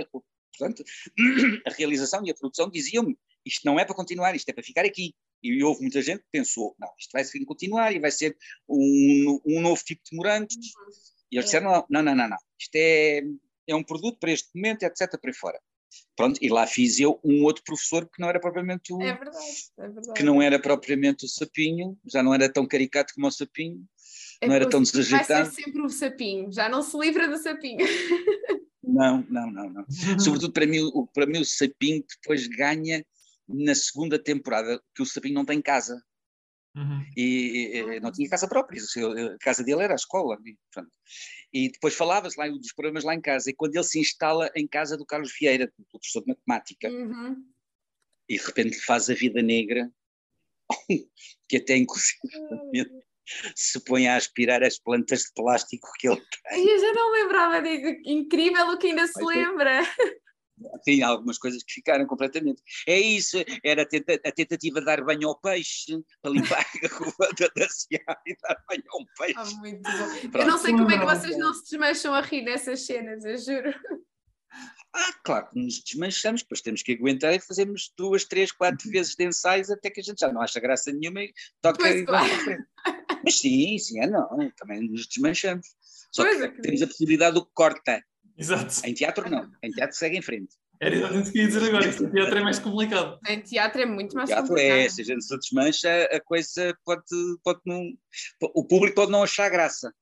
portanto, 0.53 0.85
a 1.67 1.71
realização 1.71 2.27
e 2.27 2.31
a 2.31 2.35
produção 2.35 2.69
diziam-me: 2.69 3.17
isto 3.45 3.65
não 3.65 3.79
é 3.79 3.85
para 3.85 3.95
continuar, 3.95 4.35
isto 4.35 4.49
é 4.49 4.53
para 4.53 4.65
ficar 4.65 4.85
aqui. 4.85 5.15
E 5.43 5.63
houve 5.63 5.83
muita 5.83 6.03
gente 6.03 6.21
que 6.21 6.31
pensou: 6.33 6.75
não, 6.79 6.93
isto 6.99 7.13
vai 7.13 7.25
ser 7.25 7.45
continuar 7.45 7.95
e 7.95 8.01
vai 8.01 8.11
ser 8.11 8.37
um, 8.69 9.41
um 9.47 9.61
novo 9.61 9.83
tipo 9.85 10.03
de 10.11 10.17
morangos. 10.17 10.55
Uhum. 10.55 10.89
E 11.31 11.37
eles 11.37 11.45
é. 11.45 11.59
disseram: 11.61 11.87
não, 11.89 12.03
não, 12.03 12.15
não, 12.15 12.29
não, 12.29 12.39
isto 12.59 12.75
é, 12.75 13.23
é 13.69 13.75
um 13.75 13.85
produto 13.85 14.19
para 14.19 14.33
este 14.33 14.51
momento, 14.55 14.83
etc. 14.83 15.09
Para 15.19 15.31
aí 15.31 15.35
fora. 15.35 15.61
Pronto, 16.17 16.39
e 16.43 16.49
lá 16.49 16.67
fiz 16.67 16.99
eu 16.99 17.21
um 17.23 17.45
outro 17.45 17.63
professor 17.65 18.09
que 18.09 18.21
não 18.21 18.29
era 18.29 18.41
propriamente 18.41 18.93
o. 18.93 19.01
É 19.03 19.15
verdade, 19.15 19.37
é 19.79 19.89
verdade. 19.89 20.13
Que 20.15 20.23
não 20.23 20.41
era 20.41 20.59
propriamente 20.59 21.25
o 21.27 21.29
sapinho, 21.29 21.99
já 22.05 22.23
não 22.23 22.35
era 22.35 22.51
tão 22.51 22.67
caricato 22.67 23.13
como 23.15 23.27
o 23.27 23.31
sapinho, 23.31 23.85
é 24.41 24.49
não 24.49 24.55
era 24.55 24.69
tão 24.69 24.83
desajeitado. 24.83 25.45
Vai 25.45 25.55
ser 25.55 25.63
sempre 25.63 25.83
o 25.83 25.89
sapinho, 25.89 26.53
já 26.53 26.69
não 26.69 26.83
se 26.83 26.97
livra 26.99 27.29
do 27.29 27.37
sapinho. 27.37 27.87
Não, 28.83 29.27
não, 29.29 29.51
não, 29.51 29.69
não. 29.69 29.85
Sobretudo 30.19 30.53
para 30.53 30.67
mim, 30.67 30.81
o, 30.81 31.07
para 31.09 31.27
mim 31.27 31.41
o 31.41 31.45
sapinho 31.45 32.05
depois 32.09 32.47
ganha 32.47 33.05
na 33.49 33.75
segunda 33.75 34.19
temporada, 34.19 34.81
que 34.95 35.03
o 35.03 35.07
sapinho 35.07 35.35
não 35.35 35.45
tem 35.45 35.61
casa. 35.61 36.01
Uhum. 36.77 37.07
E, 37.17 37.79
e, 37.79 38.01
não 38.01 38.13
tinha 38.13 38.29
casa 38.29 38.47
própria, 38.47 38.81
a 38.83 39.39
casa 39.39 39.65
dele 39.65 39.83
era 39.83 39.95
a 39.95 39.97
escola. 39.97 40.37
E, 40.45 40.57
e 41.53 41.71
depois 41.71 41.95
falava-se 41.95 42.39
lá 42.39 42.47
dos 42.49 42.73
problemas 42.75 43.03
lá 43.03 43.15
em 43.15 43.21
casa, 43.21 43.51
e 43.51 43.55
quando 43.55 43.75
ele 43.75 43.85
se 43.85 43.99
instala 43.99 44.51
em 44.55 44.67
casa 44.67 44.97
do 44.97 45.07
Carlos 45.07 45.33
Vieira, 45.39 45.67
do 45.67 45.85
professor 45.91 46.21
de 46.21 46.29
matemática, 46.29 46.89
uhum. 46.91 47.43
e 48.29 48.37
de 48.37 48.45
repente 48.45 48.75
lhe 48.75 48.81
faz 48.81 49.09
a 49.09 49.15
vida 49.15 49.41
negra, 49.41 49.91
que 51.49 51.57
até 51.57 51.77
inclusive 51.77 52.21
se 53.57 53.83
põe 53.85 54.07
a 54.07 54.17
aspirar 54.17 54.63
as 54.63 54.79
plantas 54.79 55.23
de 55.23 55.33
plástico 55.35 55.89
que 55.99 56.09
ele 56.09 56.23
tem. 56.51 56.69
Eu 56.69 56.79
já 56.79 56.93
não 56.93 57.13
lembrava, 57.13 57.63
digo, 57.63 57.89
incrível 58.05 58.69
o 58.69 58.79
que 58.79 58.89
ainda 58.89 59.07
se 59.07 59.25
lembra. 59.25 59.81
Tem 60.85 61.03
algumas 61.03 61.39
coisas 61.39 61.63
que 61.63 61.75
ficaram 61.75 62.07
completamente. 62.07 62.63
É 62.87 62.99
isso, 62.99 63.37
era 63.63 63.83
a, 63.83 63.87
tenta, 63.87 64.15
a 64.15 64.33
tentativa 64.33 64.81
de 64.81 64.87
dar 64.87 65.05
banho 65.05 65.29
ao 65.29 65.39
peixe, 65.41 65.99
para 66.23 66.31
limpar 66.31 66.61
a 66.61 66.95
rua 66.95 67.51
da 67.55 67.69
cidade 67.69 68.21
e 68.27 68.37
dar 68.41 68.63
banho 68.69 68.85
ao 68.89 69.07
peixe. 69.19 69.35
Ah, 69.37 69.61
muito 69.61 69.83
bom. 69.83 70.41
Eu 70.41 70.47
não 70.47 70.59
sei 70.59 70.73
como 70.73 70.91
é 70.91 70.99
que 70.99 71.05
vocês 71.05 71.37
não 71.37 71.53
se 71.53 71.71
desmancham 71.71 72.15
a 72.15 72.21
rir 72.21 72.43
nessas 72.43 72.87
cenas, 72.87 73.25
eu 73.25 73.39
juro. 73.39 73.75
Ah, 74.95 75.13
claro 75.23 75.51
que 75.51 75.61
nos 75.61 75.83
desmanchamos, 75.83 76.43
depois 76.43 76.63
temos 76.63 76.83
que 76.83 76.93
aguentar 76.93 77.35
e 77.35 77.41
fazemos 77.41 77.93
duas, 77.99 78.25
três, 78.25 78.51
quatro 78.51 78.91
vezes 78.91 79.15
de 79.15 79.27
ensaios 79.27 79.71
até 79.71 79.91
que 79.91 80.01
a 80.01 80.03
gente 80.03 80.21
já 80.21 80.33
não 80.33 80.41
acha 80.41 80.59
graça 80.59 80.91
nenhuma 80.91 81.23
e 81.23 81.35
toca 81.61 81.79
pois, 81.79 81.97
e 81.97 82.07
claro. 82.07 82.27
Mas 83.23 83.39
sim, 83.39 83.77
sim, 83.79 84.01
é 84.01 84.07
não, 84.07 84.27
também 84.57 84.89
nos 84.89 85.07
desmanchamos. 85.07 85.67
Só 86.11 86.23
pois 86.23 86.39
que 86.39 86.45
é, 86.45 86.49
temos 86.63 86.81
a 86.81 86.87
possibilidade 86.87 87.35
do 87.35 87.45
corta. 87.45 88.03
Exato. 88.37 88.75
Em 88.85 88.93
teatro 88.93 89.29
não, 89.31 89.51
em 89.63 89.71
teatro 89.71 89.97
segue 89.97 90.19
em 90.19 90.23
frente. 90.23 90.57
Era 90.79 90.95
exatamente 90.95 91.31
o 91.31 91.33
que 91.33 91.39
ia 91.39 91.47
dizer 91.47 91.63
agora, 91.65 91.87
em 91.87 92.11
teatro 92.11 92.39
é 92.39 92.43
mais 92.43 92.59
complicado. 92.59 93.19
Em 93.27 93.41
teatro 93.41 93.81
é 93.81 93.87
muito 93.87 94.15
mais 94.15 94.29
teatro 94.29 94.49
complicado. 94.49 94.77
é, 94.77 94.89
se 94.89 95.01
a 95.01 95.05
gente 95.05 95.25
se 95.25 95.39
desmancha, 95.39 96.05
a 96.13 96.21
coisa 96.21 96.77
pode, 96.85 97.05
pode 97.43 97.61
não. 97.65 97.93
O 98.55 98.65
público 98.65 98.95
pode 98.95 99.11
não 99.11 99.23
achar 99.23 99.49
graça. 99.49 99.93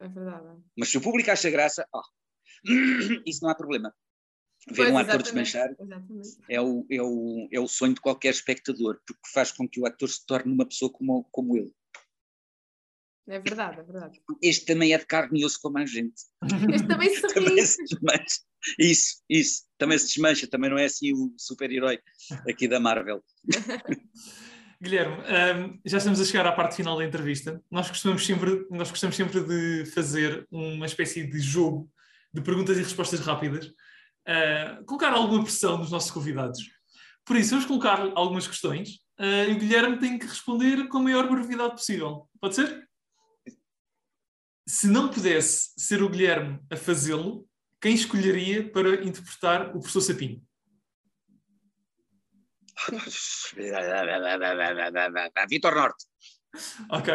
É 0.00 0.08
verdade. 0.08 0.60
Mas 0.76 0.88
se 0.88 0.98
o 0.98 1.00
público 1.00 1.30
acha 1.30 1.50
graça, 1.50 1.86
oh, 1.94 2.02
isso 3.24 3.42
não 3.42 3.50
há 3.50 3.54
problema. 3.54 3.94
Ver 4.68 4.76
pois, 4.76 4.90
um 4.90 4.98
ator 4.98 5.22
desmanchar 5.22 5.70
é 6.48 6.60
o, 6.60 6.86
é, 6.90 7.02
o, 7.02 7.48
é 7.52 7.60
o 7.60 7.68
sonho 7.68 7.94
de 7.94 8.00
qualquer 8.00 8.30
espectador, 8.30 8.98
porque 9.06 9.20
faz 9.32 9.52
com 9.52 9.68
que 9.68 9.78
o 9.78 9.86
ator 9.86 10.08
se 10.08 10.24
torne 10.26 10.52
uma 10.52 10.66
pessoa 10.66 10.90
como, 10.90 11.24
como 11.30 11.56
ele. 11.56 11.72
É 13.26 13.38
verdade, 13.38 13.80
é 13.80 13.82
verdade. 13.82 14.20
Este 14.42 14.66
também 14.66 14.92
é 14.92 14.98
de 14.98 15.06
carne 15.06 15.40
e 15.40 15.44
osso 15.44 15.58
como 15.60 15.78
a 15.78 15.86
gente. 15.86 16.14
Este 16.72 16.86
também 16.86 17.14
se 17.14 17.22
também 17.32 17.64
se 17.64 17.82
desmancha. 17.84 18.40
Isso, 18.78 19.22
isso. 19.28 19.62
Também 19.78 19.98
se 19.98 20.08
desmancha, 20.08 20.46
também 20.46 20.70
não 20.70 20.78
é 20.78 20.84
assim 20.84 21.12
o 21.14 21.34
super-herói 21.38 21.98
aqui 22.48 22.68
da 22.68 22.78
Marvel. 22.78 23.24
Guilherme, 24.82 25.16
um, 25.16 25.80
já 25.86 25.96
estamos 25.96 26.20
a 26.20 26.24
chegar 26.24 26.46
à 26.46 26.52
parte 26.52 26.76
final 26.76 26.98
da 26.98 27.04
entrevista. 27.04 27.62
Nós 27.70 27.88
gostamos 27.88 28.26
sempre, 28.26 28.66
nós 28.70 28.90
gostamos 28.90 29.16
sempre 29.16 29.40
de 29.40 29.86
fazer 29.86 30.46
uma 30.50 30.84
espécie 30.84 31.26
de 31.26 31.40
jogo 31.40 31.90
de 32.32 32.42
perguntas 32.42 32.76
e 32.76 32.82
respostas 32.82 33.20
rápidas, 33.20 33.66
uh, 33.66 34.84
colocar 34.84 35.12
alguma 35.12 35.42
pressão 35.42 35.78
nos 35.78 35.90
nossos 35.90 36.10
convidados. 36.10 36.58
Por 37.24 37.36
isso, 37.36 37.50
vamos 37.50 37.64
colocar 37.64 38.00
algumas 38.14 38.46
questões 38.46 38.96
uh, 39.18 39.48
e 39.48 39.52
o 39.52 39.58
Guilherme 39.58 39.98
tem 39.98 40.18
que 40.18 40.26
responder 40.26 40.86
com 40.88 40.98
a 40.98 41.02
maior 41.02 41.30
brevidade 41.30 41.72
possível. 41.72 42.28
Pode 42.38 42.56
ser? 42.56 42.86
Se 44.66 44.86
não 44.86 45.10
pudesse 45.10 45.72
ser 45.76 46.02
o 46.02 46.08
Guilherme 46.08 46.60
a 46.70 46.76
fazê-lo, 46.76 47.46
quem 47.80 47.94
escolheria 47.94 48.70
para 48.70 49.04
interpretar 49.04 49.70
o 49.70 49.80
professor 49.80 50.00
Sapinho? 50.00 50.42
Vitor 55.48 55.74
Norte. 55.74 56.06
Ok. 56.90 57.12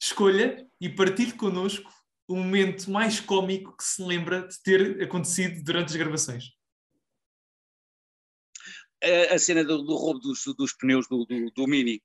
Escolha 0.00 0.66
e 0.80 0.88
partilhe 0.88 1.32
connosco 1.32 1.90
o 2.28 2.36
momento 2.36 2.90
mais 2.90 3.20
cómico 3.20 3.76
que 3.76 3.84
se 3.84 4.02
lembra 4.02 4.46
de 4.46 4.62
ter 4.62 5.02
acontecido 5.02 5.62
durante 5.62 5.88
as 5.88 5.96
gravações. 5.96 6.44
A, 9.02 9.34
a 9.34 9.38
cena 9.38 9.64
do, 9.64 9.82
do 9.82 9.94
roubo 9.94 10.20
dos, 10.20 10.44
dos, 10.56 10.72
pneus 10.74 11.06
do, 11.08 11.26
do, 11.26 11.50
do 11.50 11.66
Mini. 11.66 12.02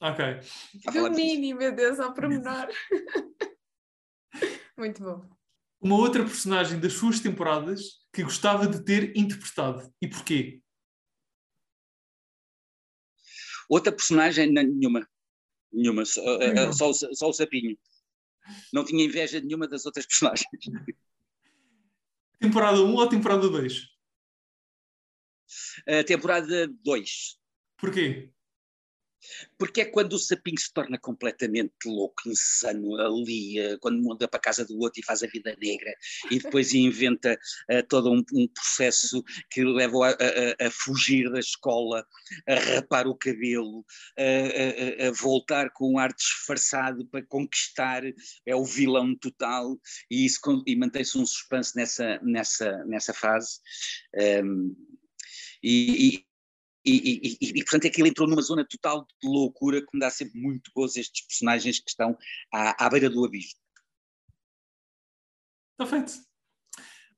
Ok. 0.00 0.40
Do 0.92 1.10
Mini, 1.10 1.52
meu 1.52 1.74
Deus, 1.74 2.00
ao 2.00 2.14
pormenor. 2.14 2.68
Muito 4.76 5.02
bom. 5.02 5.28
Uma 5.80 5.96
outra 5.96 6.24
personagem 6.24 6.80
das 6.80 6.94
suas 6.94 7.20
temporadas 7.20 8.00
que 8.12 8.22
gostava 8.22 8.66
de 8.66 8.82
ter 8.82 9.16
interpretado. 9.16 9.92
E 10.00 10.08
porquê? 10.08 10.62
Outra 13.68 13.92
personagem, 13.92 14.50
nenhuma. 14.50 15.06
Nenhuma, 15.72 16.04
só, 16.04 16.20
uh, 16.20 16.72
só, 16.72 16.92
só, 16.92 17.28
o 17.28 17.32
sapinho. 17.32 17.78
Não 18.72 18.84
tinha 18.84 19.04
inveja 19.04 19.40
nenhuma 19.40 19.68
das 19.68 19.86
outras 19.86 20.06
personagens. 20.06 20.48
Temporada 22.40 22.80
1 22.80 22.94
ou 22.94 23.06
temporada 23.06 23.48
2? 23.50 23.86
A 25.86 26.04
temporada 26.04 26.66
2. 26.82 27.38
Porquê? 27.76 28.32
Porque 29.58 29.82
é 29.82 29.84
quando 29.84 30.14
o 30.14 30.18
sapinho 30.18 30.58
se 30.58 30.72
torna 30.72 30.98
completamente 30.98 31.72
louco, 31.86 32.28
insano, 32.28 32.96
ali, 32.96 33.58
eh, 33.58 33.76
quando 33.78 34.02
muda 34.02 34.28
para 34.28 34.38
a 34.38 34.42
casa 34.42 34.64
do 34.64 34.78
outro 34.78 35.00
e 35.00 35.04
faz 35.04 35.22
a 35.22 35.26
vida 35.26 35.56
negra, 35.60 35.94
e 36.30 36.38
depois 36.38 36.72
inventa 36.74 37.38
uh, 37.70 37.86
todo 37.88 38.10
um, 38.10 38.22
um, 38.32 38.48
processo 38.48 39.22
que 39.50 39.64
o 39.64 39.72
leva 39.72 40.08
a, 40.08 40.10
a, 40.10 40.66
a, 40.66 40.70
fugir 40.70 41.30
da 41.30 41.38
escola, 41.38 42.06
a 42.48 42.54
rapar 42.54 43.06
o 43.06 43.14
cabelo, 43.14 43.84
a, 44.18 45.08
a, 45.08 45.10
voltar 45.12 45.70
com 45.70 45.92
um 45.92 45.98
ar 45.98 46.12
disfarçado 46.12 47.06
para 47.06 47.24
conquistar, 47.26 48.02
é 48.46 48.54
o 48.54 48.64
vilão 48.64 49.14
total, 49.14 49.78
e, 50.10 50.24
isso, 50.24 50.40
e 50.66 50.76
mantém-se 50.76 51.18
um 51.18 51.26
suspense 51.26 51.76
nessa, 51.76 52.18
nessa, 52.22 52.84
nessa 52.84 53.12
fase. 53.12 53.60
Um, 54.44 54.74
e, 55.62 56.24
e, 56.84 56.92
e, 56.92 57.38
e, 57.40 57.60
e, 57.60 57.64
portanto 57.64 57.84
é 57.84 57.90
que 57.90 58.00
ele 58.00 58.08
entrou 58.08 58.28
numa 58.28 58.42
zona 58.42 58.64
total 58.64 59.06
de 59.22 59.28
loucura 59.28 59.80
que 59.80 59.88
me 59.92 60.00
dá 60.00 60.10
sempre 60.10 60.40
muito 60.40 60.70
gozo 60.74 60.98
estes 60.98 61.26
personagens 61.26 61.78
que 61.78 61.90
estão 61.90 62.16
à, 62.52 62.86
à 62.86 62.88
beira 62.88 63.10
do 63.10 63.24
abismo. 63.24 63.58
Está 65.72 65.86
feito. 65.86 66.12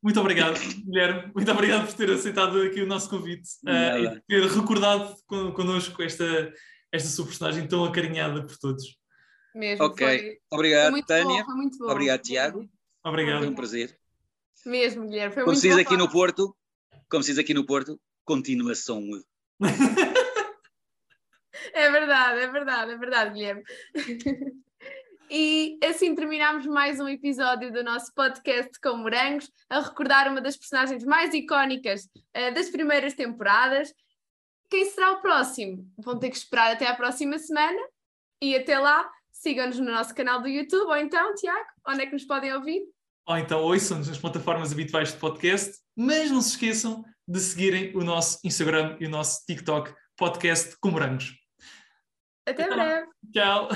Muito 0.02 0.20
obrigado, 0.20 0.58
Guilherme. 0.84 1.32
Muito 1.32 1.50
obrigado 1.50 1.86
por 1.86 1.94
ter 1.94 2.10
aceitado 2.10 2.60
aqui 2.60 2.80
o 2.82 2.86
nosso 2.86 3.08
convite 3.08 3.48
uh, 3.66 4.16
e 4.16 4.20
ter 4.22 4.42
recordado 4.48 5.16
con 5.26 5.52
connosco 5.52 6.02
esta, 6.02 6.52
esta 6.90 7.08
sua 7.08 7.26
personagem 7.26 7.68
tão 7.68 7.84
acarinhada 7.84 8.44
por 8.44 8.56
todos. 8.58 8.98
Mesmo. 9.54 9.84
Ok. 9.84 10.06
Foi, 10.06 10.38
obrigado, 10.50 10.90
foi 10.90 11.02
Tânia. 11.04 11.44
Bom, 11.44 11.54
muito 11.54 11.78
bom. 11.78 11.90
Obrigado, 11.90 12.22
Tiago. 12.22 12.68
Obrigado. 13.04 13.38
Foi 13.38 13.48
um 13.48 13.54
prazer. 13.54 13.96
Mesmo, 14.66 15.06
Guilherme. 15.06 15.34
Foi 15.34 15.44
como 15.44 15.52
muito 15.52 15.60
se 15.60 15.68
diz 15.68 15.76
bom 15.76 15.82
aqui 15.82 15.96
no 15.96 16.10
Porto, 16.10 16.56
como 17.08 17.22
se 17.22 17.30
diz 17.30 17.38
aqui 17.38 17.54
no 17.54 17.64
Porto, 17.64 18.00
continuação. 18.24 19.02
É 21.74 21.90
verdade, 21.90 22.40
é 22.40 22.46
verdade, 22.48 22.92
é 22.92 22.96
verdade, 22.96 23.34
Guilherme. 23.34 23.62
E 25.30 25.78
assim 25.82 26.14
terminamos 26.14 26.66
mais 26.66 27.00
um 27.00 27.08
episódio 27.08 27.72
do 27.72 27.82
nosso 27.82 28.12
podcast 28.14 28.78
com 28.78 28.98
morangos, 28.98 29.50
a 29.70 29.80
recordar 29.80 30.28
uma 30.28 30.42
das 30.42 30.56
personagens 30.56 31.04
mais 31.04 31.32
icónicas 31.32 32.04
uh, 32.36 32.52
das 32.52 32.68
primeiras 32.68 33.14
temporadas. 33.14 33.94
Quem 34.68 34.84
será 34.84 35.12
o 35.12 35.22
próximo? 35.22 35.90
Vão 35.96 36.18
ter 36.18 36.28
que 36.28 36.36
esperar 36.36 36.72
até 36.72 36.86
à 36.86 36.94
próxima 36.94 37.38
semana 37.38 37.80
e 38.42 38.54
até 38.54 38.78
lá 38.78 39.10
sigam-nos 39.30 39.78
no 39.78 39.90
nosso 39.90 40.14
canal 40.14 40.42
do 40.42 40.48
YouTube 40.48 40.88
ou 40.88 40.96
então, 40.96 41.34
Tiago, 41.34 41.68
onde 41.88 42.02
é 42.02 42.06
que 42.06 42.12
nos 42.12 42.24
podem 42.24 42.52
ouvir? 42.54 42.82
Ou 43.26 43.38
então 43.38 43.62
ouçam-nos 43.62 44.08
nas 44.08 44.18
plataformas 44.18 44.72
habituais 44.72 45.12
de 45.12 45.18
podcast, 45.18 45.78
mas 45.96 46.30
não 46.30 46.42
se 46.42 46.50
esqueçam 46.50 47.02
de 47.32 47.40
seguirem 47.40 47.96
o 47.96 48.04
nosso 48.04 48.38
Instagram 48.44 48.96
e 49.00 49.06
o 49.06 49.10
nosso 49.10 49.44
TikTok 49.46 49.94
podcast 50.16 50.76
com 50.80 50.90
morangos. 50.90 51.32
Até 52.46 52.68
breve. 52.68 53.06
Tchau. 53.32 53.68